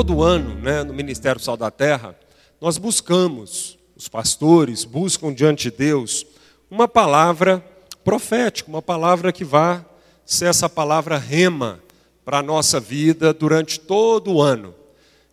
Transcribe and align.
todo 0.00 0.22
ano, 0.22 0.54
né, 0.54 0.82
no 0.82 0.94
Ministério 0.94 1.38
Sal 1.38 1.58
da 1.58 1.70
Terra, 1.70 2.16
nós 2.58 2.78
buscamos, 2.78 3.76
os 3.94 4.08
pastores 4.08 4.82
buscam 4.82 5.30
diante 5.30 5.64
de 5.64 5.76
Deus, 5.76 6.24
uma 6.70 6.88
palavra 6.88 7.62
profética, 8.02 8.70
uma 8.70 8.80
palavra 8.80 9.30
que 9.30 9.44
vá 9.44 9.84
ser 10.24 10.46
essa 10.46 10.70
palavra 10.70 11.18
rema 11.18 11.80
para 12.24 12.38
a 12.38 12.42
nossa 12.42 12.80
vida 12.80 13.34
durante 13.34 13.78
todo 13.78 14.32
o 14.32 14.40
ano. 14.40 14.74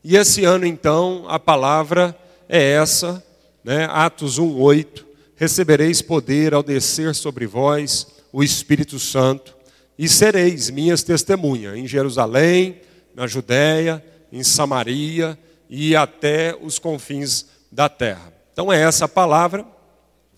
E 0.03 0.17
esse 0.17 0.43
ano, 0.43 0.65
então, 0.65 1.23
a 1.29 1.39
palavra 1.39 2.13
é 2.49 2.71
essa, 2.71 3.23
né, 3.63 3.87
Atos 3.89 4.37
1,8: 4.37 5.05
Recebereis 5.37 6.01
poder 6.01 6.53
ao 6.53 6.61
descer 6.61 7.15
sobre 7.15 7.47
vós 7.47 8.05
o 8.33 8.43
Espírito 8.43 8.99
Santo, 8.99 9.55
e 9.97 10.09
sereis 10.09 10.69
minhas 10.69 11.03
testemunhas 11.03 11.77
em 11.77 11.87
Jerusalém, 11.87 12.81
na 13.15 13.27
Judéia, 13.27 14.03
em 14.37 14.43
Samaria 14.43 15.37
e 15.69 15.95
até 15.95 16.55
os 16.61 16.77
confins 16.77 17.47
da 17.71 17.89
terra. 17.89 18.31
Então 18.53 18.71
é 18.71 18.79
essa 18.79 19.07
palavra, 19.07 19.65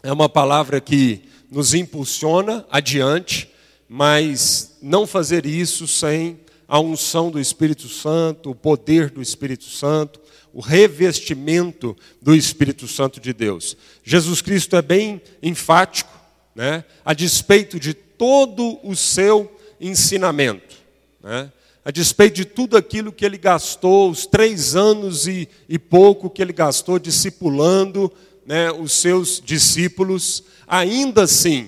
é 0.01 0.11
uma 0.11 0.29
palavra 0.29 0.79
que 0.79 1.23
nos 1.51 1.73
impulsiona 1.73 2.65
adiante, 2.71 3.49
mas 3.87 4.77
não 4.81 5.05
fazer 5.05 5.45
isso 5.45 5.87
sem 5.87 6.39
a 6.67 6.79
unção 6.79 7.29
do 7.29 7.39
Espírito 7.39 7.89
Santo, 7.89 8.51
o 8.51 8.55
poder 8.55 9.09
do 9.09 9.21
Espírito 9.21 9.65
Santo, 9.65 10.21
o 10.53 10.61
revestimento 10.61 11.97
do 12.21 12.33
Espírito 12.33 12.87
Santo 12.87 13.19
de 13.19 13.33
Deus. 13.33 13.75
Jesus 14.03 14.41
Cristo 14.41 14.75
é 14.75 14.81
bem 14.81 15.21
enfático, 15.43 16.11
né? 16.55 16.85
a 17.03 17.13
despeito 17.13 17.79
de 17.79 17.93
todo 17.93 18.79
o 18.83 18.95
seu 18.95 19.51
ensinamento. 19.81 20.77
Né? 21.21 21.51
A 21.89 21.91
despeito 21.91 22.35
de 22.35 22.45
tudo 22.45 22.77
aquilo 22.77 23.11
que 23.11 23.25
ele 23.25 23.35
gastou, 23.39 24.11
os 24.11 24.27
três 24.27 24.75
anos 24.75 25.25
e, 25.25 25.49
e 25.67 25.79
pouco 25.79 26.29
que 26.29 26.39
ele 26.39 26.53
gastou 26.53 26.99
discipulando 26.99 28.13
né, 28.45 28.71
os 28.71 28.91
seus 28.91 29.41
discípulos, 29.43 30.43
ainda 30.67 31.23
assim, 31.23 31.67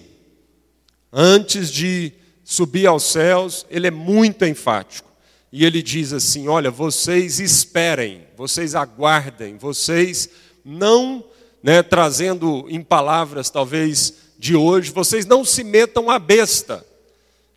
antes 1.12 1.72
de 1.72 2.14
subir 2.44 2.86
aos 2.86 3.02
céus, 3.02 3.66
ele 3.68 3.88
é 3.88 3.92
muito 3.92 4.46
enfático. 4.46 5.12
E 5.52 5.66
ele 5.66 5.82
diz 5.82 6.14
assim: 6.14 6.48
Olha, 6.48 6.70
vocês 6.70 7.40
esperem, 7.40 8.22
vocês 8.38 8.76
aguardem, 8.76 9.58
vocês 9.58 10.30
não, 10.64 11.24
né, 11.64 11.82
trazendo 11.82 12.68
em 12.70 12.84
palavras 12.84 13.50
talvez 13.50 14.14
de 14.38 14.56
hoje, 14.56 14.92
vocês 14.92 15.26
não 15.26 15.44
se 15.44 15.64
metam 15.64 16.12
à 16.12 16.20
besta 16.20 16.86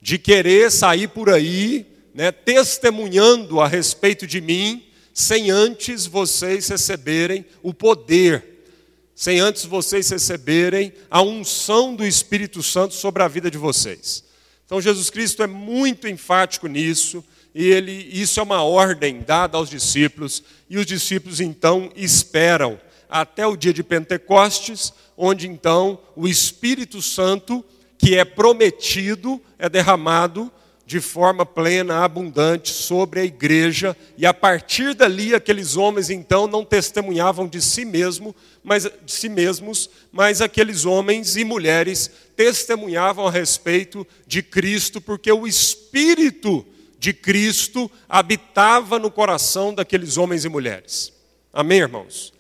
de 0.01 0.17
querer 0.17 0.73
sair 0.73 1.09
por 1.09 1.29
aí 1.29 1.93
né, 2.15 2.31
testemunhando 2.31 3.61
a 3.61 3.67
respeito 3.67 4.25
de 4.27 4.41
mim, 4.41 4.87
sem 5.13 5.51
antes 5.51 6.07
vocês 6.07 6.69
receberem 6.69 7.45
o 7.61 7.75
poder, 7.75 8.63
sem 9.15 9.41
antes 9.41 9.65
vocês 9.65 10.09
receberem 10.11 10.93
a 11.11 11.21
unção 11.21 11.95
do 11.95 12.07
Espírito 12.07 12.63
Santo 12.63 12.95
sobre 12.95 13.23
a 13.23 13.29
vida 13.29 13.51
de 13.51 13.59
vocês. 13.59 14.25
Então 14.65 14.81
Jesus 14.81 15.11
Cristo 15.11 15.43
é 15.43 15.47
muito 15.47 16.09
enfático 16.09 16.69
nisso, 16.69 17.23
e 17.53 17.65
ele, 17.65 17.93
isso 18.13 18.41
é 18.41 18.43
uma 18.43 18.63
ordem 18.63 19.21
dada 19.21 19.59
aos 19.59 19.69
discípulos, 19.69 20.43
e 20.71 20.79
os 20.79 20.87
discípulos 20.87 21.41
então 21.41 21.91
esperam 21.97 22.81
até 23.09 23.47
o 23.47 23.57
dia 23.57 23.73
de 23.73 23.83
Pentecostes, 23.83 24.93
onde 25.17 25.47
então 25.47 26.01
o 26.17 26.27
Espírito 26.27 27.03
Santo, 27.03 27.65
que 27.99 28.17
é 28.17 28.25
prometido, 28.25 29.41
é 29.59 29.69
derramado 29.69 30.51
de 30.87 31.01
forma 31.01 31.47
plena, 31.47 32.05
abundante 32.05 32.71
sobre 32.71 33.21
a 33.21 33.25
igreja, 33.25 33.97
e 34.19 34.27
a 34.27 34.35
partir 34.35 34.95
dali 34.95 35.35
aqueles 35.35 35.77
homens 35.77 36.11
então 36.11 36.47
não 36.47 36.65
testemunhavam 36.65 37.49
de 37.49 37.63
si 37.63 37.85
mesmo, 37.85 38.37
mas 38.63 38.85
de 38.85 39.13
si 39.13 39.29
mesmos, 39.29 39.89
mas 40.13 40.43
aqueles 40.43 40.85
homens 40.85 41.37
e 41.37 41.45
mulheres 41.45 42.11
testemunhavam 42.37 43.27
a 43.27 43.31
respeito 43.31 44.07
de 44.27 44.43
Cristo, 44.43 45.01
porque 45.01 45.33
o 45.33 45.47
espírito 45.47 46.67
de 46.99 47.15
Cristo 47.15 47.91
habitava 48.09 48.99
no 48.99 49.11
coração 49.11 49.73
daqueles 49.73 50.19
homens 50.19 50.45
e 50.45 50.49
mulheres. 50.49 51.13
Amém, 51.53 51.79
irmãos. 51.79 52.34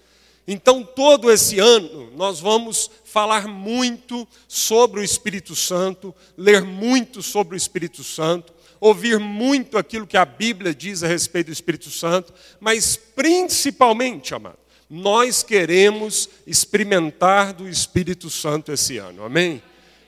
Então, 0.47 0.84
todo 0.84 1.31
esse 1.31 1.59
ano, 1.59 2.10
nós 2.15 2.38
vamos 2.38 2.91
falar 3.05 3.49
muito 3.49 4.28
sobre 4.47 5.00
o 5.00 5.05
Espírito 5.05 5.56
Santo, 5.56 6.15
ler 6.37 6.62
muito 6.62 7.22
sobre 7.22 7.55
o 7.55 7.56
Espírito 7.56 8.05
Santo, 8.05 8.53
ouvir 8.78 9.19
muito 9.19 9.78
aquilo 9.78 10.06
que 10.06 10.16
a 10.16 10.25
Bíblia 10.27 10.75
diz 10.75 11.03
a 11.03 11.06
respeito 11.06 11.47
do 11.47 11.53
Espírito 11.53 11.88
Santo, 11.88 12.34
mas 12.60 12.97
principalmente, 12.97 14.34
amado, 14.34 14.59
nós 14.91 15.43
queremos 15.43 16.28
experimentar 16.47 17.55
do 17.55 17.66
Espírito 17.66 18.28
Santo 18.28 18.71
esse 18.71 18.99
ano, 18.99 19.25
amém? 19.25 19.62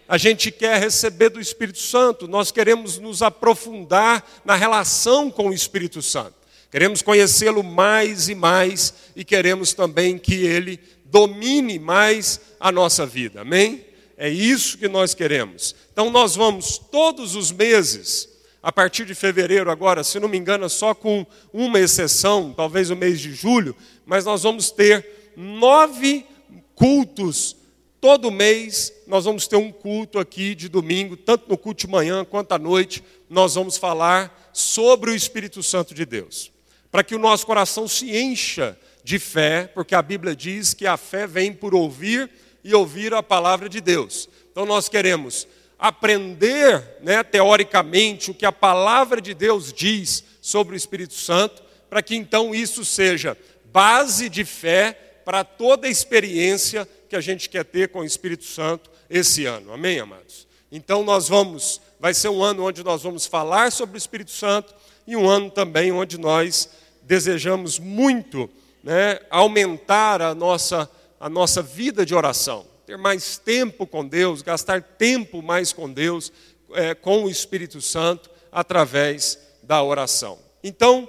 A 0.06 0.18
gente 0.18 0.52
quer 0.52 0.78
receber 0.78 1.30
do 1.30 1.40
Espírito 1.40 1.78
Santo, 1.78 2.28
nós 2.28 2.52
queremos 2.52 2.98
nos 2.98 3.22
aprofundar 3.22 4.24
na 4.44 4.54
relação 4.54 5.30
com 5.30 5.48
o 5.48 5.54
Espírito 5.54 6.02
Santo. 6.02 6.34
Queremos 6.70 7.00
conhecê-lo 7.00 7.62
mais 7.62 8.28
e 8.28 8.34
mais 8.34 8.92
e 9.14 9.24
queremos 9.24 9.72
também 9.72 10.18
que 10.18 10.34
ele 10.34 10.80
domine 11.04 11.78
mais 11.78 12.40
a 12.58 12.72
nossa 12.72 13.06
vida. 13.06 13.42
Amém? 13.42 13.84
É 14.16 14.28
isso 14.28 14.78
que 14.78 14.88
nós 14.88 15.14
queremos. 15.14 15.74
Então 15.92 16.10
nós 16.10 16.34
vamos 16.34 16.78
todos 16.78 17.36
os 17.36 17.52
meses, 17.52 18.28
a 18.62 18.72
partir 18.72 19.04
de 19.04 19.14
fevereiro 19.14 19.70
agora, 19.70 20.02
se 20.02 20.18
não 20.18 20.28
me 20.28 20.36
engano, 20.36 20.68
só 20.68 20.94
com 20.94 21.24
uma 21.52 21.78
exceção, 21.78 22.52
talvez 22.52 22.90
o 22.90 22.96
mês 22.96 23.20
de 23.20 23.32
julho, 23.32 23.76
mas 24.04 24.24
nós 24.24 24.42
vamos 24.42 24.70
ter 24.70 25.32
nove 25.36 26.26
cultos 26.74 27.56
todo 28.00 28.30
mês. 28.30 28.92
Nós 29.06 29.24
vamos 29.24 29.46
ter 29.46 29.56
um 29.56 29.70
culto 29.70 30.18
aqui 30.18 30.54
de 30.54 30.68
domingo, 30.68 31.16
tanto 31.16 31.48
no 31.48 31.56
culto 31.56 31.86
de 31.86 31.92
manhã 31.92 32.24
quanto 32.24 32.52
à 32.52 32.58
noite. 32.58 33.04
Nós 33.30 33.54
vamos 33.54 33.76
falar 33.76 34.50
sobre 34.52 35.10
o 35.10 35.14
Espírito 35.14 35.62
Santo 35.62 35.94
de 35.94 36.04
Deus 36.04 36.55
para 36.96 37.04
que 37.04 37.14
o 37.14 37.18
nosso 37.18 37.44
coração 37.44 37.86
se 37.86 38.16
encha 38.16 38.74
de 39.04 39.18
fé, 39.18 39.70
porque 39.74 39.94
a 39.94 40.00
Bíblia 40.00 40.34
diz 40.34 40.72
que 40.72 40.86
a 40.86 40.96
fé 40.96 41.26
vem 41.26 41.52
por 41.52 41.74
ouvir 41.74 42.30
e 42.64 42.74
ouvir 42.74 43.12
a 43.12 43.22
palavra 43.22 43.68
de 43.68 43.82
Deus. 43.82 44.30
Então 44.50 44.64
nós 44.64 44.88
queremos 44.88 45.46
aprender, 45.78 46.96
né, 47.02 47.22
teoricamente, 47.22 48.30
o 48.30 48.34
que 48.34 48.46
a 48.46 48.50
palavra 48.50 49.20
de 49.20 49.34
Deus 49.34 49.74
diz 49.74 50.24
sobre 50.40 50.74
o 50.74 50.76
Espírito 50.78 51.12
Santo, 51.12 51.62
para 51.90 52.00
que 52.00 52.16
então 52.16 52.54
isso 52.54 52.82
seja 52.82 53.36
base 53.66 54.30
de 54.30 54.42
fé 54.42 55.20
para 55.22 55.44
toda 55.44 55.88
a 55.88 55.90
experiência 55.90 56.88
que 57.10 57.16
a 57.16 57.20
gente 57.20 57.50
quer 57.50 57.66
ter 57.66 57.90
com 57.90 57.98
o 57.98 58.04
Espírito 58.04 58.44
Santo 58.44 58.90
esse 59.10 59.44
ano. 59.44 59.70
Amém, 59.70 60.00
amados? 60.00 60.48
Então 60.72 61.04
nós 61.04 61.28
vamos, 61.28 61.78
vai 62.00 62.14
ser 62.14 62.30
um 62.30 62.42
ano 62.42 62.64
onde 62.64 62.82
nós 62.82 63.02
vamos 63.02 63.26
falar 63.26 63.70
sobre 63.70 63.98
o 63.98 63.98
Espírito 63.98 64.30
Santo 64.30 64.74
e 65.06 65.14
um 65.14 65.28
ano 65.28 65.50
também 65.50 65.92
onde 65.92 66.18
nós 66.18 66.70
desejamos 67.06 67.78
muito 67.78 68.50
né, 68.82 69.20
aumentar 69.30 70.20
a 70.20 70.34
nossa, 70.34 70.90
a 71.20 71.28
nossa 71.28 71.62
vida 71.62 72.04
de 72.04 72.14
oração, 72.14 72.66
ter 72.84 72.98
mais 72.98 73.38
tempo 73.38 73.86
com 73.86 74.06
Deus, 74.06 74.42
gastar 74.42 74.82
tempo 74.82 75.40
mais 75.40 75.72
com 75.72 75.90
Deus, 75.90 76.32
é, 76.72 76.94
com 76.94 77.24
o 77.24 77.30
Espírito 77.30 77.80
Santo, 77.80 78.28
através 78.50 79.38
da 79.62 79.82
oração. 79.82 80.38
Então, 80.62 81.08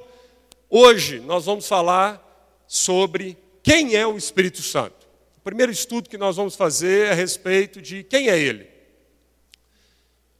hoje 0.69 1.19
nós 1.19 1.45
vamos 1.45 1.67
falar 1.67 2.23
sobre 2.67 3.37
quem 3.63 3.95
é 3.95 4.05
o 4.05 4.17
Espírito 4.17 4.61
Santo. 4.61 5.07
O 5.37 5.41
primeiro 5.41 5.71
estudo 5.71 6.09
que 6.09 6.17
nós 6.17 6.35
vamos 6.35 6.55
fazer 6.55 7.07
é 7.07 7.11
a 7.11 7.15
respeito 7.15 7.81
de 7.81 8.03
quem 8.03 8.29
é 8.29 8.37
ele. 8.37 8.67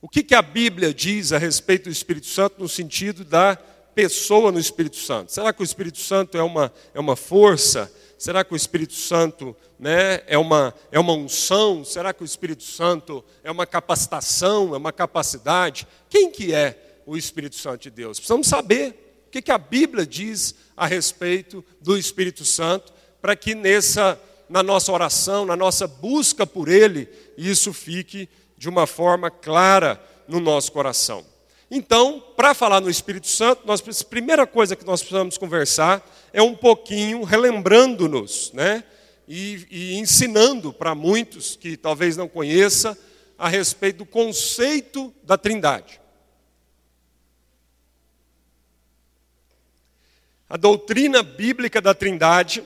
O 0.01 0.07
que, 0.07 0.21
que 0.21 0.35
a 0.35 0.41
Bíblia 0.41 0.93
diz 0.93 1.31
a 1.31 1.37
respeito 1.37 1.85
do 1.85 1.91
Espírito 1.91 2.27
Santo 2.27 2.59
no 2.59 2.69
sentido 2.69 3.23
da 3.23 3.57
pessoa 3.97 4.51
no 4.51 4.59
Espírito 4.59 4.97
Santo? 4.97 5.31
Será 5.31 5.51
que 5.51 5.59
o 5.59 5.63
Espírito 5.63 5.97
Santo 5.97 6.37
é 6.37 6.43
uma, 6.43 6.71
é 6.93 6.99
uma 6.99 7.15
força? 7.15 7.91
Será 8.15 8.43
que 8.43 8.53
o 8.53 8.55
Espírito 8.55 8.93
Santo 8.93 9.57
né, 9.79 10.21
é, 10.27 10.37
uma, 10.37 10.71
é 10.91 10.99
uma 10.99 11.13
unção? 11.13 11.83
Será 11.83 12.13
que 12.13 12.21
o 12.21 12.25
Espírito 12.25 12.61
Santo 12.61 13.25
é 13.43 13.49
uma 13.49 13.65
capacitação, 13.65 14.75
é 14.75 14.77
uma 14.77 14.93
capacidade? 14.93 15.87
Quem 16.11 16.29
que 16.29 16.53
é 16.53 16.99
o 17.07 17.17
Espírito 17.17 17.55
Santo 17.55 17.81
de 17.81 17.89
Deus? 17.89 18.19
Precisamos 18.19 18.45
saber 18.45 19.23
o 19.25 19.31
que, 19.31 19.41
que 19.41 19.51
a 19.51 19.57
Bíblia 19.57 20.05
diz 20.05 20.53
a 20.75 20.85
respeito 20.85 21.65
do 21.81 21.97
Espírito 21.97 22.45
Santo, 22.45 22.93
para 23.19 23.35
que 23.35 23.55
nessa, 23.55 24.21
na 24.47 24.61
nossa 24.61 24.91
oração, 24.91 25.43
na 25.43 25.55
nossa 25.55 25.87
busca 25.87 26.45
por 26.45 26.67
Ele, 26.67 27.09
isso 27.35 27.73
fique 27.73 28.29
de 28.55 28.69
uma 28.69 28.85
forma 28.85 29.31
clara 29.31 29.99
no 30.27 30.39
nosso 30.39 30.71
coração. 30.71 31.25
Então, 31.69 32.23
para 32.35 32.53
falar 32.53 32.79
no 32.79 32.89
Espírito 32.89 33.27
Santo, 33.27 33.63
nós, 33.65 33.81
a 33.81 34.05
primeira 34.05 34.47
coisa 34.47 34.75
que 34.75 34.85
nós 34.85 35.01
precisamos 35.01 35.37
conversar 35.37 36.05
é 36.31 36.41
um 36.41 36.55
pouquinho 36.55 37.23
relembrando-nos, 37.23 38.51
né? 38.53 38.83
E, 39.27 39.67
e 39.69 39.97
ensinando 39.97 40.71
para 40.71 40.95
muitos 40.95 41.57
que 41.57 41.75
talvez 41.75 42.15
não 42.15 42.29
conheça 42.29 42.97
a 43.37 43.49
respeito 43.49 43.97
do 43.97 44.05
conceito 44.05 45.13
da 45.23 45.37
Trindade. 45.37 45.99
A 50.49 50.55
doutrina 50.55 51.21
bíblica 51.21 51.81
da 51.81 51.93
Trindade, 51.93 52.63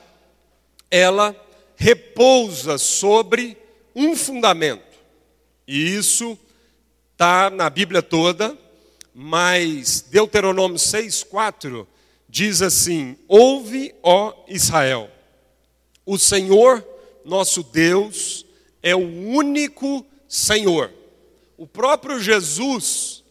ela 0.88 1.34
repousa 1.74 2.78
sobre 2.78 3.58
um 3.92 4.14
fundamento. 4.14 4.96
E 5.66 5.96
isso 5.96 6.38
está 7.12 7.50
na 7.50 7.68
Bíblia 7.68 8.00
toda, 8.00 8.56
mas 9.14 10.00
Deuteronômio 10.00 10.78
6,4 10.78 11.86
diz 12.28 12.62
assim: 12.62 13.16
Ouve, 13.28 13.94
ó 14.02 14.34
Israel, 14.48 15.10
o 16.04 16.18
Senhor 16.18 16.86
nosso 17.24 17.62
Deus 17.62 18.46
é 18.82 18.94
o 18.94 18.98
único 18.98 20.04
Senhor. 20.28 20.90
O 21.56 21.66
próprio 21.66 22.18
Jesus, 22.18 23.22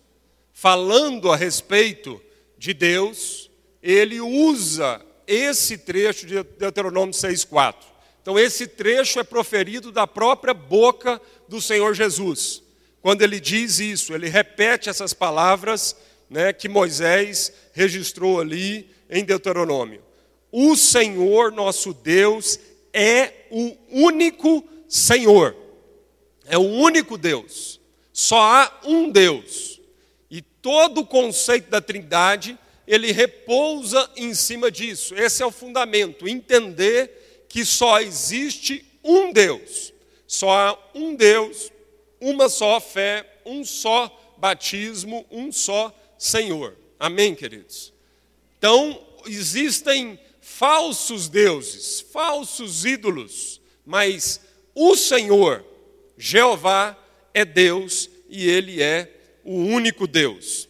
falando 0.54 1.32
a 1.32 1.36
respeito 1.36 2.22
de 2.58 2.74
Deus, 2.74 3.50
ele 3.82 4.22
usa 4.22 5.02
esse 5.26 5.78
trecho 5.78 6.26
de 6.26 6.42
Deuteronômio 6.44 7.14
6,4. 7.14 7.76
Então, 8.22 8.38
esse 8.38 8.68
trecho 8.68 9.20
é 9.20 9.24
proferido 9.24 9.92
da 9.92 10.06
própria 10.06 10.54
boca 10.54 11.20
do 11.48 11.60
Senhor 11.60 11.94
Jesus. 11.96 12.62
Quando 13.02 13.22
ele 13.24 13.40
diz 13.40 13.80
isso, 13.80 14.14
ele 14.14 14.30
repete 14.30 14.90
essas 14.90 15.14
palavras 15.14 15.96
né, 16.30 16.54
que 16.54 16.70
Moisés 16.70 17.52
registrou 17.74 18.40
ali 18.40 18.90
em 19.10 19.24
Deuteronômio. 19.24 20.02
O 20.52 20.76
Senhor 20.76 21.52
nosso 21.52 21.94
Deus 21.94 22.60
é 22.94 23.34
o 23.50 23.76
único 23.90 24.64
Senhor, 24.88 25.56
é 26.46 26.58
o 26.58 26.62
único 26.62 27.18
Deus. 27.18 27.80
Só 28.14 28.40
há 28.40 28.80
um 28.86 29.10
Deus. 29.10 29.80
E 30.30 30.42
todo 30.42 31.02
o 31.02 31.06
conceito 31.06 31.70
da 31.70 31.82
Trindade, 31.82 32.58
ele 32.86 33.12
repousa 33.12 34.10
em 34.16 34.34
cima 34.34 34.70
disso. 34.70 35.16
Esse 35.16 35.42
é 35.42 35.46
o 35.46 35.52
fundamento, 35.52 36.28
entender 36.28 37.46
que 37.48 37.66
só 37.66 38.00
existe 38.02 38.86
um 39.04 39.32
Deus. 39.32 39.94
Só 40.28 40.52
há 40.52 40.78
um 40.94 41.16
Deus, 41.16 41.71
uma 42.22 42.48
só 42.48 42.80
fé, 42.80 43.26
um 43.46 43.66
só 43.66 44.36
batismo, 44.38 45.26
um 45.32 45.52
só 45.52 45.94
Senhor. 46.18 46.78
Amém, 47.00 47.36
queridos? 47.36 47.92
Então, 48.58 49.02
existem 49.26 50.20
falsos 50.40 51.28
deuses, 51.28 52.00
falsos 52.00 52.86
ídolos, 52.86 53.60
mas 53.86 54.40
o 54.76 54.96
Senhor, 54.96 55.66
Jeová, 56.18 56.98
é 57.34 57.44
Deus 57.44 58.10
e 58.30 58.48
Ele 58.48 58.82
é 58.82 59.12
o 59.44 59.56
único 59.56 60.06
Deus. 60.08 60.70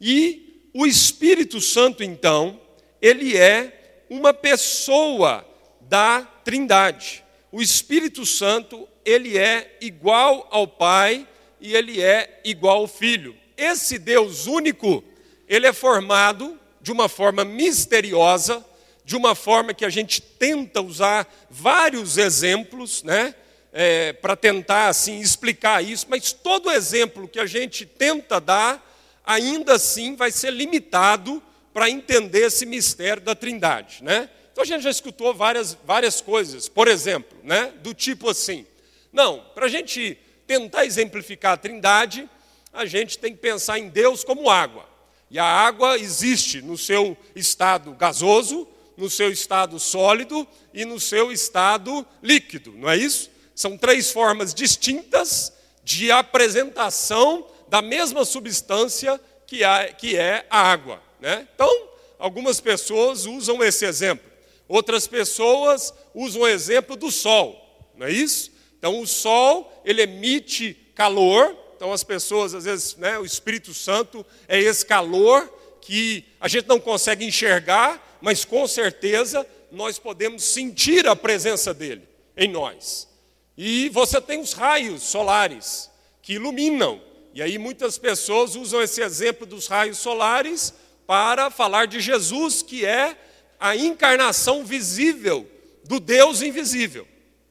E 0.00 0.70
o 0.72 0.86
Espírito 0.86 1.60
Santo, 1.60 2.02
então, 2.02 2.60
ele 3.00 3.36
é 3.36 4.04
uma 4.08 4.32
pessoa 4.32 5.46
da 5.80 6.22
Trindade. 6.22 7.24
O 7.50 7.60
Espírito 7.60 8.24
Santo, 8.24 8.88
ele 9.10 9.36
é 9.36 9.76
igual 9.80 10.46
ao 10.50 10.66
Pai 10.66 11.26
e 11.60 11.74
ele 11.74 12.00
é 12.02 12.40
igual 12.44 12.78
ao 12.78 12.86
Filho. 12.86 13.36
Esse 13.56 13.98
Deus 13.98 14.46
único, 14.46 15.04
ele 15.48 15.66
é 15.66 15.72
formado 15.72 16.58
de 16.80 16.90
uma 16.90 17.08
forma 17.08 17.44
misteriosa, 17.44 18.64
de 19.04 19.16
uma 19.16 19.34
forma 19.34 19.74
que 19.74 19.84
a 19.84 19.90
gente 19.90 20.20
tenta 20.20 20.80
usar 20.80 21.30
vários 21.50 22.16
exemplos, 22.16 23.02
né? 23.02 23.34
É, 23.72 24.12
para 24.14 24.34
tentar 24.34 24.88
assim 24.88 25.20
explicar 25.20 25.84
isso, 25.84 26.06
mas 26.08 26.32
todo 26.32 26.72
exemplo 26.72 27.28
que 27.28 27.38
a 27.38 27.46
gente 27.46 27.86
tenta 27.86 28.40
dar, 28.40 28.84
ainda 29.24 29.74
assim 29.74 30.16
vai 30.16 30.32
ser 30.32 30.52
limitado 30.52 31.40
para 31.72 31.88
entender 31.88 32.46
esse 32.46 32.66
mistério 32.66 33.22
da 33.22 33.34
Trindade, 33.34 34.02
né? 34.02 34.28
Então 34.50 34.64
a 34.64 34.66
gente 34.66 34.82
já 34.82 34.90
escutou 34.90 35.32
várias, 35.32 35.76
várias 35.84 36.20
coisas, 36.20 36.68
por 36.68 36.88
exemplo, 36.88 37.38
né? 37.44 37.72
Do 37.80 37.94
tipo 37.94 38.28
assim, 38.28 38.66
não, 39.12 39.44
para 39.54 39.66
a 39.66 39.68
gente 39.68 40.18
tentar 40.46 40.84
exemplificar 40.84 41.52
a 41.52 41.56
Trindade, 41.56 42.28
a 42.72 42.86
gente 42.86 43.18
tem 43.18 43.32
que 43.32 43.40
pensar 43.40 43.78
em 43.78 43.88
Deus 43.88 44.24
como 44.24 44.50
água. 44.50 44.88
E 45.30 45.38
a 45.38 45.44
água 45.44 45.96
existe 45.98 46.60
no 46.60 46.76
seu 46.76 47.16
estado 47.34 47.92
gasoso, 47.92 48.66
no 48.96 49.08
seu 49.08 49.30
estado 49.30 49.78
sólido 49.78 50.46
e 50.74 50.84
no 50.84 51.00
seu 51.00 51.32
estado 51.32 52.06
líquido, 52.22 52.72
não 52.72 52.88
é 52.90 52.96
isso? 52.96 53.30
São 53.54 53.76
três 53.78 54.10
formas 54.10 54.52
distintas 54.52 55.52
de 55.82 56.10
apresentação 56.10 57.46
da 57.68 57.80
mesma 57.80 58.24
substância 58.24 59.20
que 59.46 59.64
é 59.64 60.46
a 60.50 60.60
água. 60.60 61.02
Né? 61.20 61.46
Então, 61.54 61.88
algumas 62.18 62.60
pessoas 62.60 63.24
usam 63.24 63.62
esse 63.62 63.84
exemplo, 63.84 64.28
outras 64.68 65.06
pessoas 65.06 65.94
usam 66.14 66.42
o 66.42 66.48
exemplo 66.48 66.96
do 66.96 67.10
sol, 67.10 67.88
não 67.96 68.06
é 68.06 68.12
isso? 68.12 68.49
Então, 68.80 69.00
o 69.00 69.06
sol, 69.06 69.70
ele 69.84 70.02
emite 70.02 70.74
calor, 70.94 71.56
então 71.76 71.92
as 71.92 72.02
pessoas, 72.02 72.54
às 72.54 72.64
vezes, 72.64 72.96
né, 72.96 73.18
o 73.18 73.24
Espírito 73.24 73.72
Santo 73.72 74.26
é 74.48 74.58
esse 74.58 74.84
calor 74.84 75.48
que 75.80 76.24
a 76.40 76.48
gente 76.48 76.66
não 76.66 76.80
consegue 76.80 77.24
enxergar, 77.24 78.18
mas 78.20 78.44
com 78.44 78.66
certeza 78.66 79.46
nós 79.70 79.98
podemos 79.98 80.42
sentir 80.42 81.06
a 81.06 81.14
presença 81.14 81.72
dele 81.72 82.02
em 82.36 82.48
nós. 82.48 83.08
E 83.56 83.90
você 83.90 84.20
tem 84.20 84.40
os 84.40 84.54
raios 84.54 85.02
solares 85.02 85.90
que 86.22 86.34
iluminam. 86.34 87.00
E 87.34 87.42
aí 87.42 87.58
muitas 87.58 87.98
pessoas 87.98 88.56
usam 88.56 88.82
esse 88.82 89.02
exemplo 89.02 89.46
dos 89.46 89.66
raios 89.66 89.98
solares 89.98 90.74
para 91.06 91.50
falar 91.50 91.86
de 91.86 92.00
Jesus, 92.00 92.62
que 92.62 92.84
é 92.84 93.16
a 93.58 93.76
encarnação 93.76 94.64
visível 94.64 95.46
do 95.84 96.00
Deus 96.00 96.40
invisível, 96.40 97.06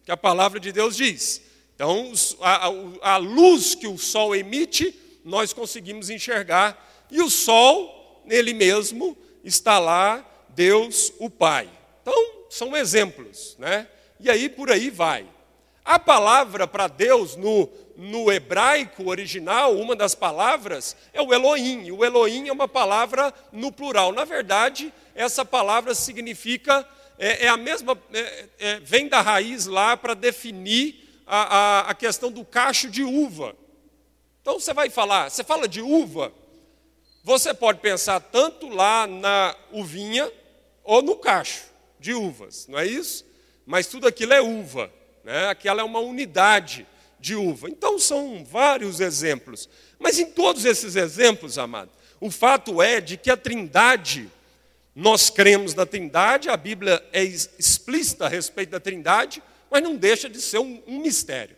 que 0.10 0.14
a 0.14 0.18
palavra 0.18 0.60
de 0.60 0.72
Deus 0.72 0.96
diz. 0.96 1.40
Então, 1.76 2.12
a, 2.42 3.14
a, 3.14 3.18
luz 3.18 3.76
que 3.76 3.86
o 3.86 3.96
sol 3.96 4.36
emite, 4.36 5.00
nós 5.24 5.54
conseguimos 5.54 6.10
enxergar, 6.10 7.06
e 7.12 7.22
o 7.22 7.30
sol, 7.30 8.24
nele 8.26 8.56
mesmo, 8.56 9.16
está 9.44 9.78
lá 9.78 10.26
Deus 10.50 11.14
o 11.20 11.30
Pai. 11.30 11.70
Então, 12.02 12.48
são 12.50 12.76
exemplos, 12.76 13.56
né? 13.60 13.88
E 14.20 14.32
aí 14.32 14.50
por 14.50 14.72
aí 14.72 14.90
vai. 14.90 15.28
A 15.86 16.00
palavra 16.00 16.66
para 16.66 16.88
Deus 16.88 17.36
no, 17.36 17.70
no 17.96 18.32
hebraico 18.32 19.12
original, 19.12 19.78
uma 19.78 19.96
das 19.96 20.16
palavras, 20.16 20.98
é 21.14 21.22
o 21.22 21.32
Elohim. 21.32 21.92
O 21.92 22.04
Elohim 22.04 22.48
é 22.48 22.52
uma 22.52 22.68
palavra 22.68 23.32
no 23.52 23.72
plural. 23.72 24.12
Na 24.12 24.26
verdade, 24.26 24.92
essa 25.14 25.46
palavra 25.46 25.94
significa, 25.94 26.84
é, 27.20 27.46
é 27.46 27.50
a 27.50 27.58
mesma, 27.58 28.02
é, 28.14 28.46
é, 28.58 28.80
vem 28.80 29.10
da 29.10 29.22
raiz 29.22 29.66
lá 29.66 29.98
para 29.98 30.14
definir 30.14 31.22
a, 31.28 31.58
a, 31.58 31.80
a 31.92 31.94
questão 31.94 32.32
do 32.32 32.46
cacho 32.46 32.90
de 32.90 33.04
uva. 33.04 33.56
Então 34.42 34.58
você 34.58 34.74
vai 34.74 34.90
falar, 34.90 35.30
você 35.30 35.44
fala 35.44 35.68
de 35.68 35.82
uva, 35.82 36.32
você 37.24 37.54
pode 37.54 37.82
pensar 37.82 38.22
tanto 38.22 38.70
lá 38.70 39.06
na 39.06 39.54
uvinha 39.72 40.32
ou 40.84 41.02
no 41.02 41.18
cacho 41.18 41.66
de 42.00 42.14
uvas, 42.14 42.66
não 42.68 42.80
é 42.80 42.88
isso? 42.88 43.26
Mas 43.66 43.86
tudo 43.86 44.08
aquilo 44.08 44.34
é 44.34 44.42
uva, 44.42 44.90
né? 45.24 45.50
aquela 45.50 45.82
é 45.82 45.84
uma 45.84 46.00
unidade 46.00 46.88
de 47.20 47.36
uva. 47.36 47.70
Então 47.70 48.00
são 48.00 48.46
vários 48.46 49.02
exemplos. 49.02 49.70
Mas 50.00 50.18
em 50.18 50.32
todos 50.32 50.64
esses 50.64 50.96
exemplos, 50.96 51.58
amado, 51.58 51.92
o 52.22 52.32
fato 52.32 52.82
é 52.82 53.02
de 53.02 53.18
que 53.18 53.30
a 53.30 53.38
Trindade, 53.38 54.30
nós 54.96 55.30
cremos 55.30 55.74
na 55.74 55.86
Trindade, 55.86 56.50
a 56.50 56.58
Bíblia 56.58 57.04
é 57.14 57.24
explícita 57.24 58.26
a 58.26 58.30
respeito 58.30 58.72
da 58.72 58.80
Trindade, 58.80 59.42
mas 59.70 59.84
não 59.84 59.96
deixa 59.96 60.30
de 60.30 60.42
ser 60.42 60.60
um, 60.60 60.82
um 60.88 61.00
mistério. 61.00 61.56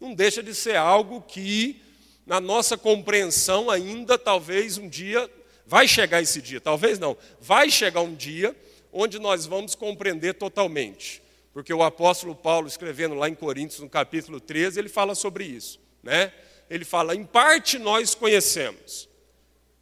Não 0.00 0.14
deixa 0.14 0.42
de 0.42 0.54
ser 0.54 0.76
algo 0.76 1.22
que, 1.22 1.80
na 2.26 2.40
nossa 2.40 2.76
compreensão, 2.76 3.70
ainda 3.70 4.18
talvez 4.18 4.76
um 4.76 4.88
dia, 4.88 5.30
vai 5.66 5.86
chegar 5.86 6.20
esse 6.20 6.42
dia, 6.42 6.60
talvez 6.60 6.98
não, 6.98 7.16
vai 7.40 7.70
chegar 7.70 8.00
um 8.00 8.14
dia 8.14 8.54
onde 8.92 9.18
nós 9.18 9.46
vamos 9.46 9.74
compreender 9.74 10.34
totalmente. 10.34 11.22
Porque 11.52 11.72
o 11.72 11.82
apóstolo 11.82 12.34
Paulo, 12.34 12.66
escrevendo 12.66 13.14
lá 13.14 13.28
em 13.28 13.34
Coríntios, 13.34 13.80
no 13.80 13.88
capítulo 13.88 14.40
13, 14.40 14.78
ele 14.78 14.88
fala 14.88 15.14
sobre 15.14 15.44
isso. 15.44 15.78
Né? 16.02 16.32
Ele 16.68 16.84
fala: 16.84 17.14
em 17.14 17.24
parte 17.24 17.78
nós 17.78 18.14
conhecemos, 18.14 19.08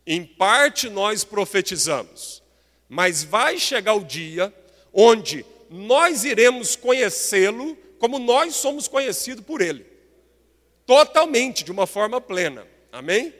em 0.06 0.24
parte 0.24 0.88
nós 0.88 1.24
profetizamos, 1.24 2.39
mas 2.90 3.22
vai 3.22 3.56
chegar 3.56 3.94
o 3.94 4.04
dia 4.04 4.52
onde 4.92 5.46
nós 5.70 6.24
iremos 6.24 6.74
conhecê-lo 6.74 7.78
como 8.00 8.18
nós 8.18 8.56
somos 8.56 8.88
conhecidos 8.88 9.44
por 9.44 9.60
ele. 9.60 9.86
Totalmente, 10.84 11.62
de 11.62 11.70
uma 11.70 11.86
forma 11.86 12.20
plena. 12.20 12.66
Amém? 12.90 13.32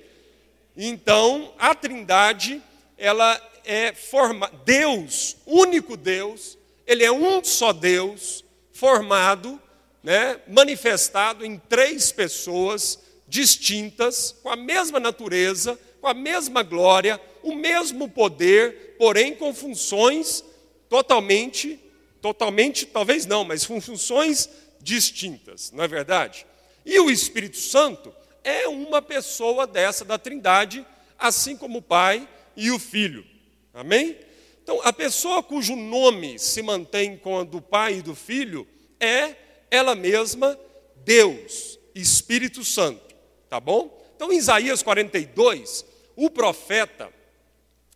Então, 0.76 1.52
a 1.59 1.75
Trindade, 1.75 2.62
ela 2.97 3.40
é 3.64 3.92
forma 3.92 4.49
Deus, 4.64 5.37
único 5.45 5.97
Deus, 5.97 6.57
ele 6.87 7.02
é 7.02 7.11
um 7.11 7.42
só 7.42 7.73
Deus, 7.73 8.45
formado, 8.73 9.61
né, 10.00 10.40
manifestado 10.47 11.45
em 11.45 11.59
três 11.59 12.12
pessoas 12.12 13.00
distintas, 13.26 14.35
com 14.42 14.49
a 14.49 14.57
mesma 14.57 15.00
natureza, 15.00 15.78
com 16.00 16.07
a 16.07 16.14
mesma 16.14 16.62
glória, 16.62 17.21
o 17.42 17.54
mesmo 17.54 18.09
poder, 18.09 18.89
porém 19.00 19.35
com 19.35 19.54
funções 19.54 20.45
totalmente, 20.87 21.80
totalmente, 22.21 22.85
talvez 22.85 23.25
não, 23.25 23.45
mas 23.45 23.64
com 23.64 23.80
funções 23.80 24.47
distintas, 24.78 25.73
não 25.73 25.83
é 25.83 25.88
verdade? 25.88 26.45
E 26.85 27.00
o 27.00 27.11
Espírito 27.11 27.57
Santo 27.57 28.14
é 28.45 28.69
uma 28.69 29.00
pessoa 29.00 29.66
dessa 29.66 30.04
da 30.04 30.19
Trindade, 30.19 30.85
assim 31.19 31.57
como 31.57 31.78
o 31.78 31.83
Pai 31.83 32.28
e 32.54 32.71
o 32.71 32.78
Filho. 32.78 33.25
Amém? 33.73 34.19
Então, 34.62 34.83
a 34.85 34.92
pessoa 34.92 35.42
cujo 35.42 35.75
nome 35.75 36.38
se 36.38 36.61
mantém 36.61 37.16
com 37.16 37.38
a 37.38 37.42
do 37.42 37.62
Pai 37.62 37.95
e 37.95 38.02
do 38.02 38.14
Filho 38.14 38.69
é 39.00 39.35
ela 39.71 39.95
mesma 39.95 40.61
Deus, 41.07 41.78
Espírito 41.95 42.62
Santo, 42.62 43.14
tá 43.49 43.59
bom? 43.59 43.99
Então, 44.14 44.30
em 44.30 44.37
Isaías 44.37 44.83
42, 44.83 45.87
o 46.14 46.28
profeta, 46.28 47.11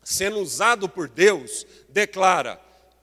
sendo 0.05 0.39
usado 0.39 0.89
por 0.89 1.09
Deus, 1.09 1.67
declara, 1.89 2.61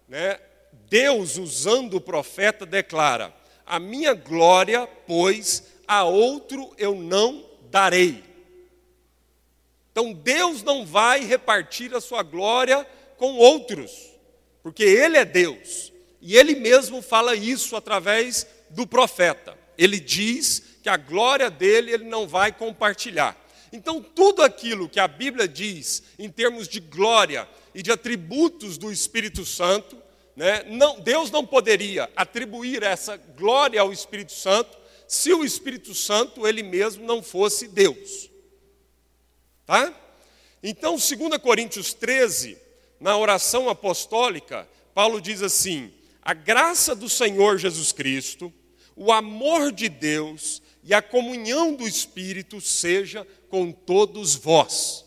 né? 0.08 0.40
Deus 0.88 1.38
usando 1.38 1.96
o 1.96 2.02
profeta 2.02 2.66
declara: 2.66 3.34
A 3.66 3.80
minha 3.80 4.14
glória, 4.14 4.88
pois, 5.08 5.64
a 5.88 6.04
outro 6.04 6.74
eu 6.78 6.96
não 6.96 7.46
darei. 7.70 8.24
Então 9.92 10.14
Deus 10.14 10.64
não 10.64 10.86
vai 10.86 11.26
repartir 11.26 11.94
a 11.94 12.02
sua 12.02 12.24
glória 12.24 12.86
com 13.18 13.36
outros, 13.36 13.92
porque 14.64 14.84
Ele 14.84 15.18
é 15.18 15.26
Deus. 15.26 15.92
E 16.22 16.38
Ele 16.38 16.56
mesmo 16.56 17.02
fala 17.02 17.36
isso 17.36 17.76
através 17.76 18.46
do 18.70 18.86
profeta. 18.86 19.58
Ele 19.78 20.00
diz 20.00 20.64
que 20.82 20.90
a 20.90 20.98
glória 20.98 21.50
dele 21.50 21.92
ele 21.92 22.06
não 22.06 22.28
vai 22.28 22.52
compartilhar. 22.52 23.38
Então, 23.72 24.02
tudo 24.02 24.42
aquilo 24.42 24.90
que 24.90 25.00
a 25.00 25.08
Bíblia 25.08 25.48
diz 25.48 26.04
em 26.20 26.30
termos 26.30 26.68
de 26.68 26.80
glória 26.80 27.48
e 27.74 27.82
de 27.82 27.92
atributos 27.92 28.78
do 28.78 28.92
Espírito 28.92 29.46
Santo, 29.46 29.98
né, 30.36 30.64
não, 30.64 31.00
Deus 31.00 31.32
não 31.32 31.46
poderia 31.46 32.10
atribuir 32.16 32.84
essa 32.84 33.16
glória 33.16 33.80
ao 33.80 33.94
Espírito 33.94 34.34
Santo 34.34 34.78
se 35.08 35.34
o 35.34 35.44
Espírito 35.44 35.94
Santo 35.94 36.48
ele 36.48 36.64
mesmo 36.64 37.06
não 37.06 37.22
fosse 37.22 37.68
Deus. 37.68 38.30
Tá? 39.66 39.94
Então, 40.64 40.96
2 40.96 41.38
Coríntios 41.42 41.94
13, 41.94 42.58
na 43.00 43.18
oração 43.18 43.70
apostólica, 43.70 44.68
Paulo 44.94 45.22
diz 45.22 45.42
assim: 45.42 45.92
a 46.22 46.34
graça 46.34 46.94
do 46.94 47.10
Senhor 47.10 47.58
Jesus 47.58 47.92
Cristo, 47.92 48.54
o 48.96 49.12
amor 49.12 49.72
de 49.72 49.90
Deus 49.90 50.62
e 50.84 50.94
a 50.94 51.02
comunhão 51.02 51.76
do 51.76 51.88
Espírito 51.88 52.60
seja 52.60 53.28
com 53.50 53.72
todos 53.72 54.36
vós. 54.36 55.06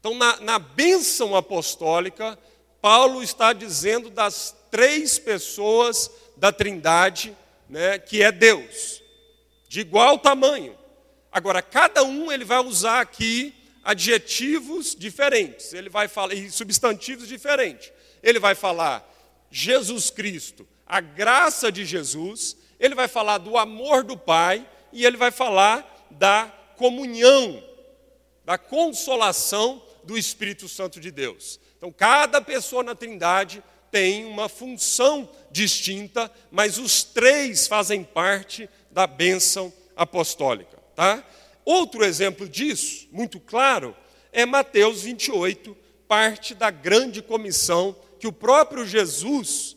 Então, 0.00 0.14
na, 0.14 0.40
na 0.40 0.58
bênção 0.58 1.34
apostólica, 1.34 2.38
Paulo 2.80 3.22
está 3.22 3.52
dizendo 3.52 4.10
das 4.10 4.54
três 4.70 5.18
pessoas 5.18 6.10
da 6.36 6.52
Trindade, 6.52 7.36
né, 7.68 7.98
que 7.98 8.22
é 8.22 8.30
Deus 8.30 9.02
de 9.74 9.80
igual 9.80 10.16
tamanho. 10.18 10.78
Agora, 11.32 11.60
cada 11.60 12.04
um 12.04 12.30
ele 12.30 12.44
vai 12.44 12.60
usar 12.60 13.00
aqui 13.00 13.52
adjetivos 13.82 14.94
diferentes, 14.94 15.72
ele 15.74 15.88
vai 15.88 16.06
falar 16.06 16.32
e 16.32 16.48
substantivos 16.48 17.26
diferentes. 17.26 17.92
Ele 18.22 18.38
vai 18.38 18.54
falar 18.54 19.04
Jesus 19.50 20.10
Cristo, 20.10 20.64
a 20.86 21.00
graça 21.00 21.72
de 21.72 21.84
Jesus, 21.84 22.56
ele 22.78 22.94
vai 22.94 23.08
falar 23.08 23.38
do 23.38 23.58
amor 23.58 24.04
do 24.04 24.16
Pai 24.16 24.64
e 24.94 25.04
ele 25.04 25.18
vai 25.18 25.30
falar 25.30 26.06
da 26.10 26.46
comunhão, 26.76 27.62
da 28.44 28.56
consolação 28.56 29.82
do 30.04 30.16
Espírito 30.16 30.68
Santo 30.68 31.00
de 31.00 31.10
Deus. 31.10 31.60
Então, 31.76 31.92
cada 31.92 32.40
pessoa 32.40 32.82
na 32.82 32.94
Trindade 32.94 33.62
tem 33.90 34.24
uma 34.24 34.48
função 34.48 35.28
distinta, 35.50 36.30
mas 36.50 36.78
os 36.78 37.02
três 37.02 37.66
fazem 37.66 38.02
parte 38.02 38.68
da 38.90 39.06
bênção 39.06 39.72
apostólica. 39.96 40.78
Tá? 40.94 41.22
Outro 41.64 42.04
exemplo 42.04 42.48
disso, 42.48 43.08
muito 43.10 43.40
claro, 43.40 43.96
é 44.32 44.46
Mateus 44.46 45.02
28, 45.02 45.76
parte 46.06 46.54
da 46.54 46.70
grande 46.70 47.20
comissão 47.22 47.96
que 48.18 48.26
o 48.26 48.32
próprio 48.32 48.86
Jesus 48.86 49.76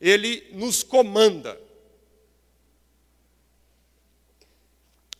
ele 0.00 0.48
nos 0.52 0.82
comanda. 0.82 1.58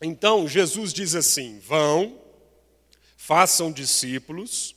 Então, 0.01 0.47
Jesus 0.47 0.93
diz 0.93 1.15
assim: 1.15 1.59
Vão, 1.59 2.21
façam 3.15 3.71
discípulos, 3.71 4.75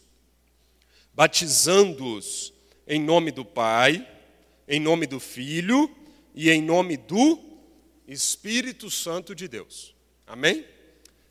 batizando-os 1.13 2.53
em 2.87 3.01
nome 3.01 3.31
do 3.31 3.45
Pai, 3.45 4.07
em 4.67 4.81
nome 4.81 5.07
do 5.07 5.21
Filho 5.21 5.95
e 6.35 6.51
em 6.51 6.63
nome 6.63 6.97
do 6.97 7.39
Espírito 8.09 8.91
Santo 8.91 9.35
de 9.35 9.47
Deus. 9.47 9.95
Amém? 10.27 10.65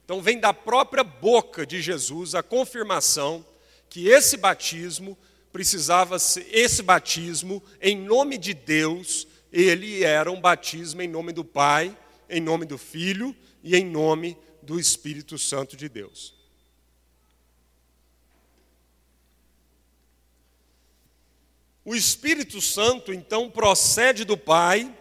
Então 0.06 0.22
vem 0.22 0.40
da 0.40 0.54
própria 0.54 1.04
boca 1.04 1.66
de 1.66 1.82
Jesus 1.82 2.36
a 2.36 2.44
confirmação 2.44 3.46
que 3.90 4.08
esse 4.08 4.38
batismo 4.38 5.18
precisava 5.52 6.20
ser, 6.20 6.48
esse 6.52 6.84
batismo 6.84 7.64
em 7.82 7.98
nome 7.98 8.38
de 8.38 8.54
Deus, 8.54 9.28
ele 9.52 10.04
era 10.04 10.32
um 10.32 10.40
batismo 10.40 11.02
em 11.02 11.08
nome 11.08 11.32
do 11.32 11.44
Pai, 11.44 11.98
em 12.30 12.40
nome 12.40 12.66
do 12.66 12.78
Filho 12.78 13.36
e 13.64 13.76
em 13.76 13.86
nome 13.86 14.38
do 14.62 14.80
Espírito 14.80 15.38
Santo 15.38 15.76
de 15.76 15.90
Deus. 15.90 16.40
O 21.84 21.96
Espírito 21.96 22.62
Santo 22.62 23.12
então 23.12 23.50
procede 23.50 24.24
do 24.24 24.38
Pai 24.38 24.96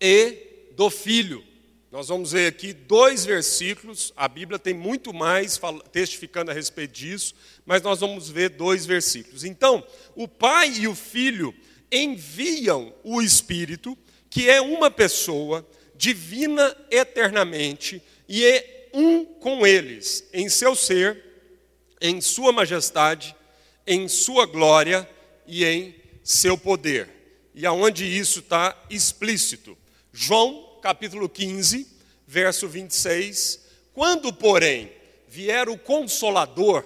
e 0.00 0.72
do 0.72 0.90
Filho. 0.90 1.44
Nós 1.90 2.08
vamos 2.08 2.32
ver 2.32 2.46
aqui 2.46 2.72
dois 2.72 3.24
versículos, 3.24 4.12
a 4.16 4.28
Bíblia 4.28 4.58
tem 4.58 4.72
muito 4.72 5.12
mais 5.12 5.60
testificando 5.92 6.50
a 6.50 6.54
respeito 6.54 6.92
disso, 6.92 7.34
mas 7.66 7.82
nós 7.82 8.00
vamos 8.00 8.28
ver 8.28 8.50
dois 8.50 8.86
versículos. 8.86 9.44
Então, 9.44 9.84
o 10.14 10.28
Pai 10.28 10.72
e 10.78 10.86
o 10.86 10.94
Filho 10.94 11.54
enviam 11.90 12.94
o 13.02 13.20
Espírito, 13.20 13.98
que 14.28 14.48
é 14.48 14.60
uma 14.60 14.90
pessoa 14.90 15.68
divina 16.00 16.74
eternamente 16.90 18.02
e 18.26 18.42
é 18.42 18.88
um 18.94 19.22
com 19.22 19.66
eles, 19.66 20.24
em 20.32 20.48
seu 20.48 20.74
ser, 20.74 21.22
em 22.00 22.22
sua 22.22 22.52
majestade, 22.52 23.36
em 23.86 24.08
sua 24.08 24.46
glória 24.46 25.06
e 25.46 25.62
em 25.62 25.94
seu 26.24 26.56
poder. 26.56 27.10
E 27.54 27.66
aonde 27.66 28.06
isso 28.06 28.38
está 28.38 28.74
explícito. 28.88 29.76
João 30.10 30.78
capítulo 30.80 31.28
15, 31.28 31.86
verso 32.26 32.66
26. 32.66 33.60
Quando, 33.92 34.32
porém, 34.32 34.90
vier 35.28 35.68
o 35.68 35.76
Consolador, 35.76 36.82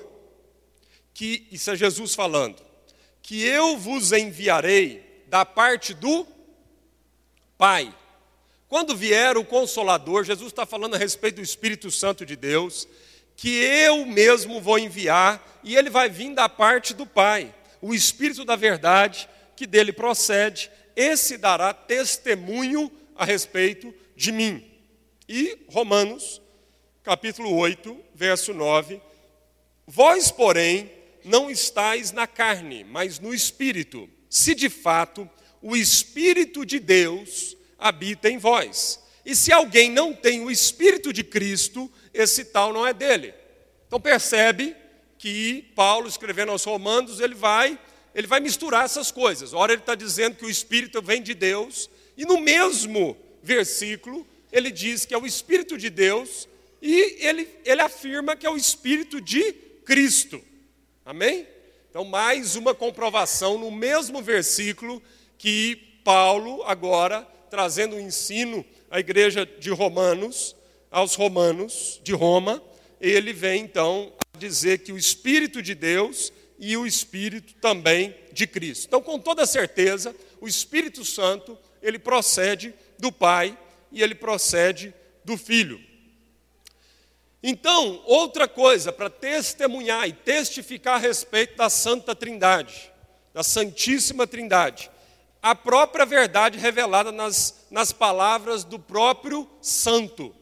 que, 1.15 1.47
isso 1.53 1.71
é 1.71 1.77
Jesus 1.77 2.17
falando, 2.17 2.61
que 3.23 3.45
eu 3.45 3.79
vos 3.79 4.11
enviarei 4.11 5.25
da 5.29 5.45
parte 5.47 5.95
do 5.95 6.27
Pai. 7.57 7.95
Quando 8.75 8.97
vier 8.97 9.37
o 9.37 9.45
Consolador, 9.45 10.25
Jesus 10.25 10.49
está 10.49 10.67
falando 10.67 10.97
a 10.97 10.99
respeito 10.99 11.37
do 11.37 11.43
Espírito 11.43 11.93
Santo 11.93 12.27
de 12.27 12.35
Deus, 12.35 12.89
que 13.37 13.49
eu 13.49 14.05
mesmo 14.05 14.61
vou 14.61 14.81
enviar, 14.81 15.61
e 15.63 15.77
ele 15.77 15.89
vai 15.89 16.09
vir 16.09 16.35
da 16.35 16.49
parte 16.49 16.93
do 16.93 17.07
Pai, 17.07 17.55
o 17.81 17.95
Espírito 17.95 18.45
da 18.45 18.57
verdade, 18.57 19.29
que 19.55 19.65
dele 19.65 19.93
procede, 19.93 20.73
esse 20.97 21.39
dará 21.39 21.73
testemunho 21.73 22.91
a 23.15 23.25
respeito 23.25 23.95
de 24.17 24.33
mim. 24.33 24.69
E 25.29 25.57
Romanos, 25.69 26.43
capítulo 27.05 27.55
8, 27.55 27.97
verso 28.13 28.53
9: 28.53 29.01
Vós, 29.87 30.33
porém, 30.33 30.91
não 31.25 31.49
estáis 31.49 32.11
na 32.11 32.27
carne, 32.27 32.83
mas 32.83 33.21
no 33.21 33.33
espírito, 33.33 34.11
se 34.29 34.53
de 34.53 34.69
fato 34.69 35.31
o 35.63 35.77
espírito 35.77 36.67
de 36.67 36.81
Deus 36.81 37.57
habita 37.79 38.29
em 38.29 38.39
vós. 38.39 39.01
E 39.25 39.35
se 39.35 39.53
alguém 39.53 39.91
não 39.91 40.13
tem 40.13 40.43
o 40.43 40.51
espírito 40.51 41.13
de 41.13 41.25
Cristo, 41.25 41.91
esse 42.13 42.45
tal 42.47 42.73
não 42.73 42.87
é 42.87 42.93
dele. 42.93 43.35
Então 43.87 44.01
percebe 44.01 44.77
que 45.19 45.71
Paulo 45.75 46.07
escrevendo 46.07 46.53
aos 46.53 46.65
Romanos, 46.65 47.21
ele 47.21 47.35
vai, 47.35 47.79
ele 48.15 48.27
vai 48.27 48.41
misturar 48.41 48.85
essas 48.85 49.11
coisas. 49.11 49.55
Ora 49.55 49.73
ele 49.73 49.81
está 49.83 49.95
dizendo 49.95 50.37
que 50.37 50.45
o 50.45 50.51
espírito 50.51 51.01
vem 51.01 51.23
de 51.23 51.35
Deus, 51.35 51.89
e 52.17 52.25
no 52.25 52.41
mesmo 52.41 53.17
versículo, 53.43 54.27
ele 54.55 54.71
diz 54.71 55.05
que 55.05 55.13
é 55.13 55.19
o 55.19 55.27
Espírito 55.27 55.77
de 55.77 55.91
Deus 55.91 56.49
e 56.81 57.17
ele, 57.27 57.49
ele 57.65 57.81
afirma 57.81 58.37
que 58.37 58.47
é 58.47 58.51
o 58.51 58.57
Espírito 58.57 59.21
de 59.21 59.53
Cristo. 59.85 60.41
Amém? 61.05 61.47
Então, 61.91 62.05
mais 62.05 62.55
uma 62.55 62.75
comprovação 62.75 63.59
no 63.59 63.71
mesmo 63.71 64.23
versículo 64.23 65.03
que 65.37 65.77
Paulo, 66.05 66.63
agora, 66.65 67.27
trazendo 67.55 67.95
o 67.95 68.01
ensino 68.01 68.65
à 68.91 68.99
igreja 68.99 69.47
de 69.47 69.71
Romanos, 69.71 70.57
aos 70.91 71.15
romanos 71.15 72.01
de 72.03 72.13
Roma, 72.13 72.61
ele 73.01 73.33
vem 73.33 73.63
então 73.63 74.13
dizer 74.37 74.79
que 74.79 74.91
o 74.91 74.99
Espírito 74.99 75.63
de 75.63 75.73
Deus 75.73 76.33
e 76.59 76.77
o 76.77 76.85
Espírito 76.85 77.55
também 77.61 78.13
de 78.33 78.45
Cristo. 78.49 78.87
Então, 78.89 79.01
com 79.01 79.21
toda 79.21 79.47
certeza, 79.47 80.17
o 80.41 80.49
Espírito 80.49 81.05
Santo, 81.05 81.57
ele 81.81 81.97
procede 81.97 82.75
do 82.99 83.13
Pai 83.13 83.57
e 83.93 84.03
ele 84.03 84.17
procede 84.17 84.93
do 85.25 85.39
Filho. 85.39 85.81
Então, 87.41 88.03
outra 88.05 88.49
coisa 88.49 88.93
para 88.93 89.09
testemunhar 89.09 90.09
e 90.09 90.13
testificar 90.13 90.97
a 90.97 90.99
respeito 90.99 91.57
da 91.57 91.71
Santa 91.71 92.17
Trindade, 92.17 92.91
da 93.33 93.45
Santíssima 93.45 94.27
Trindade, 94.27 94.91
a 95.45 95.55
própria 95.55 96.07
verdade 96.07 96.59
revelada 96.59 97.13
nas, 97.13 97.67
nas 97.71 97.93
palavras 97.93 98.65
do 98.65 98.79
próprio 98.79 99.47
Santo, 99.61 100.35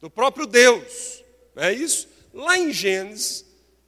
do 0.00 0.10
próprio 0.10 0.44
Deus, 0.44 1.22
não 1.54 1.62
é 1.62 1.72
isso? 1.72 2.08
Lá 2.32 2.58
em 2.58 2.72
Gênesis, 2.72 3.44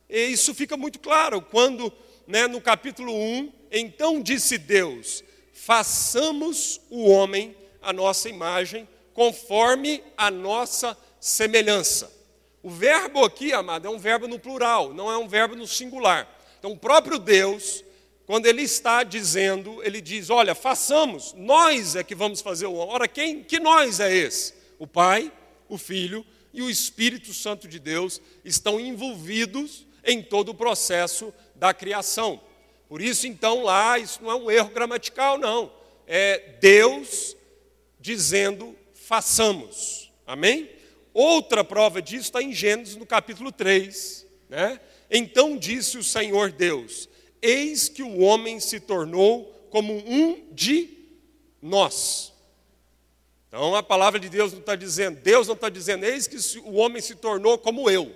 isso 0.09 0.55
fica 0.55 0.77
muito 0.77 1.01
claro, 1.01 1.43
quando 1.43 1.93
né, 2.29 2.47
no 2.47 2.61
capítulo 2.61 3.13
1, 3.13 3.53
então 3.73 4.23
disse 4.23 4.57
Deus: 4.57 5.25
façamos 5.53 6.81
o 6.91 7.11
homem 7.11 7.57
a 7.83 7.93
nossa 7.93 8.29
imagem, 8.29 8.89
conforme 9.13 10.01
a 10.17 10.31
nossa 10.31 10.97
semelhança. 11.19 12.09
O 12.63 12.71
verbo 12.71 13.25
aqui, 13.25 13.53
amado, 13.53 13.89
é 13.89 13.91
um 13.91 13.99
verbo 13.99 14.29
no 14.29 14.39
plural, 14.39 14.95
não 14.95 15.11
é 15.11 15.19
um 15.19 15.27
verbo 15.27 15.57
no 15.57 15.67
singular. 15.67 16.29
Então, 16.57 16.71
o 16.71 16.79
próprio 16.79 17.19
Deus, 17.19 17.83
quando 18.27 18.47
ele 18.47 18.63
está 18.63 19.05
dizendo, 19.05 19.83
ele 19.85 20.01
diz: 20.01 20.31
Olha, 20.31 20.55
façamos, 20.55 21.33
nós 21.35 21.95
é 21.95 22.03
que 22.03 22.15
vamos 22.15 22.41
fazer 22.41 22.67
o 22.67 22.75
homem. 22.75 22.95
Ora, 22.95 23.09
quem, 23.09 23.45
que 23.45 23.61
nós 23.61 24.01
é 24.01 24.13
esse? 24.13 24.53
O 24.79 24.87
Pai, 24.87 25.33
o 25.69 25.79
Filho 25.79 26.27
e 26.53 26.61
o 26.61 26.69
Espírito 26.69 27.33
Santo 27.33 27.69
de 27.69 27.79
Deus 27.79 28.21
estão 28.45 28.81
envolvidos 28.81 29.87
em 30.05 30.23
todo 30.23 30.49
o 30.49 30.55
processo 30.55 31.33
da 31.55 31.73
criação. 31.73 32.41
Por 32.89 33.01
isso, 33.01 33.27
então, 33.27 33.63
lá, 33.63 33.99
isso 33.99 34.23
não 34.23 34.31
é 34.31 34.35
um 34.35 34.51
erro 34.51 34.71
gramatical, 34.71 35.39
não. 35.39 35.73
É 36.07 36.57
Deus 36.61 37.37
dizendo, 38.01 38.77
façamos. 38.95 40.13
Amém? 40.27 40.71
Outra 41.13 41.65
prova 41.65 42.03
disso 42.03 42.25
está 42.25 42.43
em 42.43 42.53
Gênesis, 42.53 42.97
no 42.97 43.07
capítulo 43.07 43.53
3. 43.53 44.27
Né? 44.49 44.81
Então 45.11 45.57
disse 45.57 45.97
o 45.97 46.05
Senhor 46.05 46.53
Deus: 46.53 47.09
Eis 47.41 47.89
que 47.89 48.03
o 48.03 48.19
homem 48.21 48.61
se 48.61 48.81
tornou 48.81 49.45
como 49.71 49.95
um 49.95 50.49
de 50.53 50.91
nós. 51.61 52.33
Então 53.49 53.75
a 53.75 53.83
palavra 53.83 54.21
de 54.21 54.29
Deus 54.29 54.53
não 54.53 54.61
está 54.61 54.77
dizendo, 54.77 55.21
Deus 55.21 55.47
não 55.47 55.55
está 55.55 55.69
dizendo, 55.69 56.05
eis 56.05 56.27
que 56.27 56.37
o 56.61 56.75
homem 56.75 57.01
se 57.01 57.15
tornou 57.15 57.59
como 57.59 57.89
eu. 57.89 58.15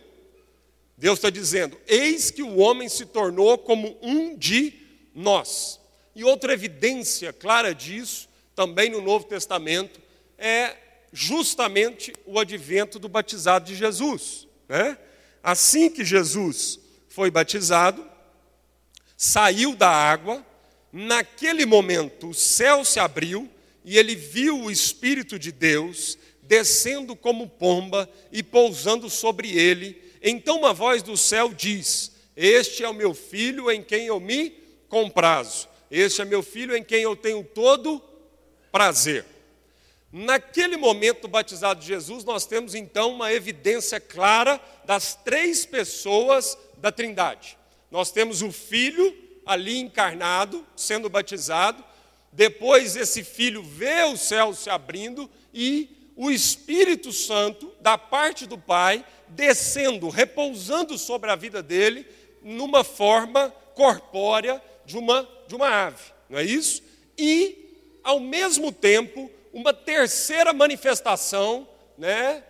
Deus 0.97 1.19
está 1.19 1.31
dizendo: 1.31 1.79
eis 1.87 2.31
que 2.31 2.43
o 2.43 2.59
homem 2.59 2.89
se 2.89 3.07
tornou 3.07 3.57
como 3.57 3.97
um 4.03 4.37
de 4.37 4.75
nós. 5.15 5.81
E 6.15 6.25
outra 6.25 6.53
evidência 6.53 7.33
clara 7.33 7.75
disso, 7.75 8.29
também 8.55 8.91
no 8.91 9.01
Novo 9.01 9.25
Testamento, 9.25 10.01
é 10.37 10.77
justamente 11.13 12.13
o 12.27 12.39
advento 12.39 12.99
do 12.99 13.09
batizado 13.09 13.65
de 13.65 13.75
Jesus. 13.75 14.47
Né? 14.69 14.99
Assim 15.43 15.89
que 15.89 16.05
Jesus 16.05 16.79
foi 17.09 17.31
batizado, 17.31 18.10
saiu 19.23 19.75
da 19.75 19.91
água, 19.91 20.47
naquele 20.93 21.67
momento 21.67 22.29
o 22.31 22.35
céu 22.35 22.85
se 22.85 22.99
abriu 22.99 23.51
e 23.85 23.99
ele 23.99 24.15
viu 24.15 24.63
o 24.63 24.71
Espírito 24.71 25.39
de 25.39 25.53
Deus 25.53 26.17
descendo 26.43 27.15
como 27.15 27.49
pomba 27.49 28.09
e 28.33 28.43
pousando 28.43 29.11
sobre 29.11 29.57
ele 29.57 30.11
então 30.23 30.59
uma 30.59 30.73
voz 30.73 31.03
do 31.03 31.17
céu 31.17 31.53
diz: 31.53 32.13
Este 32.37 32.85
é 32.85 32.89
o 32.89 32.95
meu 32.95 33.15
filho 33.15 33.71
em 33.71 33.83
quem 33.83 34.07
eu 34.07 34.21
me 34.21 34.51
comprazo. 34.89 35.69
Este 35.91 36.23
é 36.23 36.25
meu 36.25 36.43
filho 36.43 36.77
em 36.77 36.85
quem 36.85 37.03
eu 37.03 37.17
tenho 37.17 37.43
todo 37.43 38.03
prazer. 38.71 39.25
Naquele 40.13 40.77
momento 40.77 41.23
do 41.23 41.29
batizado 41.29 41.81
de 41.81 41.87
Jesus, 41.87 42.25
nós 42.25 42.45
temos 42.45 42.75
então 42.75 43.13
uma 43.13 43.33
evidência 43.33 44.01
clara 44.01 44.61
das 44.85 45.15
três 45.15 45.65
pessoas 45.65 46.59
da 46.79 46.93
Trindade. 46.93 47.57
Nós 47.91 48.11
temos 48.13 48.43
o 48.43 48.53
Filho 48.53 49.15
ali 49.45 49.79
encarnado, 49.79 50.65
sendo 50.77 51.09
batizado, 51.09 51.85
depois 52.33 52.95
esse 52.95 53.25
Filho 53.25 53.63
vê 53.63 54.05
o 54.05 54.17
céu 54.17 54.55
se 54.55 54.71
abrindo 54.71 55.29
e 55.53 56.13
o 56.15 56.31
Espírito 56.31 57.13
Santo, 57.13 57.73
da 57.81 57.97
parte 57.97 58.47
do 58.47 58.59
Pai, 58.59 59.05
descendo, 59.29 60.09
repousando 60.09 60.99
sobre 60.99 61.31
a 61.31 61.37
vida 61.37 61.63
dele, 61.63 62.07
numa 62.43 62.85
forma 62.85 63.51
corpórea 63.75 64.63
de 64.85 64.97
uma, 64.97 65.29
de 65.49 65.55
uma 65.55 65.87
ave, 65.87 66.13
não 66.29 66.39
é 66.39 66.45
isso? 66.45 66.83
E, 67.17 67.99
ao 68.05 68.21
mesmo 68.21 68.71
tempo, 68.71 69.31
uma 69.53 69.73
terceira 69.73 70.53
manifestação 70.53 71.67
né, 71.97 72.43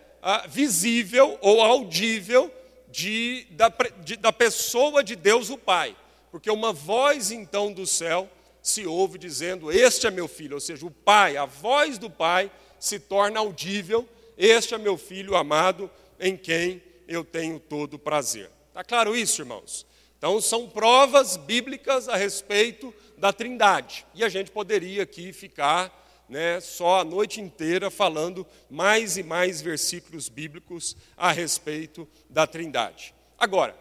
visível 0.49 1.37
ou 1.41 1.61
audível 1.61 2.51
de, 2.91 3.47
da, 3.51 3.71
de, 4.03 4.17
da 4.17 4.33
pessoa 4.33 5.03
de 5.03 5.15
Deus 5.15 5.49
o 5.49 5.57
Pai. 5.57 5.95
Porque 6.29 6.49
uma 6.49 6.71
voz 6.71 7.31
então 7.31 7.71
do 7.71 7.85
céu 7.85 8.29
se 8.61 8.85
ouve 8.85 9.17
dizendo: 9.17 9.71
Este 9.71 10.07
é 10.07 10.11
meu 10.11 10.27
filho, 10.27 10.55
ou 10.55 10.61
seja, 10.61 10.85
o 10.85 10.91
Pai, 10.91 11.37
a 11.37 11.45
voz 11.45 11.97
do 11.97 12.09
Pai 12.09 12.51
se 12.79 12.99
torna 12.99 13.39
audível: 13.39 14.07
Este 14.37 14.73
é 14.73 14.77
meu 14.77 14.97
filho 14.97 15.35
amado, 15.35 15.89
em 16.19 16.37
quem 16.37 16.81
eu 17.07 17.23
tenho 17.23 17.59
todo 17.59 17.99
prazer. 17.99 18.49
Está 18.69 18.83
claro 18.83 19.15
isso, 19.15 19.41
irmãos? 19.41 19.85
Então, 20.17 20.39
são 20.39 20.69
provas 20.69 21.35
bíblicas 21.35 22.07
a 22.07 22.15
respeito 22.15 22.93
da 23.17 23.33
Trindade. 23.33 24.05
E 24.13 24.23
a 24.23 24.29
gente 24.29 24.51
poderia 24.51 25.03
aqui 25.03 25.33
ficar 25.33 26.00
né, 26.31 26.61
só 26.61 27.01
a 27.01 27.03
noite 27.03 27.41
inteira 27.41 27.91
falando 27.91 28.47
mais 28.69 29.17
e 29.17 29.21
mais 29.21 29.61
versículos 29.61 30.29
bíblicos 30.29 30.95
a 31.17 31.29
respeito 31.29 32.07
da 32.29 32.47
Trindade. 32.47 33.13
Agora, 33.37 33.75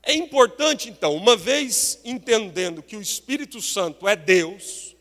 é 0.00 0.14
importante 0.14 0.88
então, 0.88 1.16
uma 1.16 1.36
vez 1.36 1.98
entendendo 2.04 2.80
que 2.80 2.96
o 2.96 3.02
Espírito 3.02 3.60
Santo 3.60 4.06
é 4.06 4.14
Deus, 4.14 4.94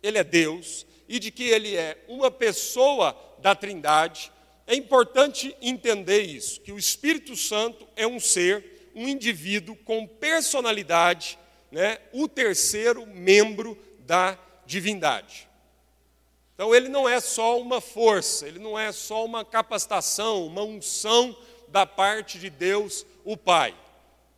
ele 0.00 0.18
é 0.18 0.24
Deus, 0.24 0.86
e 1.08 1.18
de 1.18 1.32
que 1.32 1.42
ele 1.42 1.74
é 1.74 1.98
uma 2.06 2.30
pessoa 2.30 3.16
da 3.40 3.56
Trindade, 3.56 4.30
é 4.68 4.76
importante 4.76 5.56
entender 5.60 6.20
isso, 6.20 6.60
que 6.60 6.70
o 6.70 6.78
Espírito 6.78 7.34
Santo 7.34 7.88
é 7.96 8.06
um 8.06 8.20
ser, 8.20 8.92
um 8.94 9.08
indivíduo 9.08 9.74
com 9.74 10.06
personalidade, 10.06 11.36
né, 11.72 11.98
o 12.12 12.28
terceiro 12.28 13.04
membro 13.04 13.76
da 14.06 14.38
divindade. 14.64 15.49
Então 16.60 16.74
ele 16.74 16.90
não 16.90 17.08
é 17.08 17.18
só 17.20 17.58
uma 17.58 17.80
força, 17.80 18.46
ele 18.46 18.58
não 18.58 18.78
é 18.78 18.92
só 18.92 19.24
uma 19.24 19.42
capacitação, 19.46 20.46
uma 20.46 20.62
unção 20.62 21.34
da 21.68 21.86
parte 21.86 22.38
de 22.38 22.50
Deus, 22.50 23.06
o 23.24 23.34
Pai, 23.34 23.74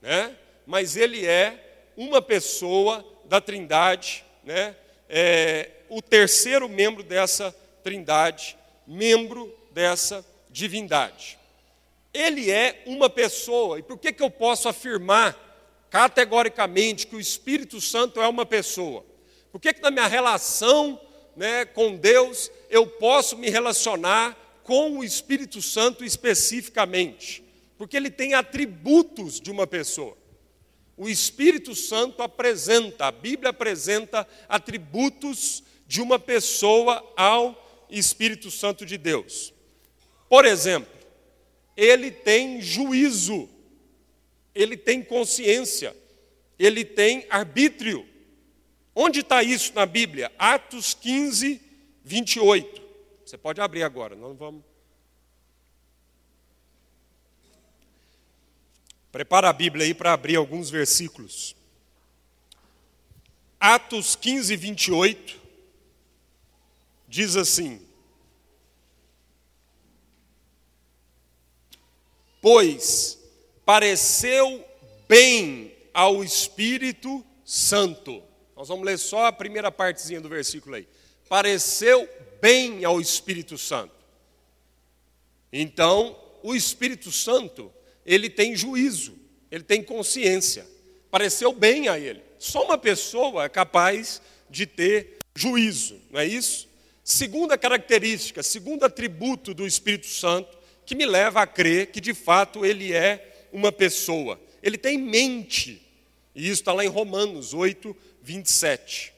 né? 0.01 0.37
Mas 0.65 0.95
ele 0.95 1.27
é 1.27 1.91
uma 1.97 2.23
pessoa 2.23 3.05
da 3.25 3.41
Trindade, 3.41 4.25
né? 4.45 4.77
É, 5.09 5.69
o 5.89 6.01
terceiro 6.01 6.69
membro 6.69 7.03
dessa 7.03 7.51
Trindade, 7.83 8.57
membro 8.87 9.53
dessa 9.73 10.25
divindade. 10.49 11.37
Ele 12.15 12.53
é 12.53 12.85
uma 12.87 13.11
pessoa, 13.11 13.81
e 13.81 13.83
por 13.83 13.99
que, 13.99 14.13
que 14.13 14.23
eu 14.23 14.31
posso 14.31 14.69
afirmar 14.69 15.37
categoricamente 15.91 17.05
que 17.05 17.17
o 17.17 17.21
Espírito 17.21 17.81
Santo 17.81 18.23
é 18.23 18.29
uma 18.29 18.47
pessoa? 18.47 19.05
Por 19.51 19.61
que, 19.61 19.75
que 19.75 19.83
na 19.83 19.91
minha 19.91 20.07
relação 20.07 21.01
né, 21.37 21.64
com 21.64 21.97
Deus 21.97 22.51
eu 22.68 22.87
posso 22.87 23.37
me 23.37 23.51
relacionar 23.51 24.37
com 24.62 24.99
o 24.99 25.05
Espírito 25.05 25.61
Santo 25.61 26.05
especificamente? 26.05 27.42
Porque 27.77 27.97
ele 27.97 28.11
tem 28.11 28.35
atributos 28.35 29.40
de 29.40 29.51
uma 29.51 29.66
pessoa. 29.66 30.16
O 30.97 31.09
Espírito 31.09 31.75
Santo 31.75 32.23
apresenta, 32.23 33.07
a 33.07 33.12
Bíblia 33.12 33.51
apresenta 33.51 34.27
atributos 34.49 35.62
de 35.87 36.01
uma 36.01 36.18
pessoa 36.18 37.05
ao 37.16 37.87
Espírito 37.90 38.51
Santo 38.51 38.87
de 38.87 38.97
Deus. 38.97 39.53
Por 40.29 40.45
exemplo, 40.45 40.92
ele 41.77 42.11
tem 42.11 42.61
juízo, 42.61 43.49
ele 44.55 44.77
tem 44.77 45.03
consciência, 45.03 45.97
ele 46.59 46.85
tem 46.85 47.27
arbítrio. 47.29 48.07
Onde 48.94 49.20
está 49.20 49.42
isso 49.42 49.72
na 49.74 49.87
Bíblia? 49.87 50.31
Atos 50.38 50.94
15, 50.94 51.61
28. 52.05 52.83
Você 53.24 53.38
pode 53.38 53.61
abrir 53.61 53.83
agora, 53.83 54.14
não 54.14 54.35
vamos. 54.35 54.62
Prepara 59.11 59.48
a 59.48 59.52
Bíblia 59.52 59.87
aí 59.87 59.94
para 59.94 60.12
abrir 60.12 60.37
alguns 60.37 60.70
versículos. 60.70 61.55
Atos 63.61 64.16
15, 64.16 64.57
28 64.57 65.40
diz 67.07 67.37
assim: 67.37 67.87
Pois 72.40 73.18
pareceu 73.64 74.66
bem 75.07 75.76
ao 75.92 76.24
Espírito 76.24 77.24
Santo. 77.44 78.22
Nós 78.62 78.68
vamos 78.68 78.87
ler 78.87 78.96
só 78.96 79.27
a 79.27 79.33
primeira 79.33 79.72
partezinha 79.72 80.20
do 80.20 80.29
versículo 80.29 80.77
aí. 80.77 80.87
Pareceu 81.29 82.09
bem 82.40 82.85
ao 82.85 83.01
Espírito 83.01 83.59
Santo. 83.59 83.92
Então, 85.53 86.16
o 86.44 86.55
Espírito 86.55 87.11
Santo, 87.11 87.72
ele 88.07 88.31
tem 88.31 88.55
juízo, 88.55 89.18
ele 89.51 89.64
tem 89.64 89.83
consciência. 89.83 90.64
Pareceu 91.11 91.53
bem 91.53 91.88
a 91.88 91.98
ele. 91.98 92.22
Só 92.38 92.64
uma 92.64 92.79
pessoa 92.79 93.46
é 93.46 93.48
capaz 93.48 94.22
de 94.48 94.64
ter 94.64 95.18
juízo, 95.35 96.01
não 96.09 96.20
é 96.20 96.27
isso? 96.27 96.68
Segunda 97.03 97.59
característica, 97.59 98.44
segundo 98.44 98.85
atributo 98.85 99.53
do 99.53 99.66
Espírito 99.66 100.07
Santo, 100.07 100.57
que 100.87 100.94
me 100.94 101.05
leva 101.05 101.42
a 101.42 101.48
crer 101.48 101.88
que 101.88 102.01
de 102.01 102.14
fato 102.14 102.64
ele 102.64 102.92
é 102.92 103.48
uma 103.53 103.72
pessoa. 103.72 104.40
Ele 104.62 104.79
tem 104.79 104.96
mente. 104.96 105.83
E 106.33 106.44
isso 106.44 106.62
está 106.62 106.72
lá 106.72 106.85
em 106.85 106.88
Romanos 106.88 107.53
8, 107.53 107.94
27. 108.23 109.13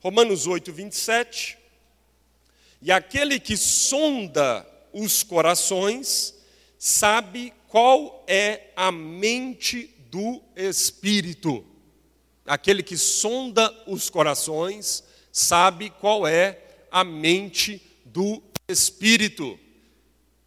Romanos 0.00 0.46
8, 0.46 0.72
27. 0.72 1.58
E 2.82 2.90
aquele 2.90 3.38
que 3.38 3.56
sonda 3.56 4.66
os 4.92 5.22
corações 5.22 6.34
sabe 6.78 7.52
qual 7.68 8.24
é 8.26 8.68
a 8.74 8.90
mente 8.90 9.94
do 10.10 10.42
Espírito. 10.56 11.64
Aquele 12.46 12.82
que 12.82 12.96
sonda 12.96 13.72
os 13.86 14.10
corações 14.10 15.04
sabe 15.30 15.90
qual 15.90 16.26
é 16.26 16.58
a 16.90 17.04
mente 17.04 17.80
do 18.04 18.42
Espírito. 18.68 19.58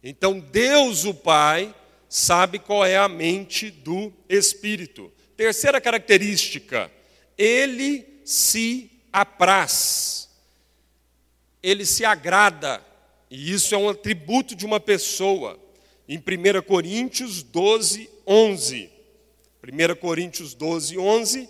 Então, 0.02 0.38
Deus 0.38 1.04
o 1.04 1.14
Pai 1.14 1.74
sabe 2.08 2.58
qual 2.58 2.84
é 2.84 2.96
a 2.96 3.08
mente 3.08 3.70
do 3.70 4.12
Espírito. 4.28 5.10
Terceira 5.36 5.80
característica, 5.80 6.90
ele 7.36 8.06
se 8.24 8.90
apraz, 9.12 10.28
ele 11.62 11.84
se 11.86 12.04
agrada, 12.04 12.84
e 13.30 13.52
isso 13.52 13.74
é 13.74 13.78
um 13.78 13.88
atributo 13.88 14.54
de 14.54 14.64
uma 14.64 14.78
pessoa. 14.78 15.58
Em 16.08 16.18
1 16.18 16.62
Coríntios 16.62 17.42
12, 17.42 18.08
11. 18.26 18.90
1 19.62 19.96
Coríntios 19.96 20.54
12, 20.54 20.98
11. 20.98 21.48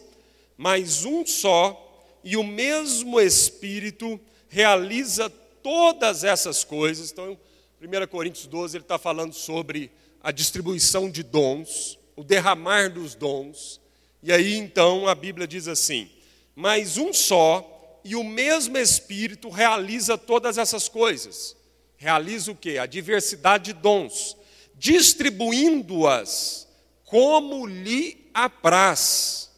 Mas 0.56 1.04
um 1.04 1.26
só 1.26 1.80
e 2.22 2.36
o 2.36 2.44
mesmo 2.44 3.20
Espírito 3.20 4.18
realiza 4.48 5.28
todas 5.62 6.24
essas 6.24 6.64
coisas. 6.64 7.10
Então, 7.10 7.36
1 7.82 8.06
Coríntios 8.06 8.46
12, 8.46 8.76
ele 8.76 8.84
está 8.84 8.98
falando 8.98 9.34
sobre 9.34 9.90
a 10.22 10.30
distribuição 10.30 11.10
de 11.10 11.22
dons, 11.22 11.98
o 12.16 12.24
derramar 12.24 12.88
dos 12.88 13.14
dons. 13.14 13.80
E 14.26 14.32
aí 14.32 14.56
então 14.56 15.06
a 15.06 15.14
Bíblia 15.14 15.46
diz 15.46 15.68
assim: 15.68 16.10
Mas 16.56 16.96
um 16.96 17.12
só 17.12 18.00
e 18.02 18.16
o 18.16 18.24
mesmo 18.24 18.78
Espírito 18.78 19.50
realiza 19.50 20.16
todas 20.16 20.56
essas 20.56 20.88
coisas. 20.88 21.54
Realiza 21.98 22.50
o 22.50 22.56
que? 22.56 22.78
A 22.78 22.86
diversidade 22.86 23.64
de 23.64 23.72
dons, 23.74 24.34
distribuindo-as 24.76 26.66
como 27.04 27.66
lhe 27.66 28.30
apraz, 28.32 29.50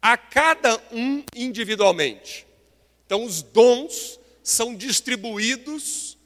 a 0.00 0.16
cada 0.16 0.80
um 0.92 1.24
individualmente. 1.34 2.46
Então, 3.04 3.24
os 3.24 3.42
dons 3.42 4.20
são 4.40 4.74
distribuídos 4.74 6.16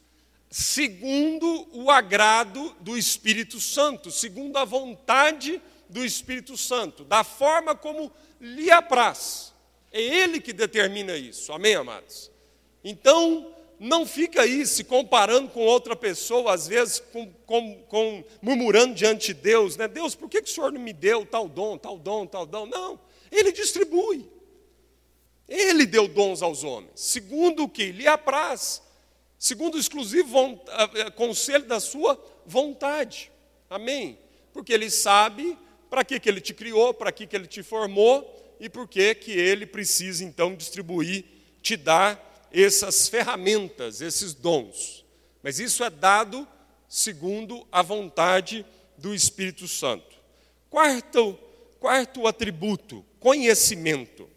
segundo 0.50 1.66
o 1.72 1.90
agrado 1.90 2.76
do 2.80 2.96
Espírito 2.96 3.58
Santo, 3.58 4.10
segundo 4.10 4.58
a 4.58 4.66
vontade 4.66 5.54
do 5.54 5.73
Espírito 6.02 6.56
Santo, 6.56 7.04
da 7.04 7.22
forma 7.22 7.74
como 7.74 8.10
lhe 8.40 8.70
apraz. 8.70 9.52
É 9.92 10.00
Ele 10.00 10.40
que 10.40 10.54
determina 10.54 11.14
isso, 11.14 11.52
amém, 11.52 11.74
amados? 11.74 12.30
Então, 12.82 13.54
não 13.78 14.06
fica 14.06 14.42
aí 14.42 14.66
se 14.66 14.84
comparando 14.84 15.50
com 15.50 15.60
outra 15.60 15.94
pessoa, 15.94 16.54
às 16.54 16.66
vezes 16.66 17.00
com, 17.12 17.30
com, 17.46 17.82
com, 17.88 18.24
murmurando 18.40 18.94
diante 18.94 19.28
de 19.28 19.34
Deus, 19.34 19.76
né? 19.76 19.86
Deus, 19.86 20.14
por 20.14 20.28
que, 20.28 20.42
que 20.42 20.50
o 20.50 20.52
Senhor 20.52 20.72
não 20.72 20.80
me 20.80 20.92
deu 20.92 21.26
tal 21.26 21.48
dom, 21.48 21.76
tal 21.76 21.98
dom, 21.98 22.26
tal 22.26 22.46
dom? 22.46 22.66
Não, 22.66 22.98
Ele 23.30 23.52
distribui. 23.52 24.28
Ele 25.46 25.84
deu 25.84 26.08
dons 26.08 26.42
aos 26.42 26.64
homens, 26.64 26.92
segundo 26.94 27.64
o 27.64 27.68
que 27.68 27.92
lhe 27.92 28.06
apraz, 28.06 28.82
segundo 29.38 29.74
o 29.74 29.78
exclusivo 29.78 30.58
conselho 31.16 31.66
da 31.66 31.78
sua 31.78 32.18
vontade. 32.46 33.30
Amém? 33.68 34.18
Porque 34.52 34.72
Ele 34.72 34.88
sabe 34.88 35.58
para 35.90 36.04
que, 36.04 36.18
que 36.18 36.28
Ele 36.28 36.40
te 36.40 36.54
criou, 36.54 36.92
para 36.94 37.12
que, 37.12 37.26
que 37.26 37.36
Ele 37.36 37.46
te 37.46 37.62
formou 37.62 38.56
e 38.60 38.68
por 38.68 38.88
que, 38.88 39.14
que 39.14 39.32
Ele 39.32 39.66
precisa 39.66 40.24
então 40.24 40.54
distribuir, 40.54 41.24
te 41.62 41.76
dar 41.76 42.48
essas 42.52 43.08
ferramentas, 43.08 44.00
esses 44.00 44.34
dons. 44.34 45.04
Mas 45.42 45.58
isso 45.58 45.82
é 45.84 45.90
dado 45.90 46.46
segundo 46.88 47.66
a 47.70 47.82
vontade 47.82 48.64
do 48.96 49.14
Espírito 49.14 49.66
Santo. 49.66 50.14
Quarto, 50.70 51.38
quarto 51.80 52.26
atributo, 52.26 53.04
conhecimento. 53.18 54.28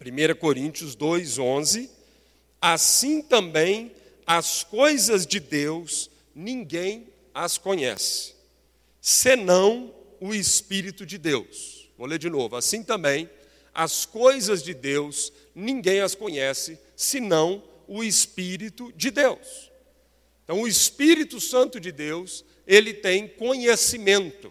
1 0.00 0.38
Coríntios 0.38 0.94
2, 0.94 1.38
11. 1.38 1.90
Assim 2.60 3.20
também 3.20 3.92
as 4.26 4.64
coisas 4.64 5.26
de 5.26 5.38
Deus 5.38 6.10
ninguém 6.34 7.08
as 7.32 7.58
conhece, 7.58 8.34
senão 9.00 9.92
o 10.24 10.34
Espírito 10.34 11.04
de 11.04 11.18
Deus. 11.18 11.90
Vou 11.98 12.06
ler 12.06 12.18
de 12.18 12.30
novo. 12.30 12.56
Assim 12.56 12.82
também 12.82 13.28
as 13.74 14.06
coisas 14.06 14.62
de 14.62 14.72
Deus 14.72 15.30
ninguém 15.54 16.00
as 16.00 16.14
conhece, 16.14 16.78
senão 16.96 17.62
o 17.86 18.02
Espírito 18.02 18.90
de 18.96 19.10
Deus. 19.10 19.70
Então, 20.42 20.62
o 20.62 20.66
Espírito 20.66 21.38
Santo 21.38 21.78
de 21.78 21.92
Deus, 21.92 22.42
ele 22.66 22.94
tem 22.94 23.28
conhecimento. 23.28 24.50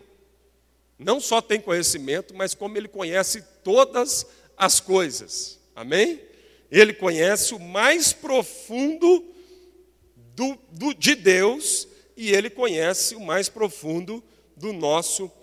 Não 1.00 1.20
só 1.20 1.42
tem 1.42 1.60
conhecimento, 1.60 2.36
mas 2.36 2.54
como 2.54 2.78
ele 2.78 2.88
conhece 2.88 3.44
todas 3.64 4.28
as 4.56 4.80
coisas. 4.80 5.60
Amém? 5.76 6.22
Ele 6.70 6.94
conhece 6.94 7.56
o 7.56 7.60
mais 7.60 8.14
profundo 8.14 9.26
do, 10.36 10.56
do, 10.72 10.94
de 10.94 11.16
Deus 11.16 11.88
e 12.16 12.30
ele 12.30 12.52
conhece 12.52 13.16
o 13.16 13.20
mais 13.20 13.50
profundo 13.50 14.24
do 14.56 14.72
nosso 14.72 15.28
coração. 15.30 15.43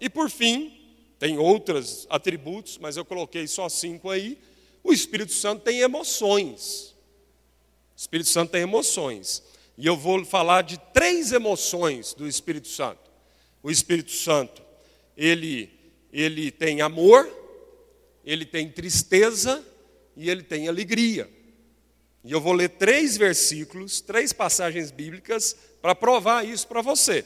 E 0.00 0.08
por 0.08 0.30
fim, 0.30 0.76
tem 1.18 1.38
outros 1.38 2.06
atributos, 2.10 2.78
mas 2.78 2.96
eu 2.96 3.04
coloquei 3.04 3.46
só 3.46 3.68
cinco 3.68 4.10
aí. 4.10 4.38
O 4.84 4.92
Espírito 4.92 5.32
Santo 5.32 5.62
tem 5.62 5.80
emoções. 5.80 6.94
O 7.96 7.98
Espírito 7.98 8.28
Santo 8.28 8.50
tem 8.50 8.62
emoções. 8.62 9.42
E 9.78 9.86
eu 9.86 9.96
vou 9.96 10.24
falar 10.24 10.62
de 10.62 10.78
três 10.92 11.32
emoções 11.32 12.14
do 12.14 12.26
Espírito 12.26 12.68
Santo. 12.68 13.10
O 13.62 13.70
Espírito 13.70 14.12
Santo, 14.12 14.62
ele, 15.16 15.70
ele 16.12 16.50
tem 16.50 16.80
amor, 16.80 17.28
ele 18.24 18.44
tem 18.44 18.70
tristeza 18.70 19.64
e 20.16 20.30
ele 20.30 20.42
tem 20.42 20.68
alegria. 20.68 21.28
E 22.22 22.32
eu 22.32 22.40
vou 22.40 22.52
ler 22.52 22.70
três 22.70 23.16
versículos, 23.16 24.00
três 24.00 24.32
passagens 24.32 24.90
bíblicas 24.90 25.56
para 25.80 25.94
provar 25.94 26.44
isso 26.44 26.66
para 26.66 26.82
você. 26.82 27.24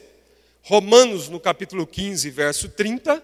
Romanos, 0.61 1.29
no 1.29 1.39
capítulo 1.39 1.87
15, 1.87 2.29
verso 2.29 2.69
30. 2.69 3.23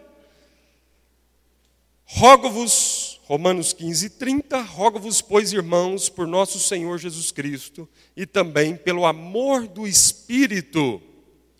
Rogo-vos 2.06 3.17
Romanos 3.28 3.73
15, 3.73 4.12
30, 4.12 4.62
rogo-vos, 4.62 5.21
pois, 5.21 5.52
irmãos, 5.52 6.08
por 6.08 6.26
nosso 6.26 6.62
Senhor 6.62 6.97
Jesus 6.97 7.30
Cristo, 7.30 7.86
e 8.15 8.26
também 8.26 8.78
pelo 8.78 9.06
amor 9.06 9.67
do 9.67 9.86
Espírito, 9.86 11.02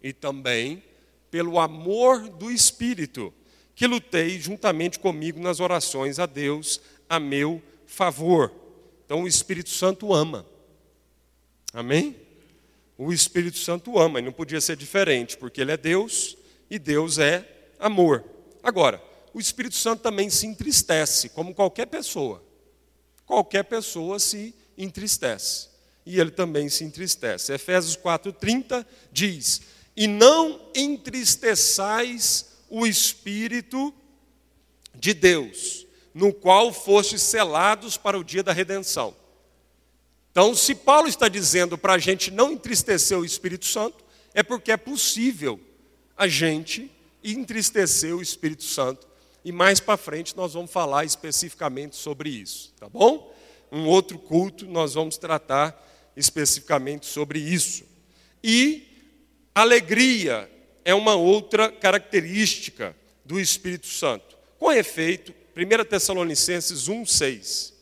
e 0.02 0.14
também 0.14 0.82
pelo 1.30 1.60
amor 1.60 2.30
do 2.30 2.50
Espírito, 2.50 3.34
que 3.76 3.86
lutei 3.86 4.40
juntamente 4.40 4.98
comigo 4.98 5.42
nas 5.42 5.60
orações 5.60 6.20
a 6.20 6.26
Deus 6.26 6.80
a 7.10 7.20
meu 7.20 7.62
favor. 7.86 8.50
Então 9.06 9.24
o 9.24 9.28
Espírito 9.28 9.70
Santo 9.70 10.14
ama. 10.14 10.46
Amém? 11.74 12.16
O 12.98 13.14
Espírito 13.14 13.58
Santo 13.58 14.00
ama, 14.00 14.20
e 14.20 14.24
não 14.24 14.32
podia 14.32 14.60
ser 14.60 14.76
diferente, 14.76 15.38
porque 15.38 15.62
ele 15.62 15.72
é 15.72 15.78
Deus 15.78 16.36
e 16.70 16.80
Deus 16.80 17.20
é 17.20 17.46
amor. 17.80 18.24
Agora, 18.64 19.02
o 19.34 19.40
Espírito 19.40 19.76
Santo 19.76 20.02
também 20.02 20.30
se 20.30 20.48
entristece, 20.48 21.30
como 21.30 21.54
qualquer 21.54 21.86
pessoa. 21.86 22.44
Qualquer 23.26 23.64
pessoa 23.64 24.18
se 24.20 24.56
entristece. 24.78 25.70
E 26.06 26.20
ele 26.20 26.32
também 26.32 26.70
se 26.70 26.84
entristece. 26.84 27.54
Efésios 27.54 27.96
4,30 27.96 28.86
diz: 29.12 29.62
E 29.96 30.08
não 30.08 30.60
entristeçais 30.74 32.58
o 32.70 32.88
Espírito 32.88 33.94
de 34.96 35.14
Deus, 35.14 35.86
no 36.14 36.34
qual 36.34 36.74
fostes 36.74 37.22
selados 37.22 37.96
para 37.96 38.18
o 38.18 38.24
dia 38.24 38.42
da 38.42 38.54
redenção. 38.54 39.14
Então, 40.38 40.54
se 40.54 40.76
Paulo 40.76 41.08
está 41.08 41.28
dizendo 41.28 41.80
para 41.80 41.94
a 41.94 41.98
gente 41.98 42.30
não 42.30 42.52
entristecer 42.52 43.18
o 43.18 43.26
Espírito 43.26 43.66
Santo, 43.66 44.06
é 44.36 44.44
porque 44.44 44.72
é 44.72 44.78
possível 44.78 45.60
a 46.16 46.28
gente 46.28 46.92
entristecer 47.24 48.16
o 48.16 48.22
Espírito 48.22 48.64
Santo 48.64 49.08
e 49.44 49.52
mais 49.52 49.80
para 49.80 49.98
frente 49.98 50.38
nós 50.38 50.54
vamos 50.54 50.70
falar 50.70 51.06
especificamente 51.06 51.96
sobre 51.96 52.30
isso, 52.30 52.72
tá 52.80 52.88
bom? 52.88 53.36
Um 53.72 53.88
outro 53.88 54.20
culto 54.20 54.68
nós 54.68 54.94
vamos 54.94 55.18
tratar 55.18 55.76
especificamente 56.16 57.08
sobre 57.08 57.40
isso. 57.40 57.84
E 58.44 59.10
alegria 59.56 60.48
é 60.86 60.94
uma 60.94 61.16
outra 61.16 61.72
característica 61.72 62.96
do 63.26 63.40
Espírito 63.40 63.88
Santo. 63.88 64.38
Com 64.60 64.72
efeito, 64.72 65.34
1 65.56 65.86
Tessalonicenses 65.86 66.88
1,6. 66.88 67.74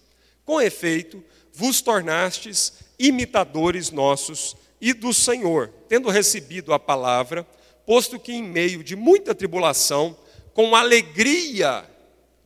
Com 0.46 0.62
efeito, 0.62 1.22
vos 1.56 1.82
tornastes 1.82 2.74
imitadores 3.00 3.92
nossos 3.92 4.56
e 4.80 4.94
do 4.94 5.14
Senhor, 5.14 5.72
tendo 5.88 6.10
recebido 6.10 6.74
a 6.74 6.80
palavra, 6.80 7.44
posto 7.86 8.20
que 8.20 8.34
em 8.34 8.44
meio 8.44 8.84
de 8.84 8.96
muita 8.96 9.34
tribulação, 9.34 10.18
com 10.54 10.76
alegria 10.76 11.86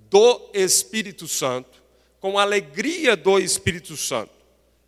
do 0.09 0.49
Espírito 0.53 1.27
Santo, 1.27 1.81
com 2.19 2.37
alegria 2.37 3.15
do 3.15 3.39
Espírito 3.39 3.95
Santo. 3.95 4.31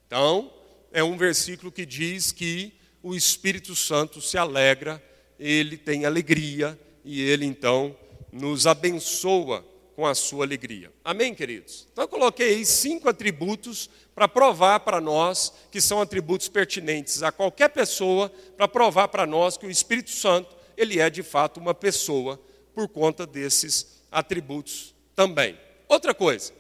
Então, 0.08 0.52
é 0.92 1.04
um 1.04 1.18
versículo 1.18 1.72
que 1.72 1.86
diz 1.86 2.32
que 2.32 2.74
o 3.02 3.16
Espírito 3.16 3.76
Santo 3.76 4.22
se 4.22 4.38
alegra, 4.38 5.02
ele 5.40 5.78
tem 5.78 6.06
alegria 6.06 6.80
e 7.04 7.22
ele 7.22 7.46
então 7.46 7.96
nos 8.32 8.68
abençoa 8.68 9.66
com 10.02 10.08
a 10.08 10.16
sua 10.16 10.46
alegria. 10.46 10.92
Amém, 11.06 11.36
queridos? 11.36 11.88
Então 11.94 12.06
eu 12.06 12.08
coloquei 12.08 12.56
aí 12.56 12.66
cinco 12.66 13.08
atributos 13.08 13.88
para 14.16 14.28
provar 14.28 14.80
para 14.80 15.00
nós 15.00 15.54
que 15.70 15.80
são 15.80 16.02
atributos 16.02 16.48
pertinentes 16.48 17.22
a 17.22 17.32
qualquer 17.32 17.70
pessoa, 17.70 18.32
para 18.58 18.68
provar 18.68 19.10
para 19.10 19.28
nós 19.28 19.58
que 19.58 19.68
o 19.68 19.70
Espírito 19.70 20.10
Santo, 20.10 20.56
ele 20.76 21.00
é 21.00 21.08
de 21.08 21.22
fato 21.22 21.60
uma 21.60 21.76
pessoa 21.76 22.42
por 22.74 22.88
conta 22.88 23.28
desses 23.28 24.02
atributos 24.12 24.96
também. 25.16 25.56
Outra 25.88 26.16
coisa, 26.16 26.52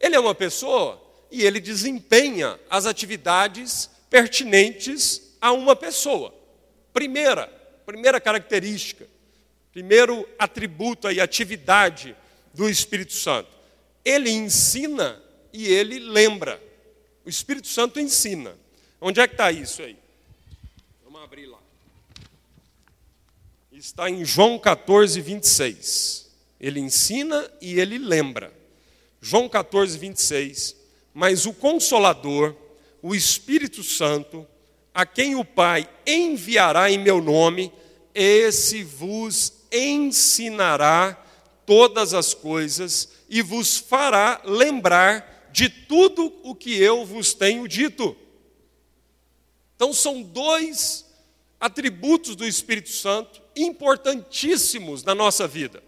ele 0.00 0.16
é 0.16 0.18
uma 0.18 0.34
pessoa 0.34 1.00
e 1.30 1.44
ele 1.44 1.60
desempenha 1.60 2.58
as 2.68 2.84
atividades 2.84 3.88
pertinentes 4.10 5.36
a 5.40 5.52
uma 5.52 5.76
pessoa. 5.76 6.34
Primeira, 6.92 7.46
primeira 7.86 8.20
característica, 8.20 9.06
primeiro 9.70 10.28
atributo 10.36 11.08
e 11.12 11.20
atividade 11.20 12.16
do 12.58 12.68
Espírito 12.68 13.12
Santo. 13.12 13.48
Ele 14.04 14.28
ensina 14.30 15.22
e 15.52 15.68
ele 15.68 16.00
lembra. 16.00 16.60
O 17.24 17.28
Espírito 17.28 17.68
Santo 17.68 18.00
ensina. 18.00 18.52
Onde 19.00 19.20
é 19.20 19.28
que 19.28 19.34
está 19.34 19.52
isso 19.52 19.80
aí? 19.80 19.96
Vamos 21.04 21.22
abrir 21.22 21.46
lá. 21.46 21.60
Está 23.70 24.10
em 24.10 24.24
João 24.24 24.58
14, 24.58 25.20
26. 25.20 26.28
Ele 26.60 26.80
ensina 26.80 27.48
e 27.60 27.78
ele 27.78 27.96
lembra. 27.96 28.52
João 29.22 29.48
14, 29.48 29.96
26. 29.96 30.74
Mas 31.14 31.46
o 31.46 31.52
Consolador, 31.52 32.56
o 33.00 33.14
Espírito 33.14 33.84
Santo, 33.84 34.44
a 34.92 35.06
quem 35.06 35.36
o 35.36 35.44
Pai 35.44 35.88
enviará 36.04 36.90
em 36.90 36.98
meu 36.98 37.22
nome, 37.22 37.72
esse 38.12 38.82
vos 38.82 39.52
ensinará 39.70 41.24
todas 41.68 42.14
as 42.14 42.32
coisas 42.32 43.10
e 43.28 43.42
vos 43.42 43.76
fará 43.76 44.40
lembrar 44.42 45.50
de 45.52 45.68
tudo 45.68 46.34
o 46.42 46.54
que 46.54 46.74
eu 46.82 47.04
vos 47.04 47.34
tenho 47.34 47.68
dito. 47.68 48.16
Então, 49.76 49.92
são 49.92 50.22
dois 50.22 51.04
atributos 51.60 52.34
do 52.34 52.46
Espírito 52.46 52.88
Santo 52.88 53.42
importantíssimos 53.54 55.04
na 55.04 55.14
nossa 55.14 55.46
vida. 55.46 55.82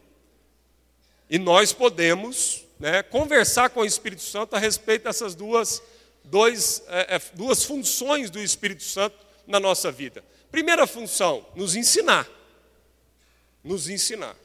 E 1.31 1.39
nós 1.39 1.73
podemos 1.73 2.63
né, 2.79 3.03
conversar 3.03 3.71
com 3.71 3.81
o 3.81 3.87
Espírito 3.87 4.23
Santo 4.23 4.55
a 4.55 4.59
respeito 4.59 5.05
dessas 5.05 5.35
duas, 5.35 5.83
dois, 6.23 6.83
é, 6.89 7.17
é, 7.17 7.23
duas 7.33 7.65
funções 7.65 8.29
do 8.29 8.39
Espírito 8.39 8.83
Santo 8.83 9.17
na 9.47 9.59
nossa 9.59 9.91
vida. 9.91 10.23
Primeira 10.53 10.87
função, 10.87 11.47
nos 11.57 11.75
ensinar. 11.75 12.29
Nos 13.65 13.89
ensinar. 13.89 14.37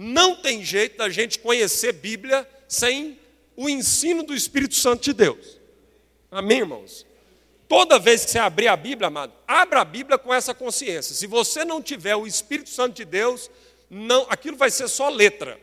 Não 0.00 0.36
tem 0.36 0.64
jeito 0.64 0.96
da 0.96 1.10
gente 1.10 1.40
conhecer 1.40 1.92
Bíblia 1.92 2.48
sem 2.68 3.18
o 3.56 3.68
ensino 3.68 4.22
do 4.22 4.32
Espírito 4.32 4.76
Santo 4.76 5.02
de 5.02 5.12
Deus. 5.12 5.58
Amém, 6.30 6.58
irmãos? 6.58 7.04
Toda 7.66 7.98
vez 7.98 8.24
que 8.24 8.30
você 8.30 8.38
abrir 8.38 8.68
a 8.68 8.76
Bíblia, 8.76 9.08
amado, 9.08 9.32
abra 9.44 9.80
a 9.80 9.84
Bíblia 9.84 10.16
com 10.16 10.32
essa 10.32 10.54
consciência. 10.54 11.16
Se 11.16 11.26
você 11.26 11.64
não 11.64 11.82
tiver 11.82 12.14
o 12.14 12.28
Espírito 12.28 12.70
Santo 12.70 12.94
de 12.94 13.04
Deus, 13.04 13.50
não, 13.90 14.24
aquilo 14.30 14.56
vai 14.56 14.70
ser 14.70 14.86
só 14.86 15.08
letra. 15.08 15.60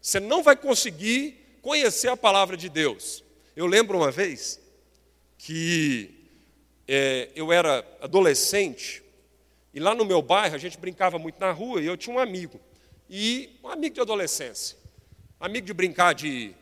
Você 0.00 0.20
não 0.20 0.44
vai 0.44 0.54
conseguir 0.54 1.58
conhecer 1.60 2.06
a 2.06 2.16
palavra 2.16 2.56
de 2.56 2.68
Deus. 2.68 3.24
Eu 3.56 3.66
lembro 3.66 3.98
uma 3.98 4.12
vez 4.12 4.60
que 5.36 6.08
é, 6.86 7.30
eu 7.34 7.52
era 7.52 7.84
adolescente 8.00 9.02
e 9.74 9.80
lá 9.80 9.92
no 9.92 10.04
meu 10.04 10.22
bairro 10.22 10.54
a 10.54 10.58
gente 10.58 10.78
brincava 10.78 11.18
muito 11.18 11.40
na 11.40 11.50
rua 11.50 11.82
e 11.82 11.86
eu 11.86 11.96
tinha 11.96 12.14
um 12.14 12.20
amigo 12.20 12.60
e 13.10 13.58
um 13.64 13.68
amigo 13.68 13.96
de 13.96 14.00
adolescência. 14.00 14.78
Amigo 15.40 15.66
de 15.66 15.74
brincar 15.74 16.14
de 16.14 16.54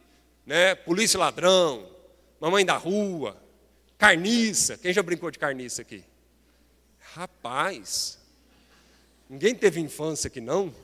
né, 0.47 0.75
polícia 0.75 1.21
ladrão, 1.21 1.87
mamãe 2.41 2.65
da 2.65 2.77
rua, 2.79 3.37
carniça. 3.99 4.79
Quem 4.79 4.91
já 4.91 5.03
brincou 5.03 5.31
de 5.31 5.39
carniça 5.39 5.83
aqui? 5.83 6.03
Rapaz, 7.13 8.19
ninguém 9.29 9.55
teve 9.55 9.79
infância 9.79 10.29
aqui 10.29 10.41
não? 10.41 10.75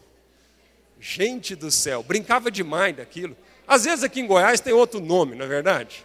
Gente 1.00 1.54
do 1.56 1.70
céu, 1.70 2.02
brincava 2.02 2.50
demais 2.50 2.94
daquilo. 2.94 3.34
Às 3.66 3.84
vezes 3.84 4.04
aqui 4.04 4.20
em 4.20 4.26
Goiás 4.26 4.60
tem 4.60 4.74
outro 4.74 5.00
nome, 5.00 5.34
não 5.34 5.46
é 5.46 5.48
verdade? 5.48 6.04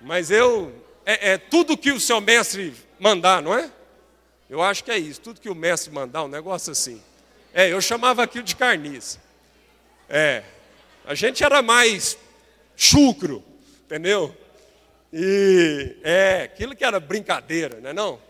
Mas 0.00 0.30
eu, 0.30 0.72
é, 1.04 1.32
é 1.32 1.38
tudo 1.38 1.76
que 1.76 1.92
o 1.92 2.00
seu 2.00 2.20
mestre 2.22 2.74
mandar, 2.98 3.42
não 3.42 3.52
é? 3.52 3.70
Eu 4.48 4.62
acho 4.62 4.82
que 4.82 4.90
é 4.90 4.96
isso, 4.96 5.20
tudo 5.20 5.40
que 5.40 5.50
o 5.50 5.54
mestre 5.54 5.92
mandar, 5.92 6.24
um 6.24 6.28
negócio 6.28 6.72
assim. 6.72 7.02
É, 7.58 7.72
eu 7.72 7.80
chamava 7.80 8.22
aquilo 8.22 8.44
de 8.44 8.54
carniça. 8.54 9.18
É, 10.08 10.44
a 11.04 11.12
gente 11.12 11.42
era 11.42 11.60
mais 11.60 12.16
chucro, 12.76 13.42
entendeu? 13.84 14.32
E 15.12 15.96
é, 16.04 16.42
aquilo 16.42 16.76
que 16.76 16.84
era 16.84 17.00
brincadeira, 17.00 17.80
não 17.80 17.90
é 17.90 17.92
não? 17.92 18.20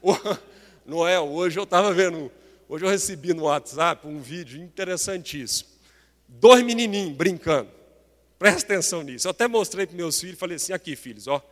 Noel, 0.86 1.24
hoje 1.24 1.58
eu 1.58 1.64
estava 1.64 1.92
vendo, 1.92 2.30
hoje 2.68 2.84
eu 2.84 2.88
recebi 2.88 3.34
no 3.34 3.46
WhatsApp 3.46 4.06
um 4.06 4.20
vídeo 4.20 4.62
interessantíssimo. 4.62 5.70
Dois 6.28 6.62
menininhos 6.62 7.16
brincando. 7.16 7.72
Presta 8.38 8.74
atenção 8.74 9.02
nisso. 9.02 9.26
Eu 9.26 9.32
até 9.32 9.48
mostrei 9.48 9.88
para 9.88 9.96
meus 9.96 10.20
filhos 10.20 10.38
falei 10.38 10.54
assim: 10.54 10.72
aqui, 10.72 10.94
filhos, 10.94 11.26
ó, 11.26 11.44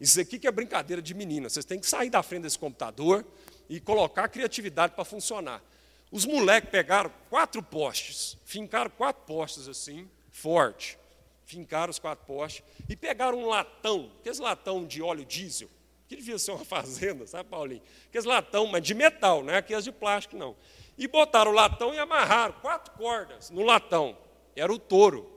isso 0.00 0.18
aqui 0.18 0.38
que 0.38 0.48
é 0.48 0.50
brincadeira 0.50 1.02
de 1.02 1.12
menina. 1.12 1.50
Vocês 1.50 1.66
têm 1.66 1.78
que 1.78 1.86
sair 1.86 2.08
da 2.08 2.22
frente 2.22 2.44
desse 2.44 2.58
computador 2.58 3.22
e 3.68 3.78
colocar 3.80 4.24
a 4.24 4.28
criatividade 4.28 4.94
para 4.94 5.04
funcionar. 5.04 5.62
Os 6.10 6.26
moleques 6.26 6.70
pegaram 6.70 7.10
quatro 7.28 7.62
postes, 7.62 8.36
fincaram 8.44 8.90
quatro 8.90 9.22
postes 9.24 9.68
assim, 9.68 10.08
forte. 10.30 10.98
Fincaram 11.44 11.90
os 11.90 11.98
quatro 11.98 12.24
postes 12.26 12.64
e 12.88 12.94
pegaram 12.94 13.38
um 13.38 13.46
latão, 13.46 14.10
aqueles 14.20 14.38
latão 14.38 14.84
de 14.84 15.02
óleo 15.02 15.24
diesel, 15.24 15.68
que 16.08 16.16
devia 16.16 16.38
ser 16.38 16.52
uma 16.52 16.62
fazenda, 16.66 17.26
sabe, 17.26 17.48
Paulinho? 17.48 17.82
Aqueles 18.08 18.24
latão, 18.24 18.66
mas 18.66 18.82
de 18.82 18.94
metal, 18.94 19.42
não 19.42 19.52
é 19.52 19.58
aqueles 19.58 19.84
de 19.84 19.92
plástico, 19.92 20.36
não. 20.36 20.56
E 20.98 21.08
botaram 21.08 21.50
o 21.50 21.54
latão 21.54 21.94
e 21.94 21.98
amarraram 21.98 22.54
quatro 22.60 22.92
cordas 22.94 23.50
no 23.50 23.62
latão. 23.62 24.16
Era 24.54 24.72
o 24.72 24.78
touro. 24.78 25.28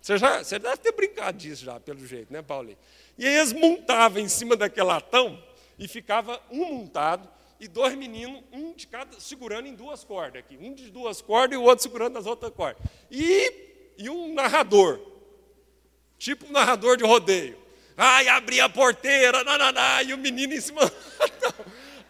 Você, 0.00 0.18
já, 0.18 0.44
você 0.44 0.58
deve 0.58 0.76
ter 0.76 0.92
brincado 0.92 1.38
disso 1.38 1.64
já, 1.64 1.80
pelo 1.80 2.06
jeito, 2.06 2.32
né, 2.32 2.42
Paulinho? 2.42 2.78
E 3.16 3.26
aí 3.26 3.36
eles 3.36 3.52
montavam 3.52 4.20
em 4.20 4.28
cima 4.28 4.56
daquele 4.56 4.86
latão 4.86 5.42
e 5.78 5.88
ficava 5.88 6.40
um 6.50 6.64
montado 6.66 7.28
e 7.60 7.68
dois 7.68 7.94
meninos, 7.94 8.42
um 8.52 8.72
de 8.72 8.86
cada, 8.86 9.18
segurando 9.20 9.66
em 9.66 9.74
duas 9.74 10.04
cordas 10.04 10.40
aqui. 10.40 10.56
Um 10.56 10.74
de 10.74 10.90
duas 10.90 11.20
cordas 11.20 11.56
e 11.56 11.60
o 11.60 11.64
outro 11.64 11.82
segurando 11.82 12.18
as 12.18 12.26
outras 12.26 12.52
cordas. 12.52 12.82
E, 13.10 13.52
e 13.96 14.10
um 14.10 14.34
narrador, 14.34 15.00
tipo 16.18 16.46
um 16.46 16.52
narrador 16.52 16.96
de 16.96 17.04
rodeio. 17.04 17.56
Ai, 17.96 18.26
abri 18.28 18.60
a 18.60 18.68
porteira, 18.68 19.44
nananá, 19.44 20.02
e 20.02 20.12
o 20.12 20.18
menino 20.18 20.52
em 20.52 20.60
cima. 20.60 20.80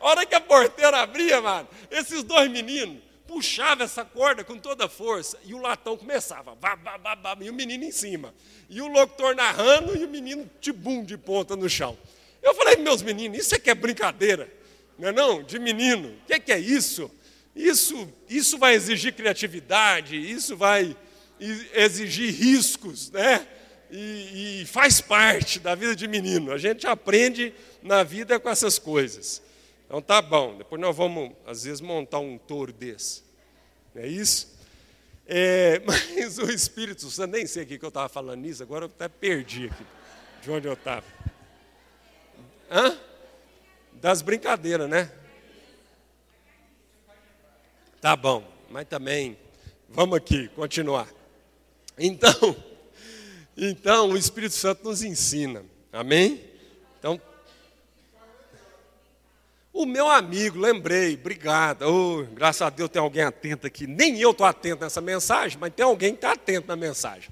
a 0.00 0.06
hora 0.06 0.24
que 0.24 0.34
a 0.34 0.40
porteira 0.40 0.98
abria, 0.98 1.40
mano, 1.42 1.68
esses 1.90 2.22
dois 2.22 2.50
meninos 2.50 3.02
puxavam 3.26 3.84
essa 3.84 4.04
corda 4.04 4.44
com 4.44 4.58
toda 4.58 4.88
força 4.88 5.38
e 5.44 5.54
o 5.54 5.60
latão 5.60 5.96
começava, 5.96 6.54
bah, 6.54 6.76
bah, 6.76 6.98
bah, 6.98 7.36
e 7.40 7.50
o 7.50 7.54
menino 7.54 7.84
em 7.84 7.92
cima. 7.92 8.34
E 8.70 8.80
o 8.80 8.86
locutor 8.86 9.34
narrando 9.34 9.96
e 9.96 10.04
o 10.04 10.08
menino 10.08 10.48
de 10.60 10.72
bum 10.72 11.04
de 11.04 11.18
ponta 11.18 11.54
no 11.54 11.68
chão. 11.68 11.98
Eu 12.42 12.54
falei, 12.54 12.76
meus 12.76 13.02
meninos, 13.02 13.38
isso 13.38 13.54
aqui 13.54 13.70
é 13.70 13.74
brincadeira 13.74 14.63
não 14.98 15.08
é 15.08 15.12
não? 15.12 15.42
De 15.42 15.58
menino. 15.58 16.08
O 16.08 16.26
que 16.26 16.34
é, 16.34 16.38
que 16.38 16.52
é 16.52 16.58
isso? 16.58 17.10
Isso, 17.54 18.08
isso 18.28 18.58
vai 18.58 18.74
exigir 18.74 19.12
criatividade, 19.12 20.16
isso 20.16 20.56
vai 20.56 20.96
exigir 21.72 22.34
riscos, 22.34 23.10
né? 23.10 23.46
E, 23.90 24.62
e, 24.62 24.66
faz 24.66 25.00
parte 25.00 25.60
da 25.60 25.74
vida 25.74 25.94
de 25.94 26.08
menino. 26.08 26.52
A 26.52 26.58
gente 26.58 26.86
aprende 26.86 27.54
na 27.82 28.02
vida 28.02 28.40
com 28.40 28.48
essas 28.48 28.78
coisas. 28.78 29.40
Então 29.86 30.02
tá 30.02 30.20
bom. 30.20 30.56
Depois 30.56 30.80
nós 30.80 30.96
vamos, 30.96 31.32
às 31.46 31.62
vezes, 31.62 31.80
montar 31.80 32.18
um 32.18 32.36
touro 32.36 32.72
desse. 32.72 33.22
Não 33.94 34.02
é 34.02 34.08
isso? 34.08 34.52
É, 35.26 35.80
mas 35.86 36.38
o 36.38 36.50
Espírito 36.50 37.08
Santo, 37.08 37.32
nem 37.32 37.46
sei 37.46 37.62
o 37.62 37.66
que 37.66 37.78
eu 37.80 37.88
estava 37.88 38.08
falando 38.08 38.40
nisso, 38.40 38.62
agora 38.62 38.86
eu 38.86 38.88
até 38.88 39.08
perdi 39.08 39.66
aqui 39.66 39.84
de 40.42 40.50
onde 40.50 40.66
eu 40.66 40.74
estava. 40.74 41.06
Hã? 42.70 42.98
Das 43.94 44.22
brincadeiras, 44.22 44.88
né? 44.88 45.10
Tá 48.00 48.14
bom, 48.14 48.44
mas 48.68 48.86
também, 48.86 49.38
vamos 49.88 50.16
aqui, 50.18 50.48
continuar. 50.48 51.08
Então, 51.98 52.56
então 53.56 54.10
o 54.10 54.16
Espírito 54.16 54.54
Santo 54.54 54.84
nos 54.84 55.02
ensina, 55.02 55.64
amém? 55.90 56.44
Então, 56.98 57.20
o 59.72 59.86
meu 59.86 60.08
amigo, 60.08 60.58
lembrei, 60.58 61.14
obrigado. 61.14 61.82
Oh, 61.82 62.24
graças 62.32 62.62
a 62.62 62.70
Deus 62.70 62.88
tem 62.88 63.02
alguém 63.02 63.24
atento 63.24 63.66
aqui. 63.66 63.88
Nem 63.88 64.20
eu 64.20 64.30
estou 64.30 64.46
atento 64.46 64.84
nessa 64.84 65.00
mensagem, 65.00 65.58
mas 65.58 65.72
tem 65.74 65.84
alguém 65.84 66.10
que 66.12 66.18
está 66.18 66.30
atento 66.30 66.68
na 66.68 66.76
mensagem. 66.76 67.28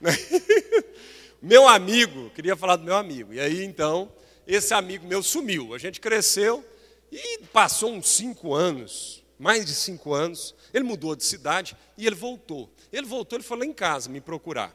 meu 1.42 1.66
amigo, 1.66 2.30
queria 2.30 2.54
falar 2.54 2.76
do 2.76 2.84
meu 2.84 2.94
amigo. 2.94 3.34
E 3.34 3.40
aí 3.40 3.64
então, 3.64 4.08
esse 4.46 4.74
amigo 4.74 5.06
meu 5.06 5.22
sumiu. 5.22 5.74
A 5.74 5.78
gente 5.78 6.00
cresceu 6.00 6.64
e 7.10 7.38
passou 7.52 7.92
uns 7.92 8.08
cinco 8.08 8.54
anos, 8.54 9.22
mais 9.38 9.64
de 9.64 9.74
cinco 9.74 10.12
anos. 10.12 10.54
Ele 10.72 10.84
mudou 10.84 11.16
de 11.16 11.24
cidade 11.24 11.76
e 11.96 12.06
ele 12.06 12.16
voltou. 12.16 12.72
Ele 12.92 13.06
voltou, 13.06 13.36
ele 13.36 13.44
foi 13.44 13.58
lá 13.58 13.64
em 13.64 13.72
casa 13.72 14.08
me 14.08 14.20
procurar. 14.20 14.74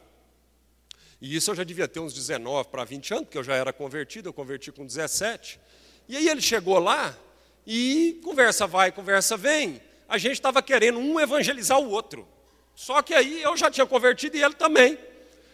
E 1.21 1.35
isso 1.35 1.51
eu 1.51 1.55
já 1.55 1.63
devia 1.63 1.87
ter 1.87 1.99
uns 1.99 2.13
19 2.13 2.69
para 2.69 2.83
20 2.83 3.13
anos, 3.13 3.25
porque 3.25 3.37
eu 3.37 3.43
já 3.43 3.55
era 3.55 3.71
convertido, 3.71 4.29
eu 4.29 4.33
converti 4.33 4.71
com 4.71 4.85
17. 4.85 5.59
E 6.07 6.17
aí 6.17 6.27
ele 6.27 6.41
chegou 6.41 6.77
lá 6.77 7.17
e 7.65 8.19
conversa 8.23 8.67
vai, 8.67 8.91
conversa 8.91 9.35
vem. 9.35 9.81
A 10.07 10.17
gente 10.17 10.33
estava 10.33 10.61
querendo 10.61 10.99
um 10.99 11.19
evangelizar 11.19 11.79
o 11.79 11.89
outro. 11.89 12.27
Só 12.75 13.01
que 13.01 13.13
aí 13.13 13.41
eu 13.41 13.55
já 13.55 13.71
tinha 13.71 13.85
convertido 13.85 14.37
e 14.37 14.43
ele 14.43 14.53
também. 14.53 14.97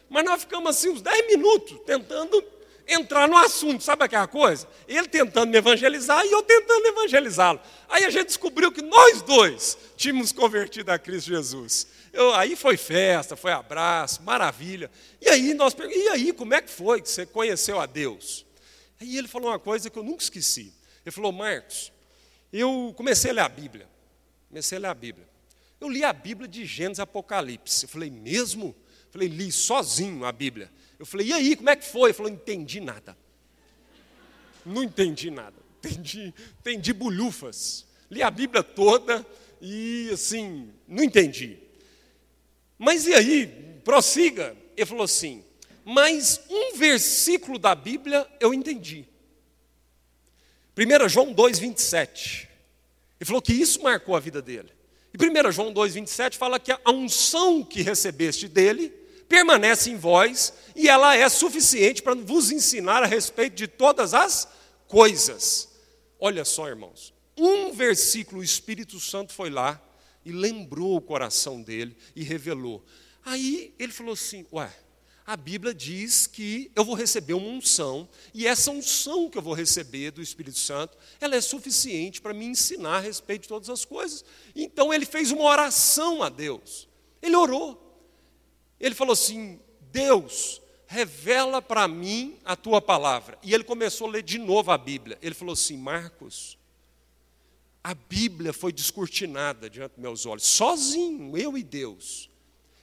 Mas 0.10 0.26
nós 0.26 0.42
ficamos 0.42 0.76
assim 0.76 0.90
uns 0.90 1.02
10 1.02 1.28
minutos 1.28 1.80
tentando 1.86 2.44
entrar 2.94 3.28
no 3.28 3.38
assunto, 3.38 3.84
sabe 3.84 4.04
aquela 4.04 4.28
coisa? 4.28 4.68
Ele 4.88 5.08
tentando 5.08 5.50
me 5.50 5.58
evangelizar 5.58 6.26
e 6.26 6.32
eu 6.32 6.44
tentando 6.44 6.86
evangelizá-lo. 6.88 7.60
Aí 7.88 8.04
a 8.04 8.10
gente 8.10 8.28
descobriu 8.28 8.72
que 8.72 8.82
nós 8.82 9.22
dois 9.22 9.78
tínhamos 9.96 10.32
convertido 10.32 10.92
a 10.92 11.00
Cristo 11.00 11.28
Jesus. 11.28 11.88
Eu, 12.12 12.34
aí 12.34 12.56
foi 12.56 12.78
festa, 12.78 13.36
foi 13.36 13.52
abraço, 13.52 14.22
maravilha. 14.24 14.92
E 15.22 15.30
aí 15.30 15.54
nós 15.54 15.76
e 15.80 16.10
aí 16.10 16.34
como 16.34 16.54
é 16.54 16.62
que 16.62 16.70
foi 16.70 17.02
que 17.02 17.10
você 17.10 17.26
conheceu 17.26 17.80
a 17.80 17.86
Deus? 17.86 18.46
Aí 19.00 19.18
ele 19.18 19.28
falou 19.28 19.50
uma 19.50 19.60
coisa 19.60 19.90
que 19.90 19.98
eu 19.98 20.04
nunca 20.04 20.24
esqueci. 20.24 20.74
Ele 21.06 21.12
falou, 21.12 21.32
Marcos, 21.32 21.92
eu 22.54 22.94
comecei 22.96 23.32
a 23.32 23.34
ler 23.34 23.42
a 23.42 23.50
Bíblia. 23.50 23.88
Comecei 24.50 24.78
a 24.78 24.82
ler 24.82 24.88
a 24.88 24.94
Bíblia. 24.94 25.28
Eu 25.80 25.90
li 25.90 26.04
a 26.04 26.14
Bíblia 26.14 26.48
de 26.48 26.66
Gênesis 26.66 27.00
Apocalipse. 27.00 27.86
Eu 27.86 27.90
falei, 27.90 28.12
mesmo? 28.12 28.76
Eu 29.06 29.12
falei, 29.12 29.28
li 29.28 29.52
sozinho 29.52 30.26
a 30.26 30.32
Bíblia. 30.32 30.70
Eu 31.02 31.06
falei, 31.08 31.30
e 31.30 31.34
aí, 31.34 31.56
como 31.56 31.68
é 31.68 31.76
que 31.76 31.84
foi? 31.84 32.12
Ele 32.12 32.14
falou, 32.14 32.32
entendi 32.32 32.80
nada. 32.80 33.18
Não 34.64 34.84
entendi 34.84 35.32
nada. 35.32 35.56
Entendi, 35.80 36.32
entendi 36.60 36.94
bulhufas. 36.94 37.88
Li 38.12 38.22
a 38.22 38.30
Bíblia 38.30 38.62
toda 38.62 39.26
e, 39.60 40.12
assim, 40.14 40.72
não 40.88 41.04
entendi. 41.04 41.58
Mas 42.78 43.08
e 43.08 43.16
aí, 43.16 43.48
prossiga. 43.84 44.56
Ele 44.78 44.86
falou 44.86 45.06
assim, 45.06 45.44
mas 45.84 46.40
um 46.48 46.78
versículo 46.78 47.58
da 47.58 47.74
Bíblia 47.74 48.32
eu 48.40 48.54
entendi. 48.54 49.08
1 50.78 51.10
João 51.10 51.34
2, 51.34 51.58
27. 51.58 52.48
Ele 53.20 53.26
falou 53.26 53.42
que 53.42 53.54
isso 53.54 53.82
marcou 53.82 54.16
a 54.16 54.20
vida 54.20 54.40
dele. 54.40 54.72
E 55.12 55.18
1 55.18 55.52
João 55.52 55.74
2, 55.74 55.96
27 55.96 56.38
fala 56.38 56.60
que 56.60 56.72
a 56.72 56.92
unção 56.92 57.64
que 57.64 57.82
recebeste 57.82 58.48
dele 58.48 59.01
permanece 59.32 59.90
em 59.90 59.96
vós 59.96 60.54
e 60.76 60.90
ela 60.90 61.16
é 61.16 61.30
suficiente 61.30 62.04
para 62.04 62.14
vos 62.14 62.52
ensinar 62.52 63.02
a 63.02 63.06
respeito 63.06 63.56
de 63.56 63.66
todas 63.66 64.14
as 64.14 64.46
coisas. 64.90 65.70
Olha 66.20 66.44
só, 66.44 66.68
irmãos, 66.68 67.14
um 67.38 67.72
versículo 67.72 68.42
o 68.42 68.44
Espírito 68.44 69.00
Santo 69.00 69.32
foi 69.32 69.50
lá 69.50 69.82
e 70.26 70.34
lembrou 70.34 70.98
o 70.98 71.02
coração 71.02 71.62
dele 71.62 71.96
e 72.14 72.24
revelou. 72.24 72.84
Aí 73.24 73.74
ele 73.80 73.94
falou 73.94 74.14
assim: 74.14 74.46
Ué, 74.52 74.70
a 75.26 75.38
Bíblia 75.38 75.74
diz 75.74 76.28
que 76.28 76.70
eu 76.76 76.84
vou 76.84 76.94
receber 76.94 77.34
uma 77.34 77.48
unção, 77.48 78.10
e 78.34 78.46
essa 78.46 78.70
unção 78.70 79.30
que 79.30 79.38
eu 79.38 79.42
vou 79.42 79.54
receber 79.54 80.12
do 80.12 80.22
Espírito 80.22 80.60
Santo, 80.60 80.98
ela 81.22 81.38
é 81.38 81.42
suficiente 81.42 82.20
para 82.20 82.34
me 82.34 82.46
ensinar 82.46 82.98
a 82.98 83.00
respeito 83.00 83.44
de 83.44 83.48
todas 83.48 83.70
as 83.70 83.86
coisas. 83.86 84.26
Então 84.54 84.94
ele 84.94 85.06
fez 85.06 85.32
uma 85.32 85.46
oração 85.46 86.22
a 86.22 86.28
Deus. 86.28 86.90
Ele 87.22 87.38
orou. 87.38 87.91
Ele 88.82 88.96
falou 88.96 89.14
assim: 89.14 89.60
Deus, 89.92 90.62
revela 90.88 91.62
para 91.62 91.88
mim 91.88 92.38
a 92.44 92.56
tua 92.56 92.82
palavra. 92.82 93.38
E 93.44 93.54
ele 93.54 93.64
começou 93.64 94.08
a 94.08 94.12
ler 94.12 94.24
de 94.24 94.38
novo 94.38 94.72
a 94.72 94.78
Bíblia. 94.78 95.18
Ele 95.22 95.36
falou 95.36 95.54
assim: 95.54 95.78
Marcos, 95.78 96.58
a 97.84 97.94
Bíblia 97.94 98.52
foi 98.52 98.74
descortinada 98.74 99.70
diante 99.70 99.94
dos 99.94 100.02
meus 100.02 100.26
olhos, 100.26 100.44
sozinho, 100.44 101.38
eu 101.38 101.58
e 101.58 101.64
Deus. 101.64 102.30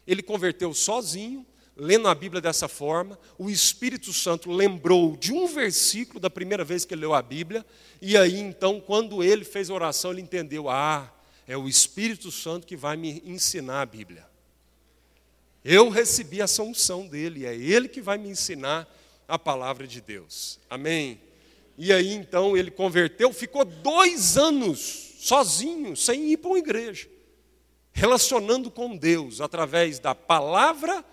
Ele 0.07 0.23
converteu 0.23 0.73
sozinho, 0.73 1.45
lendo 1.77 2.09
a 2.09 2.15
Bíblia 2.15 2.41
dessa 2.41 2.67
forma. 2.67 3.19
O 3.37 3.51
Espírito 3.51 4.13
Santo 4.13 4.51
lembrou 4.51 5.17
de 5.17 5.33
um 5.33 5.47
versículo 5.47 6.19
da 6.19 6.31
primeira 6.31 6.65
vez 6.65 6.85
que 6.85 6.95
ele 6.95 7.03
leu 7.03 7.13
a 7.13 7.21
Bíblia. 7.21 7.67
E 8.01 8.17
aí, 8.17 8.39
então, 8.39 8.81
quando 8.81 9.23
ele 9.23 9.45
fez 9.45 9.69
a 9.69 9.75
oração, 9.75 10.13
ele 10.13 10.23
entendeu: 10.23 10.71
ah, 10.71 11.13
é 11.47 11.57
o 11.57 11.69
Espírito 11.69 12.31
Santo 12.31 12.67
que 12.67 12.77
vai 12.77 12.97
me 12.97 13.23
ensinar 13.25 13.83
a 13.83 13.87
Bíblia. 13.87 14.28
Eu 15.65 15.89
recebi 15.89 16.41
essa 16.41 16.63
unção 16.63 17.07
dele, 17.07 17.45
é 17.45 17.55
ele 17.55 17.89
que 17.89 18.01
vai 18.01 18.17
me 18.17 18.29
ensinar 18.29 18.89
a 19.27 19.39
palavra 19.39 19.87
de 19.87 20.01
Deus. 20.01 20.59
Amém? 20.71 21.21
E 21.77 21.93
aí 21.93 22.13
então 22.13 22.57
ele 22.57 22.71
converteu, 22.71 23.33
ficou 23.33 23.65
dois 23.65 24.37
anos 24.37 25.15
sozinho, 25.19 25.97
sem 25.97 26.33
ir 26.33 26.39
para 26.39 26.51
uma 26.51 26.59
igreja, 26.59 27.09
relacionando 27.93 28.71
com 28.71 28.97
Deus 28.97 29.41
através 29.41 29.99
da 29.99 30.15
palavra 30.15 31.05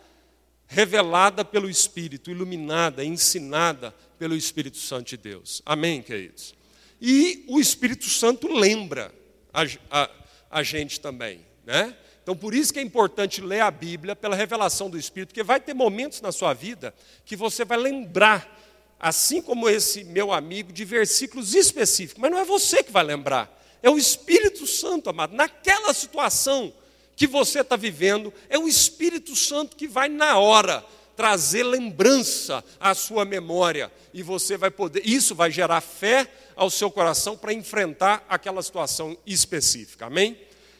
revelada 0.67 1.43
pelo 1.43 1.69
Espírito, 1.69 2.31
iluminada, 2.31 3.03
ensinada 3.03 3.93
pelo 4.17 4.35
Espírito 4.35 4.77
Santo 4.77 5.09
de 5.09 5.17
Deus. 5.17 5.61
Amém, 5.65 6.01
queridos? 6.01 6.55
E 7.01 7.43
o 7.47 7.59
Espírito 7.59 8.05
Santo 8.05 8.47
lembra 8.47 9.13
a, 9.53 9.63
a, 9.91 10.09
a 10.49 10.63
gente 10.63 10.99
também, 10.99 11.45
né? 11.65 11.95
Então, 12.25 12.35
por 12.35 12.55
isso 12.55 12.73
que 12.73 12.79
é 12.79 12.81
importante 12.81 13.39
ler 13.39 13.59
a 13.59 13.69
Bíblia 13.69 14.15
pela 14.15 14.35
revelação 14.35 14.89
do 14.89 14.97
Espírito, 14.97 15.27
porque 15.29 15.43
vai 15.43 15.59
ter 15.59 15.75
momentos 15.75 16.21
na 16.21 16.31
sua 16.31 16.55
vida 16.55 16.91
que 17.23 17.35
você 17.35 17.63
vai 17.63 17.77
lembrar, 17.77 18.59
assim 18.99 19.39
como 19.39 19.69
esse 19.69 20.03
meu 20.03 20.33
amigo, 20.33 20.73
de 20.73 20.83
versículos 20.83 21.53
específicos, 21.53 22.19
mas 22.19 22.31
não 22.31 22.39
é 22.39 22.43
você 22.43 22.81
que 22.81 22.91
vai 22.91 23.03
lembrar, 23.03 23.63
é 23.83 23.91
o 23.91 23.97
Espírito 23.99 24.65
Santo, 24.65 25.07
amado. 25.07 25.35
Naquela 25.35 25.93
situação 25.93 26.73
que 27.15 27.27
você 27.27 27.59
está 27.59 27.75
vivendo, 27.75 28.33
é 28.49 28.57
o 28.57 28.67
Espírito 28.67 29.35
Santo 29.35 29.75
que 29.75 29.87
vai, 29.87 30.09
na 30.09 30.39
hora, 30.39 30.83
trazer 31.15 31.61
lembrança 31.61 32.63
à 32.79 32.95
sua 32.95 33.23
memória, 33.23 33.91
e 34.11 34.23
você 34.23 34.57
vai 34.57 34.71
poder, 34.71 35.03
isso 35.05 35.35
vai 35.35 35.51
gerar 35.51 35.79
fé 35.79 36.27
ao 36.55 36.71
seu 36.71 36.89
coração 36.89 37.37
para 37.37 37.53
enfrentar 37.53 38.25
aquela 38.27 38.63
situação 38.63 39.15
específica, 39.27 40.07
amém? 40.07 40.35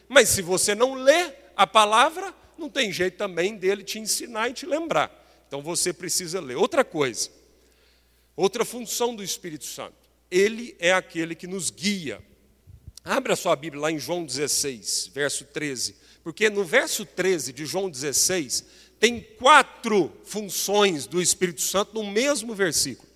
Mas 0.08 0.28
se 0.28 0.42
você 0.42 0.74
não 0.74 0.94
lê 0.94 1.32
a 1.56 1.66
palavra, 1.66 2.34
não 2.56 2.68
tem 2.68 2.92
jeito 2.92 3.16
também 3.16 3.56
dele 3.56 3.82
te 3.82 3.98
ensinar 3.98 4.48
e 4.48 4.54
te 4.54 4.66
lembrar. 4.66 5.10
Então 5.48 5.62
você 5.62 5.92
precisa 5.92 6.40
ler. 6.40 6.56
Outra 6.56 6.84
coisa, 6.84 7.30
outra 8.36 8.64
função 8.64 9.14
do 9.14 9.22
Espírito 9.22 9.64
Santo, 9.64 9.96
ele 10.30 10.76
é 10.78 10.92
aquele 10.92 11.34
que 11.34 11.46
nos 11.46 11.70
guia. 11.70 12.22
Abra 13.04 13.36
sua 13.36 13.54
Bíblia 13.54 13.82
lá 13.82 13.90
em 13.90 13.98
João 13.98 14.24
16, 14.24 15.10
verso 15.14 15.44
13, 15.44 15.96
porque 16.24 16.50
no 16.50 16.64
verso 16.64 17.04
13 17.04 17.52
de 17.52 17.64
João 17.64 17.88
16 17.88 18.64
tem 18.98 19.20
quatro 19.20 20.12
funções 20.24 21.06
do 21.06 21.22
Espírito 21.22 21.60
Santo 21.60 21.94
no 21.94 22.04
mesmo 22.10 22.54
versículo. 22.54 23.08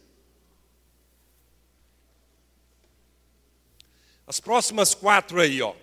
As 4.27 4.39
próximas 4.39 4.95
quatro 4.95 5.41
aí, 5.41 5.61
ó 5.61 5.75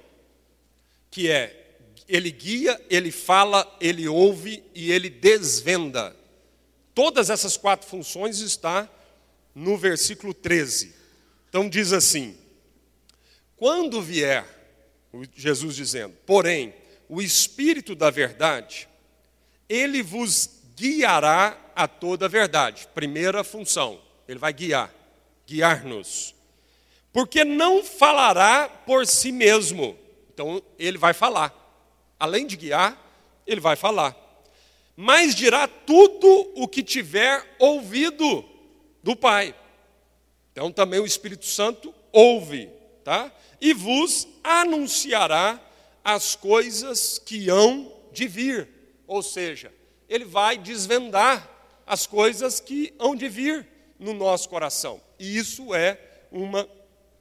que 1.09 1.29
é 1.29 1.67
ele 2.07 2.31
guia, 2.31 2.79
ele 2.89 3.11
fala, 3.11 3.67
ele 3.81 4.07
ouve 4.07 4.63
e 4.73 4.91
ele 4.91 5.09
desvenda. 5.09 6.15
Todas 6.93 7.29
essas 7.29 7.57
quatro 7.57 7.87
funções 7.87 8.39
está 8.39 8.89
no 9.53 9.77
versículo 9.77 10.33
13. 10.33 10.95
Então 11.49 11.67
diz 11.67 11.91
assim: 11.91 12.37
Quando 13.57 14.01
vier, 14.01 14.45
Jesus 15.35 15.75
dizendo, 15.75 16.15
porém, 16.25 16.73
o 17.09 17.21
Espírito 17.21 17.93
da 17.93 18.09
verdade, 18.09 18.87
ele 19.67 20.01
vos 20.01 20.49
guiará 20.75 21.71
a 21.75 21.87
toda 21.87 22.25
a 22.25 22.29
verdade. 22.29 22.87
Primeira 22.93 23.43
função, 23.43 24.01
ele 24.27 24.39
vai 24.39 24.53
guiar, 24.53 24.93
guiar-nos. 25.45 26.33
Porque 27.11 27.43
não 27.43 27.83
falará 27.83 28.69
por 28.69 29.05
si 29.07 29.31
mesmo, 29.31 29.97
então 30.37 30.61
ele 30.77 30.99
vai 30.99 31.15
falar. 31.15 31.51
Além 32.19 32.45
de 32.45 32.55
guiar, 32.55 32.95
ele 33.47 33.59
vai 33.59 33.75
falar. 33.75 34.15
Mas 34.95 35.33
dirá 35.33 35.67
tudo 35.67 36.51
o 36.53 36.67
que 36.67 36.83
tiver 36.83 37.55
ouvido 37.57 38.47
do 39.01 39.15
Pai. 39.15 39.55
Então 40.51 40.71
também 40.71 40.99
o 40.99 41.07
Espírito 41.07 41.47
Santo 41.47 41.91
ouve, 42.11 42.69
tá? 43.03 43.33
E 43.59 43.73
vos 43.73 44.27
anunciará 44.43 45.59
as 46.03 46.35
coisas 46.35 47.17
que 47.17 47.49
hão 47.49 47.91
de 48.11 48.27
vir. 48.27 48.69
Ou 49.07 49.23
seja, 49.23 49.73
ele 50.07 50.25
vai 50.25 50.55
desvendar 50.55 51.49
as 51.83 52.05
coisas 52.05 52.59
que 52.59 52.93
hão 52.99 53.15
de 53.15 53.27
vir 53.27 53.67
no 53.97 54.13
nosso 54.13 54.47
coração. 54.49 55.01
E 55.17 55.35
isso 55.35 55.73
é 55.73 55.99
uma 56.31 56.69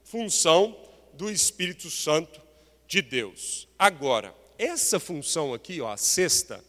função 0.04 0.76
do 1.14 1.30
Espírito 1.30 1.88
Santo 1.88 2.44
de 2.86 3.02
Deus. 3.02 3.68
Agora, 3.78 4.34
essa 4.58 4.98
função 4.98 5.52
aqui, 5.52 5.80
ó, 5.80 5.92
a 5.92 5.96
sexta, 5.96 6.64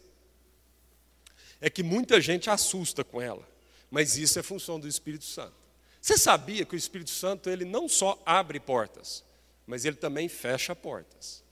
é 1.60 1.68
que 1.68 1.82
muita 1.82 2.20
gente 2.20 2.50
assusta 2.50 3.02
com 3.02 3.20
ela, 3.20 3.46
mas 3.90 4.16
isso 4.16 4.38
é 4.38 4.42
função 4.42 4.78
do 4.78 4.86
Espírito 4.86 5.24
Santo. 5.24 5.54
Você 6.00 6.16
sabia 6.16 6.64
que 6.64 6.74
o 6.74 6.78
Espírito 6.78 7.10
Santo 7.10 7.50
ele 7.50 7.64
não 7.64 7.88
só 7.88 8.20
abre 8.24 8.60
portas, 8.60 9.24
mas 9.66 9.84
ele 9.84 9.96
também 9.96 10.28
fecha 10.28 10.74
portas. 10.74 11.42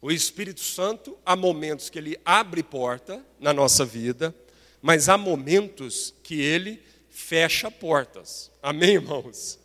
O 0.00 0.12
Espírito 0.12 0.60
Santo, 0.60 1.18
há 1.24 1.34
momentos 1.34 1.88
que 1.88 1.98
ele 1.98 2.20
abre 2.24 2.62
porta 2.62 3.24
na 3.40 3.52
nossa 3.52 3.84
vida, 3.84 4.34
mas 4.82 5.08
há 5.08 5.16
momentos 5.16 6.14
que 6.22 6.40
ele 6.40 6.82
fecha 7.08 7.70
portas. 7.70 8.50
Amém, 8.62 8.94
irmãos? 8.94 9.58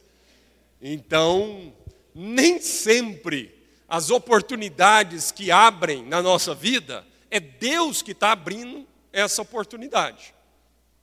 Então, 0.81 1.73
nem 2.13 2.61
sempre 2.61 3.55
as 3.87 4.09
oportunidades 4.09 5.31
que 5.31 5.51
abrem 5.51 6.03
na 6.03 6.21
nossa 6.21 6.53
vida, 6.53 7.05
é 7.31 7.39
Deus 7.39 8.01
que 8.01 8.11
está 8.11 8.31
abrindo 8.31 8.87
essa 9.11 9.41
oportunidade. 9.41 10.33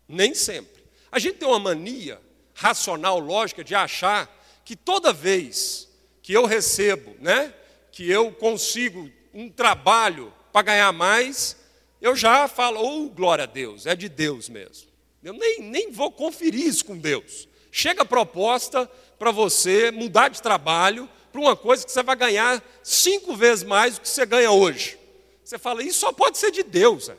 Nem 0.08 0.34
sempre. 0.34 0.84
A 1.10 1.18
gente 1.18 1.38
tem 1.38 1.48
uma 1.48 1.58
mania 1.58 2.20
racional, 2.54 3.18
lógica, 3.18 3.64
de 3.64 3.74
achar 3.74 4.32
que 4.64 4.76
toda 4.76 5.12
vez 5.12 5.88
que 6.22 6.32
eu 6.32 6.46
recebo, 6.46 7.16
né, 7.20 7.52
que 7.92 8.10
eu 8.10 8.32
consigo 8.32 9.10
um 9.32 9.48
trabalho 9.48 10.32
para 10.52 10.62
ganhar 10.62 10.92
mais, 10.92 11.56
eu 12.00 12.14
já 12.16 12.48
falo, 12.48 12.80
oh, 12.80 13.08
glória 13.08 13.44
a 13.44 13.46
Deus, 13.46 13.86
é 13.86 13.94
de 13.94 14.08
Deus 14.08 14.48
mesmo. 14.48 14.88
Eu 15.22 15.32
nem, 15.32 15.60
nem 15.60 15.90
vou 15.90 16.10
conferir 16.10 16.66
isso 16.66 16.84
com 16.84 16.96
Deus. 16.96 17.48
Chega 17.70 18.02
a 18.02 18.06
proposta 18.06 18.90
para 19.18 19.30
você 19.30 19.90
mudar 19.90 20.28
de 20.28 20.42
trabalho, 20.42 21.08
para 21.32 21.40
uma 21.40 21.56
coisa 21.56 21.84
que 21.84 21.92
você 21.92 22.02
vai 22.02 22.16
ganhar 22.16 22.62
cinco 22.82 23.34
vezes 23.34 23.64
mais 23.64 23.94
do 23.94 24.00
que 24.00 24.08
você 24.08 24.24
ganha 24.24 24.50
hoje. 24.50 24.98
Você 25.44 25.58
fala, 25.58 25.82
isso 25.82 26.00
só 26.00 26.12
pode 26.12 26.38
ser 26.38 26.50
de 26.50 26.62
Deus. 26.62 27.08
É. 27.08 27.16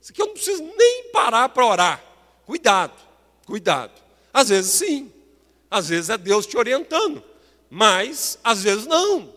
Isso 0.00 0.12
aqui 0.12 0.22
eu 0.22 0.26
não 0.26 0.34
preciso 0.34 0.62
nem 0.62 1.10
parar 1.12 1.48
para 1.50 1.66
orar. 1.66 2.04
Cuidado, 2.46 2.94
cuidado. 3.46 3.92
Às 4.32 4.48
vezes 4.48 4.72
sim, 4.72 5.12
às 5.70 5.88
vezes 5.88 6.10
é 6.10 6.18
Deus 6.18 6.46
te 6.46 6.56
orientando, 6.56 7.22
mas 7.68 8.38
às 8.42 8.62
vezes 8.62 8.86
não. 8.86 9.32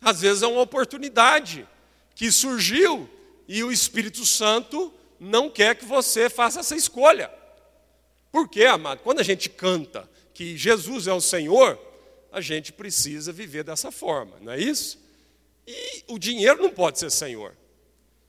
Às 0.00 0.20
vezes 0.20 0.42
é 0.42 0.46
uma 0.46 0.60
oportunidade 0.60 1.66
que 2.14 2.30
surgiu 2.30 3.08
e 3.48 3.64
o 3.64 3.72
Espírito 3.72 4.24
Santo 4.24 4.92
não 5.18 5.50
quer 5.50 5.74
que 5.74 5.84
você 5.84 6.30
faça 6.30 6.60
essa 6.60 6.76
escolha. 6.76 7.30
Por 8.30 8.48
quê, 8.48 8.64
amado? 8.64 9.00
Quando 9.00 9.20
a 9.20 9.24
gente 9.24 9.48
canta 9.48 10.08
que 10.40 10.56
Jesus 10.56 11.06
é 11.06 11.12
o 11.12 11.20
Senhor, 11.20 11.78
a 12.32 12.40
gente 12.40 12.72
precisa 12.72 13.30
viver 13.30 13.62
dessa 13.62 13.92
forma, 13.92 14.38
não 14.40 14.50
é 14.50 14.58
isso? 14.58 14.98
E 15.66 16.02
o 16.08 16.18
dinheiro 16.18 16.62
não 16.62 16.70
pode 16.70 16.98
ser 16.98 17.10
senhor. 17.10 17.54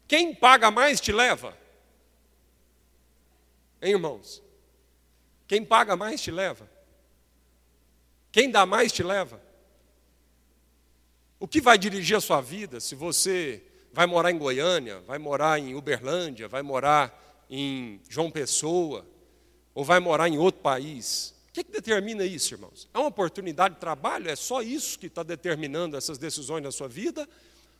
Quem 0.09 0.35
paga 0.35 0.69
mais 0.69 0.99
te 0.99 1.13
leva. 1.13 1.57
Hein, 3.81 3.91
irmãos? 3.91 4.43
Quem 5.47 5.63
paga 5.63 5.95
mais 5.95 6.19
te 6.19 6.31
leva. 6.31 6.69
Quem 8.29 8.51
dá 8.51 8.65
mais 8.65 8.91
te 8.91 9.03
leva. 9.03 9.41
O 11.39 11.47
que 11.47 11.61
vai 11.61 11.77
dirigir 11.77 12.17
a 12.17 12.21
sua 12.21 12.41
vida 12.41 12.81
se 12.81 12.93
você 12.93 13.63
vai 13.93 14.05
morar 14.05 14.31
em 14.31 14.37
Goiânia, 14.37 14.99
vai 15.07 15.17
morar 15.17 15.57
em 15.59 15.75
Uberlândia, 15.75 16.49
vai 16.49 16.61
morar 16.61 17.45
em 17.49 18.01
João 18.09 18.29
Pessoa, 18.29 19.07
ou 19.73 19.85
vai 19.85 20.01
morar 20.01 20.27
em 20.27 20.37
outro 20.37 20.59
país? 20.59 21.39
O 21.51 21.53
que, 21.53 21.65
que 21.65 21.71
determina 21.73 22.23
isso, 22.23 22.53
irmãos? 22.53 22.87
É 22.93 22.97
uma 22.97 23.09
oportunidade 23.09 23.73
de 23.73 23.81
trabalho? 23.81 24.29
É 24.29 24.37
só 24.37 24.61
isso 24.61 24.97
que 24.97 25.07
está 25.07 25.21
determinando 25.21 25.97
essas 25.97 26.17
decisões 26.17 26.63
na 26.63 26.71
sua 26.71 26.87
vida? 26.87 27.27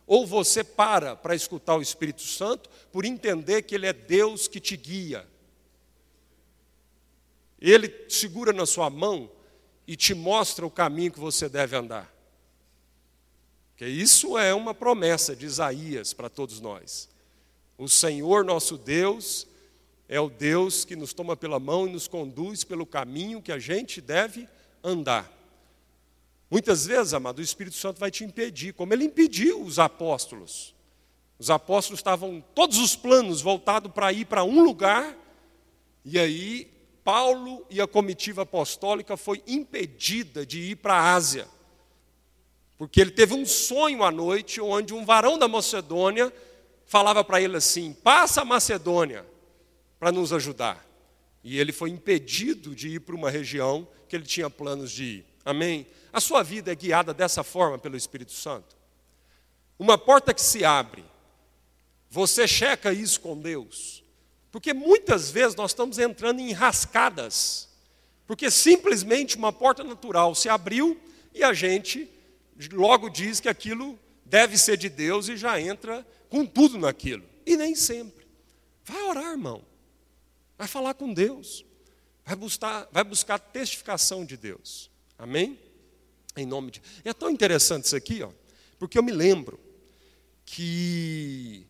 Ou 0.05 0.27
você 0.27 0.61
para 0.61 1.15
para 1.15 1.33
escutar 1.33 1.77
o 1.77 1.81
Espírito 1.81 2.21
Santo 2.21 2.69
por 2.91 3.05
entender 3.05 3.61
que 3.61 3.73
Ele 3.73 3.87
é 3.87 3.93
Deus 3.93 4.45
que 4.45 4.59
te 4.59 4.75
guia? 4.75 5.25
Ele 7.61 8.05
segura 8.09 8.51
na 8.51 8.65
sua 8.65 8.89
mão 8.89 9.31
e 9.87 9.95
te 9.95 10.13
mostra 10.13 10.65
o 10.65 10.71
caminho 10.71 11.13
que 11.13 11.19
você 11.19 11.47
deve 11.47 11.73
andar. 11.73 12.13
Que 13.77 13.87
isso 13.87 14.37
é 14.37 14.53
uma 14.53 14.73
promessa 14.73 15.33
de 15.33 15.45
Isaías 15.45 16.11
para 16.11 16.27
todos 16.27 16.59
nós. 16.59 17.07
O 17.77 17.87
Senhor 17.87 18.43
nosso 18.43 18.77
Deus 18.77 19.47
é 20.11 20.19
o 20.19 20.29
Deus 20.29 20.83
que 20.83 20.93
nos 20.93 21.13
toma 21.13 21.37
pela 21.37 21.57
mão 21.57 21.87
e 21.87 21.91
nos 21.93 22.05
conduz 22.05 22.65
pelo 22.65 22.85
caminho 22.85 23.41
que 23.41 23.49
a 23.49 23.57
gente 23.57 24.01
deve 24.01 24.45
andar. 24.83 25.31
Muitas 26.49 26.85
vezes, 26.85 27.13
amado, 27.13 27.39
o 27.39 27.41
Espírito 27.41 27.77
Santo 27.77 27.97
vai 27.97 28.11
te 28.11 28.25
impedir, 28.25 28.73
como 28.73 28.93
ele 28.93 29.05
impediu 29.05 29.61
os 29.61 29.79
apóstolos. 29.79 30.75
Os 31.39 31.49
apóstolos 31.49 32.01
estavam 32.01 32.43
todos 32.53 32.77
os 32.77 32.93
planos 32.93 33.41
voltados 33.41 33.89
para 33.89 34.11
ir 34.11 34.25
para 34.25 34.43
um 34.43 34.61
lugar, 34.61 35.15
e 36.03 36.19
aí 36.19 36.69
Paulo 37.05 37.65
e 37.69 37.79
a 37.79 37.87
comitiva 37.87 38.41
apostólica 38.41 39.15
foi 39.15 39.41
impedida 39.47 40.45
de 40.45 40.59
ir 40.59 40.75
para 40.75 40.95
a 40.95 41.13
Ásia. 41.13 41.47
Porque 42.77 42.99
ele 42.99 43.11
teve 43.11 43.33
um 43.33 43.45
sonho 43.45 44.03
à 44.03 44.11
noite 44.11 44.59
onde 44.59 44.93
um 44.93 45.05
varão 45.05 45.39
da 45.39 45.47
Macedônia 45.47 46.33
falava 46.85 47.23
para 47.23 47.39
ele 47.39 47.55
assim: 47.55 47.93
"Passa 47.93 48.41
a 48.41 48.45
Macedônia" 48.45 49.30
para 50.01 50.11
nos 50.11 50.33
ajudar. 50.33 50.83
E 51.43 51.59
ele 51.59 51.71
foi 51.71 51.91
impedido 51.91 52.73
de 52.73 52.89
ir 52.89 53.01
para 53.01 53.13
uma 53.13 53.29
região 53.29 53.87
que 54.09 54.15
ele 54.15 54.25
tinha 54.25 54.49
planos 54.49 54.91
de 54.91 55.03
ir. 55.03 55.25
Amém? 55.45 55.85
A 56.11 56.19
sua 56.19 56.41
vida 56.41 56.71
é 56.71 56.75
guiada 56.75 57.13
dessa 57.13 57.43
forma 57.43 57.77
pelo 57.77 57.95
Espírito 57.95 58.31
Santo. 58.31 58.75
Uma 59.77 59.99
porta 59.99 60.33
que 60.33 60.41
se 60.41 60.65
abre, 60.65 61.05
você 62.09 62.47
checa 62.47 62.91
isso 62.91 63.21
com 63.21 63.37
Deus. 63.37 64.03
Porque 64.51 64.73
muitas 64.73 65.29
vezes 65.29 65.55
nós 65.55 65.69
estamos 65.69 65.99
entrando 65.99 66.39
em 66.39 66.51
rascadas. 66.51 67.69
Porque 68.25 68.49
simplesmente 68.49 69.37
uma 69.37 69.53
porta 69.53 69.83
natural 69.83 70.33
se 70.33 70.49
abriu 70.49 70.99
e 71.31 71.43
a 71.43 71.53
gente 71.53 72.09
logo 72.71 73.07
diz 73.07 73.39
que 73.39 73.47
aquilo 73.47 73.99
deve 74.25 74.57
ser 74.57 74.77
de 74.77 74.89
Deus 74.89 75.29
e 75.29 75.37
já 75.37 75.61
entra 75.61 76.03
com 76.27 76.43
tudo 76.43 76.79
naquilo. 76.79 77.23
E 77.45 77.55
nem 77.55 77.75
sempre. 77.75 78.25
Vai 78.83 79.03
orar, 79.03 79.33
irmão. 79.33 79.70
Vai 80.61 80.67
falar 80.67 80.93
com 80.93 81.11
Deus. 81.11 81.65
Vai 82.23 82.35
buscar, 82.35 82.87
vai 82.91 83.03
buscar 83.03 83.39
testificação 83.39 84.23
de 84.23 84.37
Deus. 84.37 84.91
Amém? 85.17 85.57
Em 86.37 86.45
nome 86.45 86.69
de. 86.69 86.83
E 87.03 87.09
é 87.09 87.13
tão 87.15 87.31
interessante 87.31 87.85
isso 87.85 87.95
aqui, 87.95 88.21
ó, 88.21 88.29
porque 88.77 88.95
eu 88.95 89.01
me 89.01 89.11
lembro 89.11 89.59
que 90.45 91.65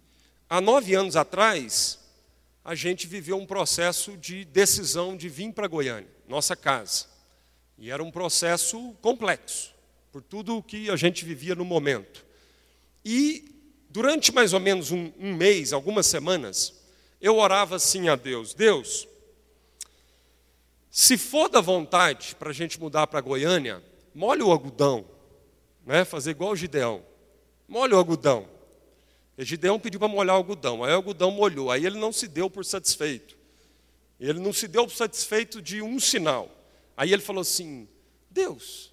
há 0.50 0.60
nove 0.60 0.94
anos 0.94 1.16
atrás 1.16 2.00
a 2.66 2.76
gente 2.76 3.08
viveu 3.08 3.38
um 3.38 3.46
processo 3.46 4.18
de 4.18 4.44
decisão 4.44 5.16
de 5.16 5.30
vir 5.30 5.54
para 5.54 5.68
Goiânia, 5.68 6.12
nossa 6.28 6.54
casa. 6.54 7.06
E 7.78 7.89
era 7.89 8.04
um 8.04 8.12
processo 8.12 8.94
complexo, 9.02 9.74
por 10.12 10.22
tudo 10.22 10.58
o 10.58 10.62
que 10.62 10.89
a 10.89 10.98
gente 10.98 11.24
vivia 11.24 11.56
no 11.56 11.64
momento. 11.64 12.26
E 13.06 13.56
durante 13.89 14.34
mais 14.34 14.52
ou 14.52 14.60
menos 14.60 14.92
um, 14.92 15.14
um 15.18 15.34
mês, 15.34 15.72
algumas 15.72 16.08
semanas, 16.08 16.81
eu 17.22 17.38
orava 17.38 17.76
assim 17.76 18.10
a 18.10 18.16
Deus: 18.16 18.54
Deus, 18.54 19.08
se 20.90 21.18
for 21.18 21.48
da 21.48 21.62
vontade 21.62 22.36
para 22.36 22.50
a 22.50 22.54
gente 22.54 22.80
mudar 22.80 23.08
para 23.08 23.22
Goiânia, 23.22 23.82
molhe 24.14 24.42
o 24.42 24.52
algodão, 24.52 25.06
né? 25.86 26.04
fazer 26.04 26.32
igual 26.32 26.52
o 26.52 26.56
Gideão. 26.56 27.04
Molhe 27.68 27.94
o 27.94 27.98
algodão. 27.98 28.50
E 29.38 29.46
Gideão 29.46 29.80
pediu 29.80 30.00
para 30.00 30.10
molhar 30.10 30.36
o 30.36 30.40
algodão, 30.40 30.84
aí 30.84 30.92
o 30.92 30.96
algodão 30.96 31.32
molhou, 31.32 31.72
aí 31.72 31.86
ele 31.86 31.98
não 31.98 32.12
se 32.12 32.28
deu 32.28 32.50
por 32.50 32.66
satisfeito. 32.66 33.38
Ele 34.20 34.40
não 34.40 34.52
se 34.52 34.68
deu 34.68 34.86
por 34.86 34.94
satisfeito 34.94 35.62
de 35.62 35.82
um 35.82 36.00
sinal. 36.00 36.50
Aí 36.98 37.14
ele 37.14 37.22
falou 37.22 37.42
assim: 37.42 37.88
Deus, 38.30 38.92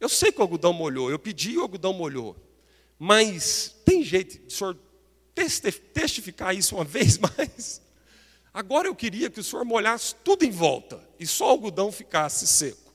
eu 0.00 0.08
sei 0.08 0.32
que 0.32 0.40
o 0.40 0.42
algodão 0.42 0.72
molhou, 0.72 1.10
eu 1.10 1.18
pedi 1.18 1.52
e 1.52 1.58
o 1.58 1.62
algodão 1.62 1.92
molhou, 1.92 2.36
mas 2.98 3.76
tem 3.84 4.02
jeito 4.02 4.46
o 4.46 4.50
senhor 4.50 4.76
testificar 5.34 6.54
isso 6.54 6.74
uma 6.74 6.84
vez 6.84 7.18
mais. 7.18 7.80
Agora 8.52 8.86
eu 8.86 8.94
queria 8.94 9.30
que 9.30 9.40
o 9.40 9.44
senhor 9.44 9.64
molhasse 9.64 10.14
tudo 10.16 10.44
em 10.44 10.50
volta 10.50 11.02
e 11.18 11.26
só 11.26 11.46
o 11.46 11.50
algodão 11.50 11.90
ficasse 11.90 12.46
seco. 12.46 12.92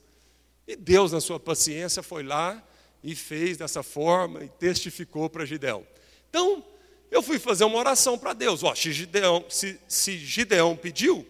E 0.66 0.76
Deus, 0.76 1.12
na 1.12 1.20
sua 1.20 1.40
paciência, 1.40 2.02
foi 2.02 2.22
lá 2.22 2.62
e 3.02 3.14
fez 3.14 3.56
dessa 3.56 3.82
forma 3.82 4.44
e 4.44 4.48
testificou 4.48 5.28
para 5.28 5.44
Gideão. 5.44 5.84
Então, 6.28 6.64
eu 7.10 7.22
fui 7.22 7.38
fazer 7.38 7.64
uma 7.64 7.78
oração 7.78 8.18
para 8.18 8.34
Deus. 8.34 8.62
Ó, 8.62 8.74
se, 8.74 8.92
Gideão, 8.92 9.44
se, 9.48 9.80
se 9.88 10.18
Gideão 10.18 10.76
pediu, 10.76 11.26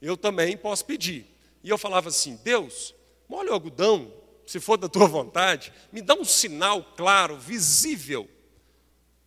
eu 0.00 0.16
também 0.16 0.56
posso 0.56 0.84
pedir. 0.84 1.26
E 1.62 1.68
eu 1.68 1.76
falava 1.76 2.08
assim: 2.08 2.38
Deus, 2.44 2.94
molha 3.28 3.50
o 3.50 3.54
algodão, 3.54 4.12
se 4.46 4.60
for 4.60 4.76
da 4.76 4.88
tua 4.88 5.08
vontade, 5.08 5.72
me 5.92 6.00
dá 6.00 6.14
um 6.14 6.24
sinal 6.24 6.82
claro, 6.96 7.36
visível, 7.36 8.28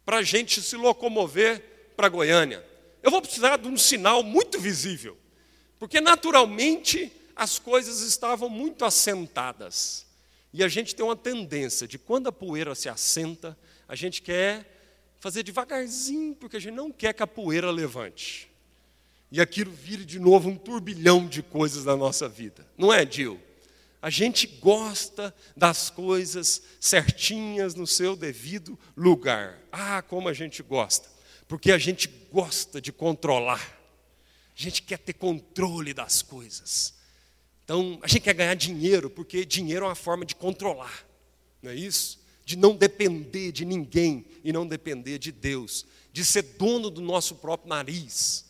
para 0.09 0.17
a 0.17 0.23
gente 0.23 0.59
se 0.59 0.75
locomover 0.75 1.63
para 1.95 2.09
Goiânia. 2.09 2.65
Eu 3.03 3.11
vou 3.11 3.21
precisar 3.21 3.57
de 3.57 3.67
um 3.67 3.77
sinal 3.77 4.23
muito 4.23 4.59
visível, 4.59 5.15
porque 5.77 6.01
naturalmente 6.01 7.11
as 7.35 7.59
coisas 7.59 8.01
estavam 8.01 8.49
muito 8.49 8.83
assentadas. 8.83 10.07
E 10.51 10.63
a 10.63 10.67
gente 10.67 10.95
tem 10.95 11.05
uma 11.05 11.15
tendência 11.15 11.87
de 11.87 11.99
quando 11.99 12.25
a 12.25 12.31
poeira 12.31 12.73
se 12.73 12.89
assenta, 12.89 13.55
a 13.87 13.95
gente 13.95 14.19
quer 14.23 14.65
fazer 15.19 15.43
devagarzinho, 15.43 16.33
porque 16.33 16.57
a 16.57 16.59
gente 16.59 16.73
não 16.73 16.91
quer 16.91 17.13
que 17.13 17.21
a 17.21 17.27
poeira 17.27 17.69
levante. 17.69 18.49
E 19.31 19.39
aquilo 19.39 19.71
vire 19.71 20.05
de 20.05 20.17
novo 20.17 20.49
um 20.49 20.57
turbilhão 20.57 21.27
de 21.27 21.43
coisas 21.43 21.85
na 21.85 21.95
nossa 21.95 22.27
vida. 22.27 22.65
Não 22.75 22.91
é, 22.91 23.05
Dil? 23.05 23.39
A 24.01 24.09
gente 24.09 24.47
gosta 24.47 25.35
das 25.57 25.89
coisas 25.89 26.61
certinhas 26.79 27.75
no 27.75 27.85
seu 27.85 28.15
devido 28.15 28.79
lugar. 28.95 29.59
Ah, 29.71 30.01
como 30.01 30.29
a 30.29 30.33
gente 30.33 30.63
gosta. 30.63 31.09
Porque 31.47 31.71
a 31.71 31.77
gente 31.77 32.07
gosta 32.31 32.79
de 32.79 32.93
controlar. 32.93 33.77
A 34.57 34.61
gente 34.61 34.83
quer 34.83 34.99
ter 34.99 35.13
controle 35.13 35.93
das 35.93 36.21
coisas. 36.21 36.93
Então, 37.65 37.99
a 38.01 38.07
gente 38.07 38.21
quer 38.21 38.33
ganhar 38.33 38.55
dinheiro, 38.55 39.09
porque 39.09 39.45
dinheiro 39.45 39.85
é 39.85 39.89
uma 39.89 39.95
forma 39.95 40.25
de 40.25 40.35
controlar. 40.35 41.05
Não 41.61 41.71
é 41.71 41.75
isso? 41.75 42.19
De 42.45 42.57
não 42.57 42.75
depender 42.75 43.51
de 43.51 43.65
ninguém 43.65 44.25
e 44.43 44.53
não 44.53 44.65
depender 44.65 45.19
de 45.19 45.31
Deus. 45.31 45.85
De 46.13 46.23
ser 46.23 46.43
dono 46.43 46.89
do 46.89 47.01
nosso 47.01 47.35
próprio 47.35 47.69
nariz. 47.69 48.45